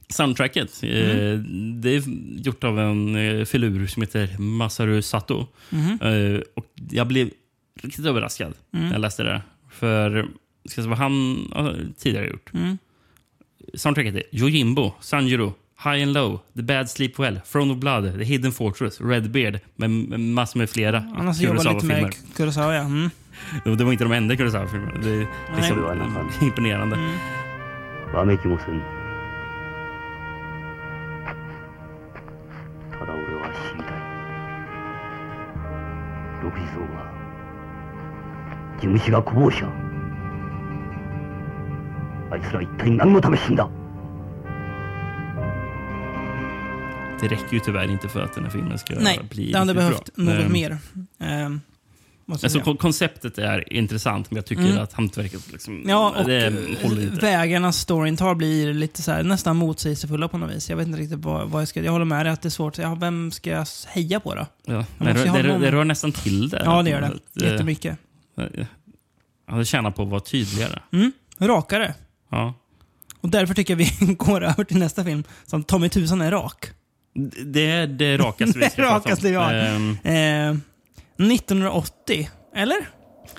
[0.10, 1.82] soundtracket eh, Mm.
[1.82, 2.04] det är
[2.46, 5.48] gjort av en eh, filur som heter Masaru Sato.
[5.70, 6.00] Mhm.
[6.02, 7.30] Eh, och jag blev
[7.82, 8.86] riktigt överraskad Mm.
[8.86, 9.42] när jag läste det.
[9.72, 10.10] För
[10.66, 12.54] ska jag säga vad han tidigare gjort.
[12.54, 12.78] Mm.
[13.74, 18.24] Soundtracket är Yojimbo, Sanjuro, High and Low, The Bad Sleep Well, Throne of Blood, The
[18.24, 22.03] Hidden Fortress, Redbeard med, med massor med flera Han har alltså jobbat lite Kurosawa-filmer.
[22.03, 22.81] med Kurosawa, ja.
[22.82, 23.11] Mm.
[23.65, 25.01] Och Det var inte de enda Kurosawa-filmerna.
[25.03, 25.27] Det är
[25.57, 26.97] liksom imponerande.
[26.97, 27.11] Mm.
[28.12, 28.82] わめきもせん
[32.93, 33.93] ただ俺は知りたい
[36.43, 37.07] 六地蔵は
[38.81, 39.69] 地主がこぼう者
[42.32, 43.69] あいつら一体何のため死んだ
[47.22, 49.74] Det räcker ju tyvärr inte för att den här filmen ska Nej, bli det hade
[49.74, 50.26] behövt bra.
[50.26, 50.78] något Ehm, mer.
[51.18, 51.60] Jag
[52.44, 54.78] Alltså, kon- konceptet är intressant, men jag tycker Mm.
[54.84, 57.22] att hantverket liksom, Ja, och det eh, håller inte.
[57.26, 60.70] vägarna storyn tar blir lite så här, nästan motsägelsefulla på något vis.
[60.70, 61.84] Jag vet inte riktigt vad, vad jag ska...
[61.84, 62.78] Jag håller med dig att det är svårt.
[62.78, 64.46] Ja, vem ska jag heja på då?
[64.66, 66.62] Ja, det, ha det, någon- det rör nästan till det.
[66.66, 67.46] Ja, det gör det.
[67.46, 67.98] Eh, Jättemycket.
[69.48, 70.80] Ja, det tjänar på att vara tydligare.
[70.94, 71.12] Mm.
[71.40, 71.94] Rakare.
[72.32, 72.54] Ja.
[73.22, 76.66] Och därför tycker jag vi går över till nästa film som Tommy Tusan är rak.
[77.46, 79.02] Det är det rakaste vi ska Det prata om.
[79.02, 79.54] rakaste vi har.
[79.54, 80.58] Ehm, Eh,
[81.34, 82.76] 1980, eller?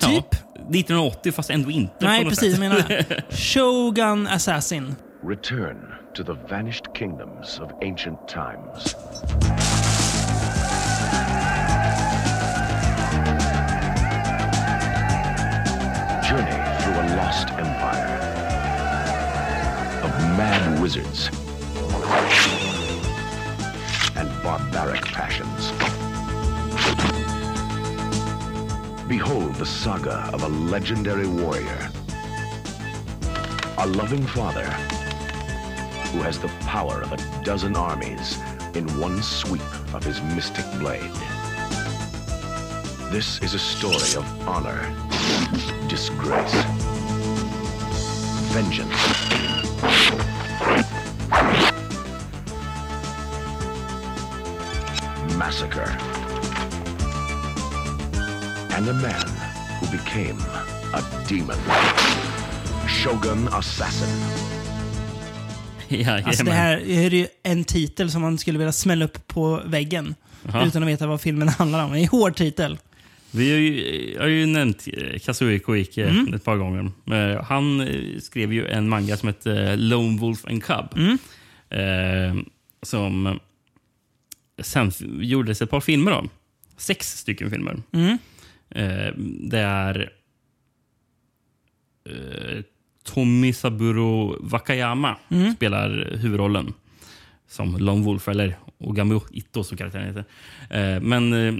[0.01, 0.33] ja, Typ?
[0.55, 1.93] 1980, fast ändå inte.
[1.99, 2.51] Nej, precis.
[2.51, 2.59] sätt.
[2.59, 3.05] menar.
[3.31, 4.95] Shogun Assassin.
[5.27, 5.77] Return
[6.15, 8.95] to the vanished kingdoms of ancient times.
[16.27, 18.17] Journey through a lost empire
[20.03, 21.29] of mad wizards
[24.47, 25.71] barbaric passions.
[29.09, 31.89] Behold the saga of a legendary warrior,
[33.79, 34.63] a loving father
[36.11, 38.37] who has the power of a dozen armies
[38.73, 41.11] in one sweep of his mystic blade.
[43.11, 44.79] This is a story of honor,
[45.89, 46.55] disgrace,
[48.53, 49.56] vengeance,
[55.37, 55.87] massacre,
[58.75, 59.27] and a man
[59.79, 60.39] who became
[60.93, 61.55] a demon.
[62.87, 64.07] Shogun Assassin.
[65.87, 69.61] Ja, Alltså det här är ju en titel som man skulle vilja smälla upp på
[69.65, 70.15] väggen.
[70.43, 70.65] Jaha.
[70.67, 71.91] Utan att veta vad filmen handlar om.
[71.91, 72.77] Det är en hård titel.
[73.31, 76.33] Vi har ju, jag har ju nämnt eh, Kazuo Koike Mm.
[76.33, 76.91] ett par gånger.
[77.11, 80.85] Eh, Han eh, skrev ju en manga som heter Lone Wolf and Cub.
[80.95, 81.17] Mm.
[81.69, 82.43] Eh,
[82.83, 83.39] som
[84.59, 86.29] sen gjordes ett par filmer av.
[86.77, 87.81] Sex stycken filmer.
[87.91, 88.17] Mm.
[88.69, 89.13] Eh,
[89.49, 90.11] det är
[92.09, 92.63] eh,
[93.03, 95.55] Tomisaburo Wakayama Mm.
[95.55, 96.73] spelar huvudrollen
[97.47, 100.25] som Lone Wolf, eller Ogami Ito som karaktären heter.
[100.69, 101.55] Eh, men eh,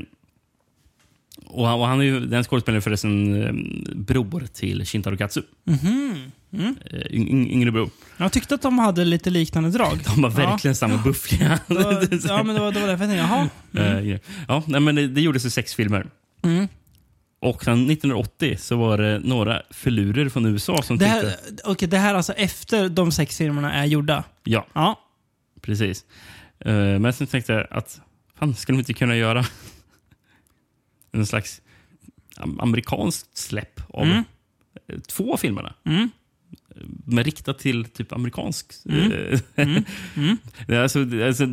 [1.45, 3.53] och han, och han är ju den skådespelaren förresten eh,
[3.95, 5.41] bror till Shintaro Katsu.
[5.67, 6.31] Mm.
[6.53, 7.89] Yng, yng, yngre bror.
[8.17, 9.99] Jag tyckte att de hade lite liknande drag.
[10.15, 11.59] De har verkligen samma buffliga...
[11.67, 13.87] Ja, var, ja men det var, det var därför jag tänkte, jaha.
[13.95, 14.19] Eh, grejer.
[14.47, 16.07] ja, nej, men det, det gjordes ju sex filmer.
[16.43, 16.67] Mm.
[17.39, 21.27] Och sen 1980 så var det några filurer från USA som Det tyckte...
[21.27, 24.23] här, okej, det här alltså efter de sex filmerna är gjorda?
[24.43, 24.99] Ja, Ja.
[25.61, 26.05] precis.
[26.59, 28.01] Eh, men sen tänkte jag att
[28.39, 29.45] fan, skulle de inte kunna göra
[31.11, 31.61] en slags
[32.37, 34.23] am- amerikanskt släpp av Mm.
[34.89, 35.73] eh, två av filmerna?
[35.85, 36.09] Mm.
[37.05, 38.65] Men riktat till typ amerikansk...
[38.89, 39.11] Mm.
[39.11, 39.83] eh, Mm.
[40.15, 40.37] Mm.
[40.67, 41.43] det, alltså, alltså,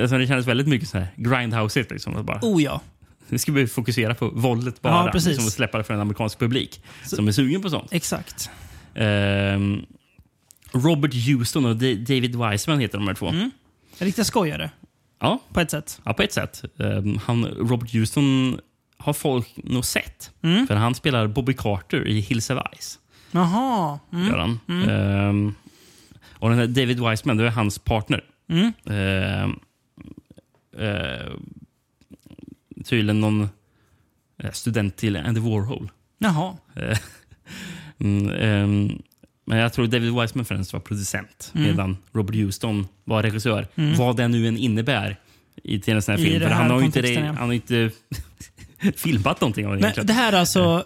[0.00, 2.24] alltså, det kändes väldigt mycket så här grindhouse liksom.
[2.26, 2.80] Bara, Oh ja.
[3.28, 4.92] Nu ska vi fokusera på våldet bara.
[5.06, 5.28] Ja, precis.
[5.28, 7.92] liksom, och släppa det för en amerikansk publik som är sugen på sånt.
[7.92, 8.50] Exakt.
[8.94, 9.82] Ehm,
[10.72, 13.28] Robert Houston och Da- David Wiseman heter de här två.
[13.28, 13.50] Mm.
[13.98, 14.70] Riktiga skojare,
[15.20, 16.00] Ja, på ett sätt.
[16.04, 16.64] ja, på ett sätt.
[16.78, 18.60] Ehm, han, Robert Houston
[18.98, 20.30] har folk nog sett.
[20.42, 20.66] Mm.
[20.66, 22.98] För han spelar Bobby Carter i Hills of Ice.
[23.30, 23.98] Jaha.
[24.12, 24.26] Mm.
[24.28, 24.60] Gör han.
[24.88, 25.54] Ehm,
[26.32, 28.24] och den här David Wiseman, det är hans partner.
[28.48, 28.72] Mm.
[28.86, 29.58] Ehm,
[30.78, 31.32] eh,
[32.84, 33.48] tydligen någon
[34.42, 35.90] eh, student till Andy Warhol.
[36.18, 36.56] Jaha.
[38.02, 39.02] Mm, ehm,
[39.44, 41.66] men jag tror David Wiseman främst var producent Mm.
[41.66, 43.66] medan Robert Houston var regissör.
[43.98, 45.16] Vad det nu än innebär
[45.62, 46.40] i, till en sån här I film.
[46.42, 47.90] För han har ju inte, han har inte
[48.96, 50.84] filmat någonting av det det här är alltså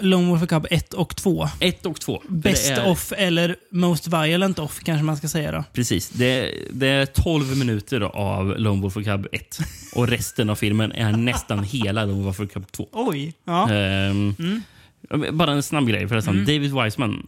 [0.00, 1.48] Lone Wolf Cub 1 och 2.
[1.60, 2.22] Ett och två.
[2.26, 5.64] För Best det är, of eller Most Violent off kanske man ska säga då.
[5.72, 6.08] Precis.
[6.08, 9.58] Det, det är 12 minuter av Lone Wolf Cub 1.
[9.94, 12.88] Och resten av filmen är nästan hela Lone Wolf Cub 2.
[12.92, 13.34] Oj.
[13.44, 13.70] Ja.
[13.72, 14.34] Ehm,
[15.32, 16.38] Bara en snabb grej förresten.
[16.44, 17.26] David Wiseman.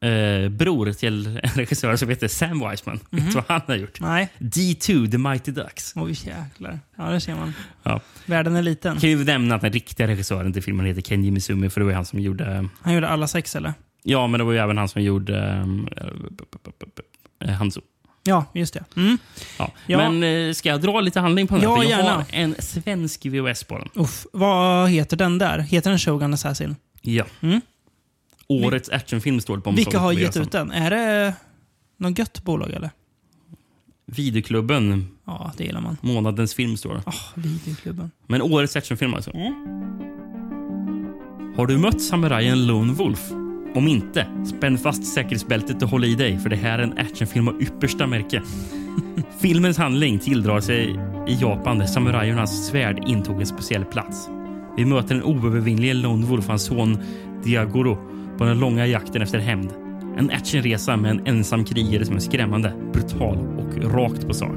[0.00, 3.00] Eh, bror till en regissör som heter Sam Wiseman.
[3.10, 4.00] Vet du vad han har gjort?
[4.00, 4.28] Nej.
[4.38, 5.92] D2, The Mighty Ducks.
[5.96, 6.80] Oj jäklar.
[6.96, 7.54] Ja, det ser man.
[7.82, 8.00] Ja.
[8.26, 9.00] Världen är liten.
[9.00, 11.92] Kan ju nämna att den riktiga regissören till filmen heter Kenji Mizumi, för det var
[11.92, 12.68] han som gjorde...
[12.82, 13.74] Han gjorde alla sex eller?
[14.02, 15.88] Ja, men det var ju även han som gjorde um,
[17.58, 17.80] Hanzo.
[18.24, 18.84] Ja, just det.
[18.96, 19.18] Mm.
[19.58, 19.72] Ja.
[19.86, 20.10] Ja.
[20.10, 21.62] Men eh, ska jag dra lite handling på den?
[21.64, 21.70] här?
[21.70, 22.12] Ja, För jag gärna.
[22.14, 23.88] har en svensk VHS på den.
[23.94, 25.58] Uff, vad heter den där?
[25.58, 26.76] Heter den Shogun Assassin?
[27.00, 27.24] Ja.
[27.40, 27.60] Mm.
[28.48, 30.70] Årets actionfilm står det på Vilka har gett ut den?
[30.70, 31.34] Är det
[31.96, 32.90] något gött bolag eller?
[34.06, 35.96] Videoklubben, Ja, det gillar man.
[36.00, 37.02] månadens film står det.
[37.06, 38.10] Oh, videoklubben.
[38.26, 39.30] Men årets actionfilm alltså.
[41.56, 43.30] Har du mött samurajen Lone Wolf?
[43.74, 47.48] Om inte, spänn fast säkerhetsbältet och håll i dig för det här är en actionfilm
[47.48, 48.42] av yppersta märke.
[49.40, 54.28] Filmens handling tilldrar sig i Japan där samurajernas svärd intog en speciell plats.
[54.76, 56.98] Vi möter en oövervinnlig Lone Wolf hans son
[57.44, 57.98] Diagoro
[58.38, 59.72] på den långa jakten efter hämnd.
[60.18, 64.56] En actionresa med en ensam krigare som är skrämmande, brutal och rakt på sak.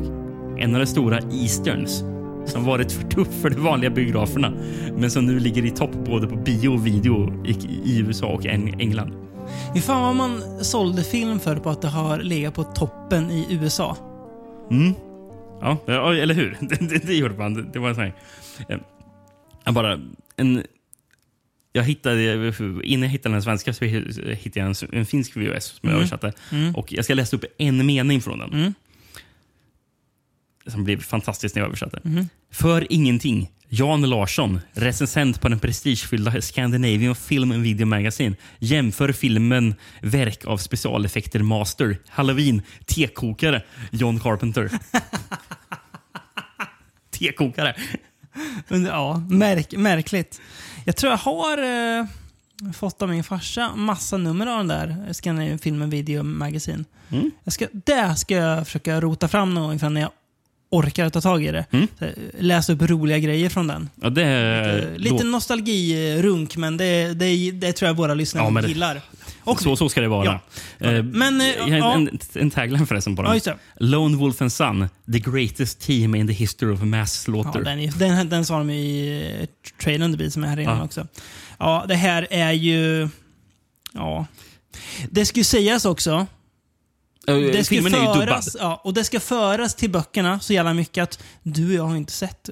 [0.59, 2.03] En av de stora Easterns
[2.45, 4.53] som varit för tuff för de vanliga biograferna
[4.97, 8.81] men som nu ligger i topp både på bio och video i, USA och Eng-
[8.81, 9.13] England.
[9.73, 13.47] Hur fan vad man sålde film för på att det har legat på toppen i
[13.61, 13.97] USA.
[15.61, 16.57] Ja, ja, eller hur?
[16.69, 17.53] Det, det, det gjorde man.
[17.53, 18.13] Det, det var sån här...
[19.65, 19.99] eh, bara...
[20.35, 20.63] En,
[21.73, 22.53] jag hittade,
[22.83, 26.33] innan jag hittade den svenska så hittade jag en, en finsk VHS som jag översatte.
[26.75, 28.53] Och jag ska läsa upp en mening från den.
[28.53, 28.73] Mm.
[30.67, 32.01] Som blev fantastiskt när jag översatte.
[32.51, 33.49] För ingenting.
[33.73, 40.57] Jan Larsson, recensent på den prestigefyllda Scandinavian Film and Video Magazine, jämför filmen verk av
[40.57, 43.61] specialeffekter Master, Halloween, tekokare,
[43.91, 44.71] John Carpenter.
[47.19, 47.75] tekokare.
[48.67, 50.41] Ja, märk, märkligt.
[50.85, 51.57] Jag tror jag har
[51.99, 52.05] eh,
[52.73, 56.85] fått av min farsa massa nummer av den där Scandinavian Film and Video Magazine.
[57.11, 57.31] Mm.
[57.43, 60.11] Jag ska, där ska jag försöka rota fram någon ifall när jag
[60.71, 61.65] orkar ta tag i det.
[61.71, 61.87] Mm.
[61.99, 62.07] Eh,
[62.39, 63.89] läsa upp roliga grejer från den.
[64.01, 64.91] Ja, det är...
[64.91, 69.01] Eh, Lite nostalgirunk, men det, det, det tror jag våra lyssnare Ja, gillar.
[69.43, 70.39] Och så, så ska det vara.
[70.79, 71.47] Eh, Men, eh,
[71.77, 71.93] ja.
[71.93, 73.39] en, en tagline förresten på den.
[73.45, 73.53] Ja.
[73.79, 77.61] Lone Wolf and Son, the greatest team in the history of mass Ja, slaughter.
[77.63, 79.47] den, är- den, den sa de i eh,
[79.83, 80.83] trailern det som är här inne Ja.
[80.83, 81.07] också.
[81.59, 83.09] Ja, det här är ju...
[83.93, 84.25] Ja.
[85.09, 86.27] Det ska ju sägas också.
[87.37, 88.43] Eh, Det ska Filmen är ju dubbad.
[88.59, 91.95] ja, och det ska föras till böckerna så jävla mycket att du och jag har
[91.95, 92.49] inte sett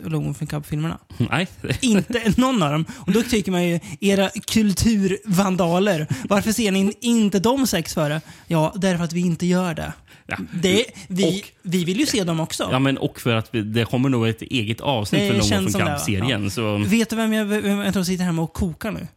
[0.50, 0.98] Cub-filmerna.
[1.30, 1.48] Nej.
[1.82, 2.86] Inte någon av dem.
[2.98, 8.22] Och då tycker man ju, era kulturvandaler, varför ser ni inte de sex före?
[8.48, 9.94] Ja, därför att vi inte gör det.
[10.28, 10.38] Ja.
[10.54, 12.70] det vi, Och- vi vill ju se dem också.
[12.72, 15.80] Ja, men och för att vi, det kommer nog ett eget avsnitt Det för?
[15.80, 16.50] Cub-serien.
[16.58, 16.78] Ja.
[16.90, 19.08] Vet du vem jag, vem jag tror sitter hemma och kokar nu?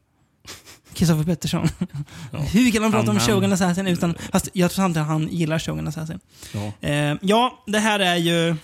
[0.95, 1.69] Kristoffer Pettersson.
[2.53, 4.15] Hur kan han prata om Han- Shogun Assassin utan...
[4.33, 6.19] Fast jag tror inte han gillar Shogun Assassin.
[6.55, 6.89] ja.
[6.89, 8.57] Eh, ja, det här är ju...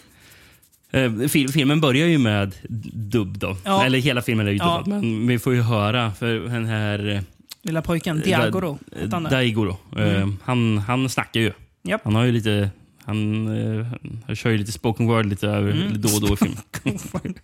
[0.91, 2.55] Eh, fil, filmen börjar ju med
[2.93, 3.57] dubb då.
[3.65, 3.85] Ja.
[3.85, 4.83] Eller hela filmen är ju Ja.
[4.85, 7.09] dubbad, men vi får ju höra för den här...
[7.09, 7.21] eh,
[7.63, 8.79] Lilla pojken, Diagoro.
[8.91, 9.31] Da- hette han där.
[9.31, 9.77] Daigoro.
[9.99, 11.53] Eh, han, han snackar ju.
[11.83, 12.01] Japp.
[12.05, 12.71] Han har ju lite...
[13.05, 13.47] Han,
[13.81, 13.87] eh,
[14.27, 16.01] han kör ju lite spoken word lite över, Mm.
[16.01, 16.59] då och då i filmen.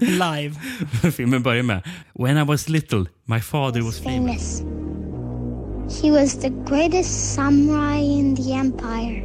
[0.00, 0.54] Live.
[1.12, 1.82] filmen börjar med
[2.14, 4.60] When I was little, my father was famous.
[4.60, 6.02] famous.
[6.02, 9.22] He was the greatest samurai in the empire.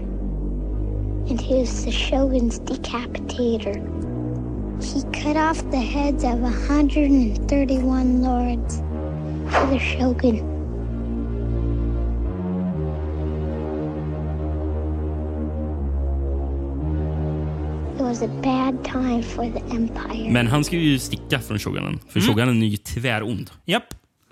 [1.29, 3.75] And he was the shogun's decapitator.
[4.83, 8.77] He cut off the heads of 131 lords
[9.51, 10.54] for the shogun.
[20.29, 21.99] Men han ska ju sticka från shogunen.
[22.09, 22.33] För Mm.
[22.33, 23.49] shogunen är ju tvärond.
[23.65, 23.83] Japp.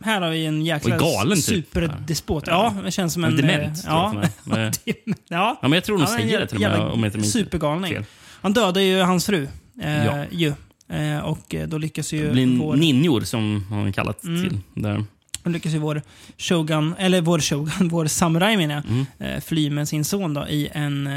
[0.04, 1.46] Här har vi en jäkla galen, typ.
[1.46, 2.44] superdespot.
[2.48, 3.36] Ja, det känns som en...
[3.38, 4.30] Dement, eh, tror jag Ja.
[4.44, 4.72] Men-
[5.06, 5.60] ja.
[5.62, 6.80] Ja, men jag tror de Ja, en säger det till och med.
[6.80, 7.94] Om jag inte Supergalning.
[7.94, 8.06] fel.
[8.42, 9.48] Han dödade ju hans fru.
[9.82, 10.26] Eh, Ja.
[10.32, 10.54] ju.
[10.90, 12.76] Eh, och eh, då lyckas ju Det blir vår...
[12.76, 14.50] ninjor som han kallat Mm.
[14.50, 14.60] till.
[14.74, 15.04] Där.
[15.44, 16.02] Då lyckas ju vår
[16.38, 19.06] shogun, eller vår shogun, vår samuraj menar jag, Mm.
[19.20, 21.08] eh, fly med sin son då i en...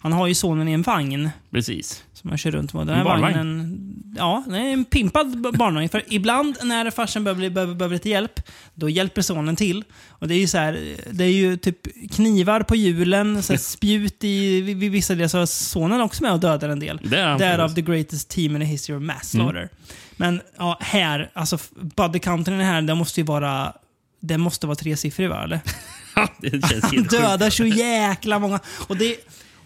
[0.00, 2.04] Han har ju sonen i en vagn Precis.
[2.12, 2.86] som han kör runt med.
[2.86, 3.34] Den En här barnvagn?
[3.36, 5.88] vagnen, ja, det är en pimpad barnvagn.
[5.88, 8.40] För ibland när farsan behöver, behöver, behöver lite hjälp,
[8.74, 9.84] då hjälper sonen till.
[10.08, 13.58] Och det är ju så här, det är ju typ knivar på hjulen, så här
[13.76, 17.00] spjut i vid- vissa delar, så sonen också med och dödar en del.
[17.04, 19.46] Det är han Därav the greatest team in the history of mass Mm.
[19.46, 19.68] slaughter.
[20.16, 23.72] Men ja, här, alltså body counten här, det måste ju vara
[24.20, 25.44] det måste vara tresiffrig va?
[25.44, 25.60] Eller?
[26.16, 28.60] Ja, det känns Han dödar så jäkla många.
[28.88, 29.16] Och det,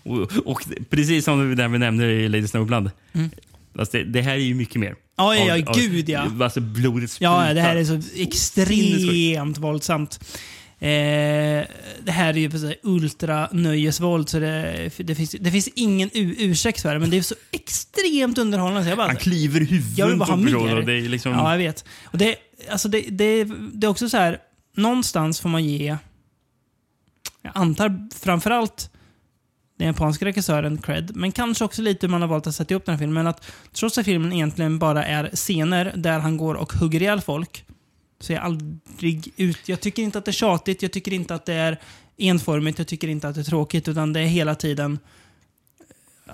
[0.02, 2.90] Och, och precis som där vi nämnde i Lady Snowblood.
[3.78, 4.88] Alltså det, det här är ju mycket mer.
[4.88, 4.98] Mm.
[5.16, 6.30] ja, ja, ja, av- gud ja.
[6.40, 7.48] Alltså blodet sprutar.
[7.48, 10.20] Ja, det här är så extremt våldsamt.
[10.78, 10.88] Eh,
[12.04, 16.82] det här är ju precis ultra nöjesvåld så det, det, finns, det finns ingen ursäkt
[16.82, 18.82] för det, men det är så extremt underhållande.
[18.84, 20.86] Så jag bara, Han kliver bara på personen.
[20.86, 21.32] Det är liksom...
[21.32, 21.84] Ja, jag vet.
[22.04, 22.36] Och det,
[22.70, 24.38] alltså det, det, det är också så här,
[24.76, 25.96] någonstans får man ge,
[27.42, 28.90] jag antar framförallt
[29.82, 32.86] den japanska regissören cred, men kanske också lite hur man har valt att sätta upp
[32.86, 33.26] den här filmen.
[33.26, 37.64] Att trots att filmen egentligen bara är scener där han går och hugger ihjäl folk,
[38.20, 39.68] så är jag aldrig ut...
[39.68, 41.80] Jag tycker inte att det är tjatigt, jag tycker inte att det är
[42.16, 44.98] enformigt, jag tycker inte att det är tråkigt, utan det är hela tiden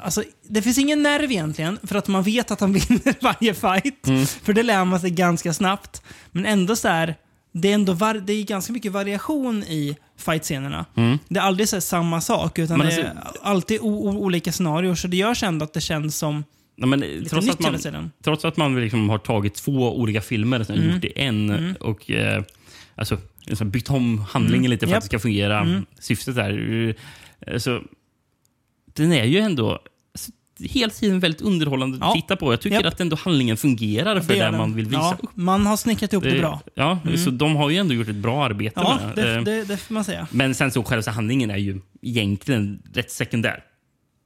[0.03, 4.07] Alltså, det finns ingen nerv egentligen, för att man vet att han vinner varje fight.
[4.07, 4.27] Mm.
[4.27, 6.03] För det lär man sig ganska snabbt.
[6.31, 7.17] Men ändå så här,
[7.53, 10.87] det är ändå var, det är ganska mycket variation i fightscenerna.
[10.95, 11.19] Mm.
[11.29, 13.13] Det är aldrig så samma sak, utan Men det är
[13.43, 14.95] alltid olika scenarier.
[14.95, 16.45] Så det görs ändå att det känns som
[16.77, 18.11] men, lite trots, nytt att man, hela tiden.
[18.25, 20.91] trots att man liksom har tagit två olika filmer och Mm.
[20.93, 21.75] gjort det en Mm.
[21.81, 22.43] och eh,
[22.95, 24.71] alltså, liksom bytt om handlingen Mm.
[24.71, 24.99] lite för Japp.
[24.99, 25.61] att det ska fungera.
[25.61, 25.87] Mm.
[25.99, 26.95] Syftet är...
[27.41, 27.81] eh, Så,
[28.95, 29.89] den är ju ändå alltså,
[30.61, 32.09] hela tiden väldigt underhållande Ja.
[32.09, 32.53] att titta på.
[32.53, 32.93] Jag tycker Japp.
[32.95, 35.31] att ändå handlingen fungerar för Det det man vill visa ja, upp.
[35.35, 36.61] Man har snickrat ihop det, bra.
[36.75, 37.19] Ja, Mm.
[37.19, 39.77] så de har ju ändå gjort ett bra arbete Ja, med det, Eh, det, det
[39.77, 40.27] får man säga.
[40.31, 43.65] Men sen så själva handlingen är ju egentligen rätt sekundär.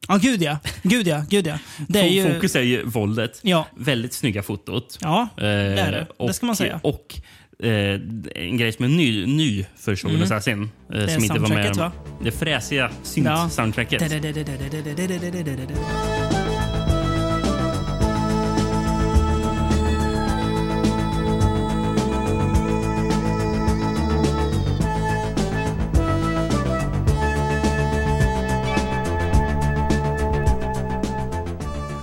[0.08, 0.58] Ja, gud ja.
[0.82, 1.58] Gud ja, gud ja.
[1.88, 2.34] Det är ju...
[2.34, 3.66] Fokus är ju våldet, Ja.
[3.76, 4.98] väldigt snygga fotot.
[5.00, 6.26] Ja, det är det.
[6.26, 6.80] Det ska man säga.
[6.82, 7.20] Och
[7.62, 8.00] eh,
[8.34, 10.24] en grej som är ny, ny för Shogun Mm.
[10.24, 10.70] Assassin.
[10.94, 11.76] Eh, som inte var med.
[11.76, 11.92] va?
[12.24, 14.02] Det fräsiga synt-soundtracket.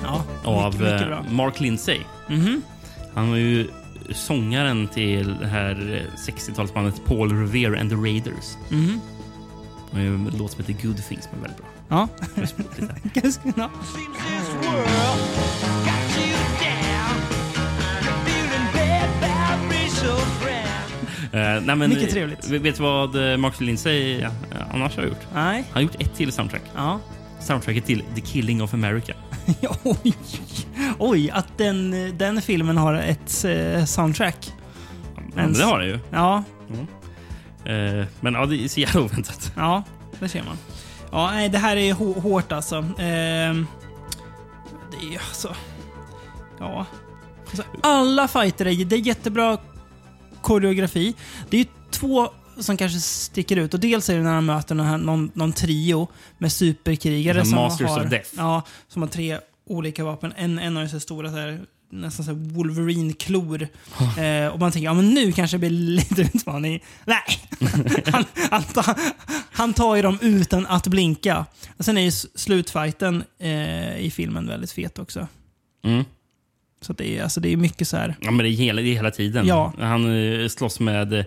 [0.03, 1.31] Ja, Av eh.
[1.31, 1.99] Mark Lindsay.
[2.30, 2.61] Mhm.
[3.14, 3.68] Han var ju
[4.14, 8.57] sångaren till det här eh, 60-talsbandet Paul Revere and the Raiders.
[8.69, 9.02] Mhm.
[9.91, 11.68] Det är ju en låt som heter Good Things som är väldigt bra.
[11.90, 12.07] Ja.
[13.22, 13.69] Ganska bra.
[21.31, 22.49] Nej, men, Mycket trevligt.
[22.49, 24.31] Vet du vad eh, Mark Lindsay eh,
[24.73, 25.27] annars har gjort?
[25.34, 25.56] Nej.
[25.56, 26.61] Han har gjort ett till soundtrack.
[26.76, 26.99] Ja.
[27.41, 29.14] Soundtracket till The Killing of America.
[29.84, 30.14] Oj,
[30.99, 34.53] oj, att den, den filmen har ett eh, soundtrack.
[35.36, 35.99] Men det har den ju.
[36.11, 36.44] Ja,
[37.66, 39.52] Eh, men ja, det är så jävla oväntat.
[39.56, 39.84] ja,
[40.20, 40.57] det ser man.
[41.11, 42.76] Ja, nej, det här är hå- hårt alltså.
[42.98, 43.68] Ehm,
[44.91, 45.56] det är alltså...
[46.60, 46.86] Ja.
[47.48, 49.57] Alltså, alla fighter är, det är jättebra
[50.41, 51.16] koreografi.
[51.49, 52.30] Det är två
[52.60, 53.73] som kanske sticker ut.
[53.73, 56.07] Och dels är det när han möter någon, någon, någon trio
[56.38, 58.30] med superkrigare Som Masters har, of Death.
[58.38, 60.34] Ja, som har tre olika vapen.
[60.38, 61.60] En, en har ju så stora så här,
[61.91, 63.68] nästan så Wolverine-klor.
[64.18, 66.84] Eh, och man tänker, ja men nu kanske det blir lite utmaning.
[67.06, 67.22] Nej!
[68.06, 68.95] han, han, tar,
[69.52, 71.45] han tar ju dem utan att blinka.
[71.77, 75.27] Och sen är ju s- slutfighten eh, i filmen väldigt fet också.
[75.86, 76.03] Mm.
[76.81, 78.15] Så det är, alltså, det är mycket så här.
[78.22, 79.45] Ja, men det är hela, det är hela tiden.
[79.48, 79.73] Ja.
[79.80, 81.26] Han eh, slåss med eh,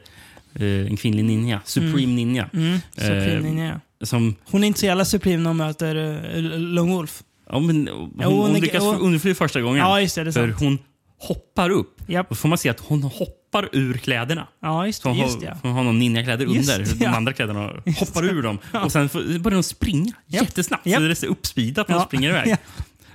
[0.55, 1.61] en kvinnlig ninja.
[1.65, 2.15] Supreme Mm.
[2.17, 2.51] Ninja.
[2.53, 4.07] Mm, Supreme Eh, Ninja, ja.
[4.07, 7.23] Som, Hon är inte så jävla supreme när hon möter uh, Lone Wolf.
[7.51, 9.79] ja, men, hon, Jo, hon hon lyckas hon- undfly första gången.
[9.79, 10.25] Ja, just det.
[10.25, 10.79] Det för hon
[11.19, 11.97] hoppar upp.
[12.07, 12.29] Japp.
[12.29, 14.47] Då får man se att hon hoppar ur kläderna.
[14.63, 15.57] Ja, just hon, Just har, ja.
[15.63, 16.79] hon har någon ninjakläder under.
[16.79, 17.11] det, De ja.
[17.17, 18.59] andra kläderna Just hoppar ur dem.
[18.73, 18.85] Ja.
[18.85, 20.43] Och sen får- börjar de springa Japp.
[20.43, 20.87] jättesnabbt.
[20.87, 20.97] Japp.
[21.01, 22.01] Så det är så uppspeedat när Ja.
[22.01, 22.49] de springer iväg.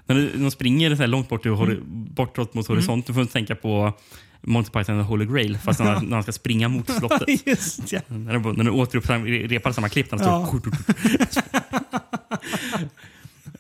[0.07, 0.14] Ja.
[0.15, 1.80] När de springer så långt bort, Mm.
[2.15, 3.93] bortåt mot horisonten får man tänka på
[4.41, 5.57] Monty Python och Holy Grail.
[5.57, 7.47] Fast när, när han ska springa mot slottet.
[7.47, 8.09] just det.
[8.09, 10.11] När de, när de återupprepar samma klipp.
[10.11, 10.47] när Ja.
[10.47, 10.61] står-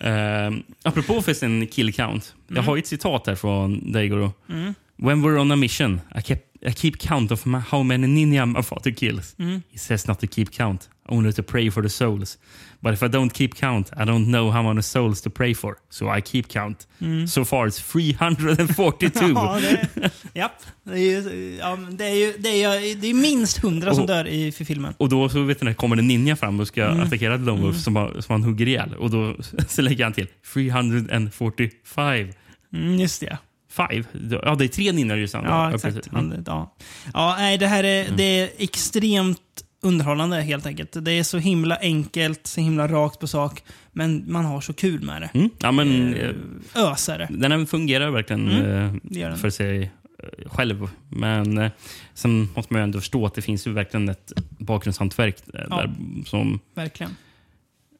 [0.05, 2.35] Uh, apropå förresten kill count.
[2.47, 4.33] Jag har ett citat här från Daigoro.
[4.49, 4.73] Mm.
[4.95, 8.61] When we're on a mission, I kept, I keep count of how many ninja my
[8.61, 9.35] father kills.
[9.39, 9.61] Mm.
[9.71, 12.37] He says not to keep count, only to pray for the souls.
[12.79, 15.75] But if I don't keep count, I don't know how many souls to pray for.
[15.89, 16.87] So I keep count.
[17.27, 19.25] So far it's 342.
[19.25, 19.87] Mm.
[20.33, 20.51] Ja,
[20.83, 23.93] det, är ju, ja, men det är ju det är, ju- det är minst hundra
[23.93, 24.93] som Och- dör i för filmen.
[24.97, 26.99] Och då så vet du, när det kommer en ninja fram och ska Mm.
[26.99, 28.93] attackera Lone Wolf som, han- som han hugger ihjäl.
[28.95, 29.35] Och då
[29.67, 32.27] så lägger han till 345.
[32.73, 33.37] Mm, just det.
[33.77, 34.03] Five?
[34.43, 35.33] Ja, det är tre ninjor just.
[35.33, 36.07] Ja, exakt.
[36.07, 36.31] Mm.
[36.31, 36.75] Han, ja.
[37.13, 39.39] ja, nej, det här är, det är extremt
[39.81, 41.05] underhållande helt enkelt.
[41.05, 43.63] Det är så himla enkelt, så himla rakt på sak.
[43.91, 45.29] Men man har så kul med det.
[45.33, 45.49] Mm.
[45.59, 46.31] Ja, men, eh,
[46.75, 47.27] Ösare.
[47.31, 49.37] den här fungerar verkligen eh, det gör den.
[49.37, 49.81] för sig
[50.23, 50.89] eh, själv.
[51.09, 51.71] Men eh,
[52.13, 55.77] sen måste man ju ändå förstå att det finns ju verkligen ett bakgrundshantverk eh, Ja.
[55.77, 55.91] där,
[56.25, 57.15] som Verkligen.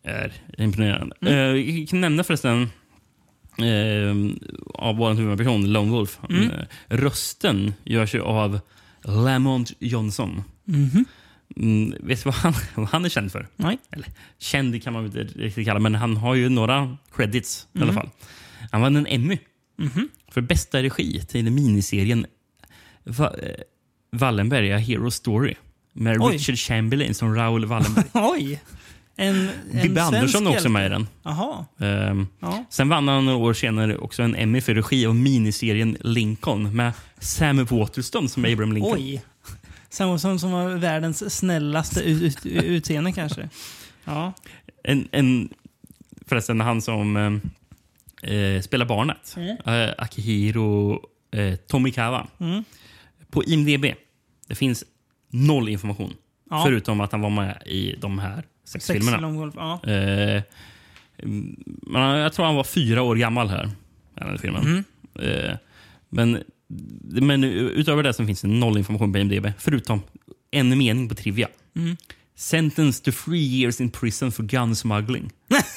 [0.04, 1.16] är imponerande.
[1.22, 1.34] Mm.
[1.34, 1.40] Eh,
[1.80, 2.68] jag kan nämna förresten eh,
[4.74, 6.20] av vår huvudperson, Lone Wolf.
[6.30, 6.50] Mm.
[6.52, 8.60] Eh, rösten görs ju av
[9.04, 10.44] Lamont Johnson.
[10.66, 11.06] Mhm.
[11.56, 13.48] Mm, vet du vad han, vad han är känd för?
[13.56, 13.78] Nej.
[13.92, 14.08] Eller
[14.40, 17.90] känd kan man inte riktigt kalla men han har ju några credits i Mm.
[17.90, 18.10] alla fall.
[18.72, 19.38] Han vann en Emmy
[19.78, 20.10] Mhm.
[20.32, 22.26] för bästa regi till miniserien
[23.04, 23.50] Va eh,
[24.12, 25.56] Wallenberg, A Hero Story
[25.94, 26.34] med Oj.
[26.34, 28.06] Richard Chamberlain som Raoul Wallenberg.
[28.14, 28.62] Oj!
[29.20, 31.08] En, en svensk Andersson är också med i den.
[31.24, 31.66] Jaha.
[31.80, 32.66] Ehm, Ja.
[32.70, 36.94] Sen vann han några år senare också en Emmy för regi av miniserien Lincoln med
[37.20, 38.94] Sam Waterston som Abraham Lincoln.
[38.98, 39.22] Oj.
[39.90, 43.50] Samma som, som var världens snällaste ut, ut, utseende kanske.
[44.06, 44.34] Ja.
[44.84, 45.50] En, en,
[46.26, 47.18] förresten, han som
[48.22, 49.58] eh, eh, spelar barnet, Mm.
[49.66, 51.00] eh, Akihiro
[51.32, 52.28] eh, Tomikawa.
[52.40, 52.64] Mm.
[53.32, 53.86] På IMDB
[54.48, 54.84] det finns
[55.32, 56.14] noll information.
[56.50, 56.64] Ja.
[56.66, 59.56] Förutom att han var med i de här sex, Sex Wolf.
[59.56, 59.80] Ja.
[59.84, 60.44] Eh,
[61.24, 63.70] mm, men jag tror han var fyra år gammal här.
[64.16, 64.62] Den filmen.
[64.66, 64.84] Mm.
[65.20, 65.58] Eh,
[66.10, 66.44] men,
[67.04, 69.48] men utöver det så finns det noll information på IMDB.
[69.58, 70.02] Förutom
[70.52, 71.48] en mening på trivia.
[71.76, 71.98] Mm.
[72.36, 75.32] Sentenced to three years in prison for gun smuggling.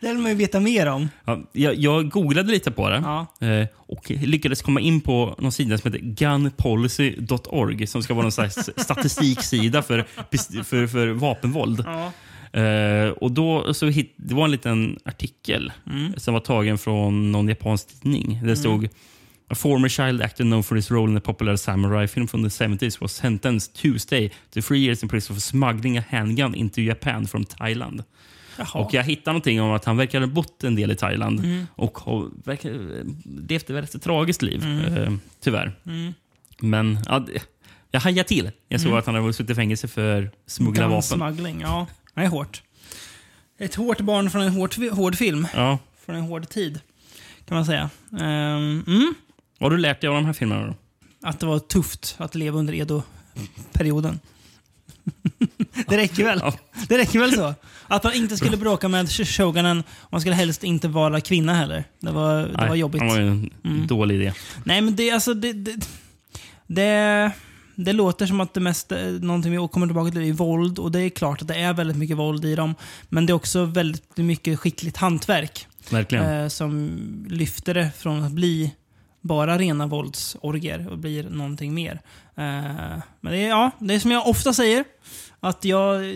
[0.00, 1.08] Det vill man ju veta mer om.
[1.24, 3.46] Ja, jag, jag googlade lite på det Ja.
[3.46, 8.32] eh, och lyckades komma in på någon sida som heter gunpolicy.org som ska vara någon
[8.32, 10.04] slags statistiksida för,
[10.64, 11.84] för, för vapenvåld.
[11.86, 12.12] Ja.
[12.60, 16.12] Eh, och då så hit, Det var en liten artikel Mm.
[16.16, 18.40] som var tagen från någon japansk tidning.
[18.44, 18.88] Det stod
[19.48, 22.64] A former child actor known for his role in the popular samurai film from the
[22.64, 27.26] 70s was sentenced Tuesday to three years in prison for smuggling a handgun into Japan
[27.26, 28.02] from Thailand.
[28.60, 28.84] Jaha.
[28.84, 31.66] Och Jag hittade någonting om att han verkar ha bott en del i Thailand Mm.
[31.76, 32.70] och har verkar,
[33.48, 34.96] levt ett väldigt tragiskt liv, Mm.
[34.96, 35.72] eh, tyvärr.
[35.86, 36.14] Mm.
[36.60, 37.26] Men ja,
[37.90, 38.50] jag hajade till.
[38.68, 38.98] Jag såg Mm.
[38.98, 41.02] att han hade suttit i fängelse för smuggla vapen.
[41.02, 41.86] Smuggling, ja.
[42.14, 42.62] Det är hårt.
[43.58, 45.46] Ett hårt barn från en hård, hård film.
[45.54, 45.78] Ja.
[46.06, 46.80] Från en hård tid.
[47.48, 47.90] Kan man säga.
[48.20, 49.14] Mm.
[49.58, 50.66] Vad har du lärt dig av de här filmerna?
[50.66, 50.74] Då?
[51.28, 54.20] Att det var tufft att leva under Edo-perioden.
[55.88, 56.40] det räcker väl?
[56.88, 57.54] Det räcker väl så?
[57.90, 59.82] Att man inte skulle bråka med shogunen.
[59.88, 61.84] och Man skulle helst inte vara kvinna heller.
[62.00, 63.00] Det var, det Nej, var jobbigt.
[63.00, 63.86] Det var en Mm.
[63.86, 64.32] dålig idé.
[64.64, 65.76] Nej, men det, alltså, det, det,
[66.66, 67.30] det,
[67.74, 70.78] det låter som att det mesta, någonting vi kommer tillbaka till, är våld.
[70.78, 72.74] Och det är klart att det är väldigt mycket våld i dem.
[73.08, 75.66] Men det är också väldigt mycket skickligt hantverk.
[76.12, 76.98] Eh, som
[77.28, 78.74] lyfter det från att bli
[79.22, 81.92] bara rena våldsorger och blir någonting mer.
[82.36, 84.84] Eh, men det är, ja, det är som jag ofta säger.
[85.40, 86.10] Att jag eh,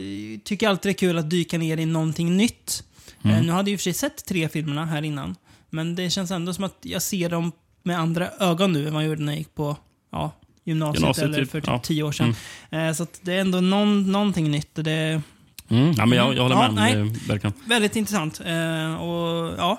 [0.44, 2.84] tycker alltid det är kul att dyka ner i någonting nytt.
[3.22, 3.36] Mm.
[3.36, 5.36] Eh, nu hade jag i och för sig sett tre filmerna här innan.
[5.70, 7.52] Men det känns ändå som att jag ser dem
[7.82, 9.76] med andra ögon nu än vad jag gjorde när jag gick på
[10.12, 10.32] ja,
[10.64, 11.50] gymnasiet, Gymnasiet, eller typ.
[11.50, 11.78] för typ Ja.
[11.78, 12.34] tio år sedan.
[12.70, 14.70] Eh, så det är ändå någon, någonting nytt.
[14.74, 15.22] Det
[15.68, 15.92] Mm.
[15.96, 16.74] Ja, men jag, jag håller Ja, med.
[16.74, 17.12] nej.
[17.28, 17.52] Verkligen.
[17.66, 18.38] väldigt intressant.
[19.00, 19.78] Och ja,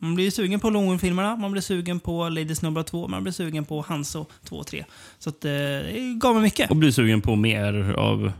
[0.00, 3.64] Man blir sugen på Longwood-filmerna, man blir sugen på Lady Snowblood 2, man blir sugen
[3.64, 4.84] på Hanso 2 och 3.
[5.18, 6.70] Så att, eh, det gav mig mycket.
[6.70, 8.32] Och blir sugen på mer av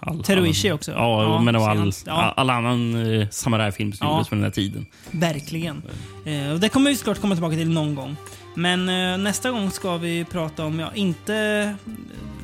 [0.00, 0.92] all, Teruishi också.
[0.92, 2.12] Ja, Ja, men av all, ja.
[2.12, 4.12] all, all annan eh, samurajfilm som Ja.
[4.12, 4.86] gjordes på den här tiden.
[5.10, 5.82] Verkligen.
[6.24, 8.16] Eh, och det kommer vi såklart komma tillbaka till någon gång.
[8.54, 11.74] Men eh, nästa gång ska vi prata om, ja, inte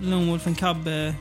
[0.03, 1.15] Lone Wolf and Cub eh,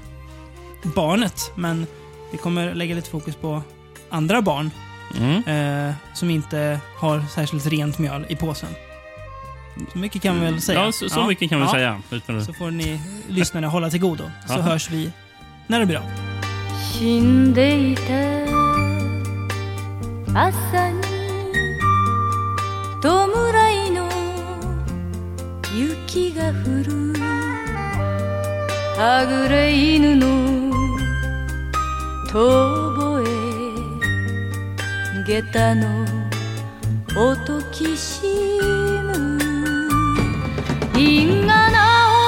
[0.95, 1.85] barnet, men
[2.31, 3.61] vi kommer lägga lite fokus på
[4.09, 4.71] andra barn
[5.16, 5.88] Mm.
[5.88, 8.68] eh, som inte har särskilt rent mjöl i påsen.
[9.92, 10.84] Så mycket kan vi väl säga.
[10.84, 11.72] Ja, så, så mycket kan vi Ja.
[11.72, 12.00] säga.
[12.10, 14.24] Utan, att- Så får ni lyssnare hålla till godo.
[14.46, 14.60] Så Ja.
[14.60, 15.10] hörs vi
[15.66, 16.02] när det blir av.
[16.98, 18.12] 死んでいた
[20.40, 21.02] 朝に
[23.02, 23.26] 弔
[23.86, 24.08] いの
[25.76, 27.14] 雪が降る
[28.96, 30.26] はぐれ犬の
[32.30, 32.38] 遠
[32.96, 33.47] 吠え
[35.29, 36.07] 下駄の。
[37.15, 38.23] 音きし
[39.03, 39.37] む。
[40.97, 41.77] 因果な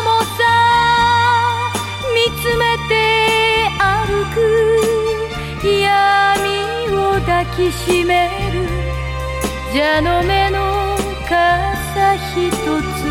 [0.01, 0.39] 重さ。
[2.13, 2.91] 見つめて
[3.79, 4.37] 歩く。
[5.65, 8.69] 闇を抱きしめる。
[9.73, 10.95] 蛇の目の
[11.27, 13.09] 傘ひとつ。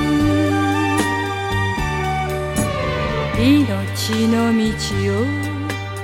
[3.40, 4.62] 命の道
[5.18, 5.26] を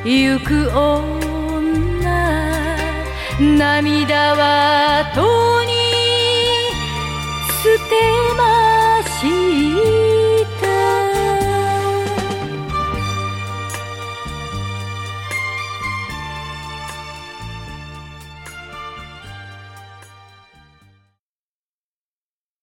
[0.04, 1.25] 行く女。
[3.38, 5.72] 涙はとに
[7.62, 7.94] 捨て
[8.34, 10.05] まし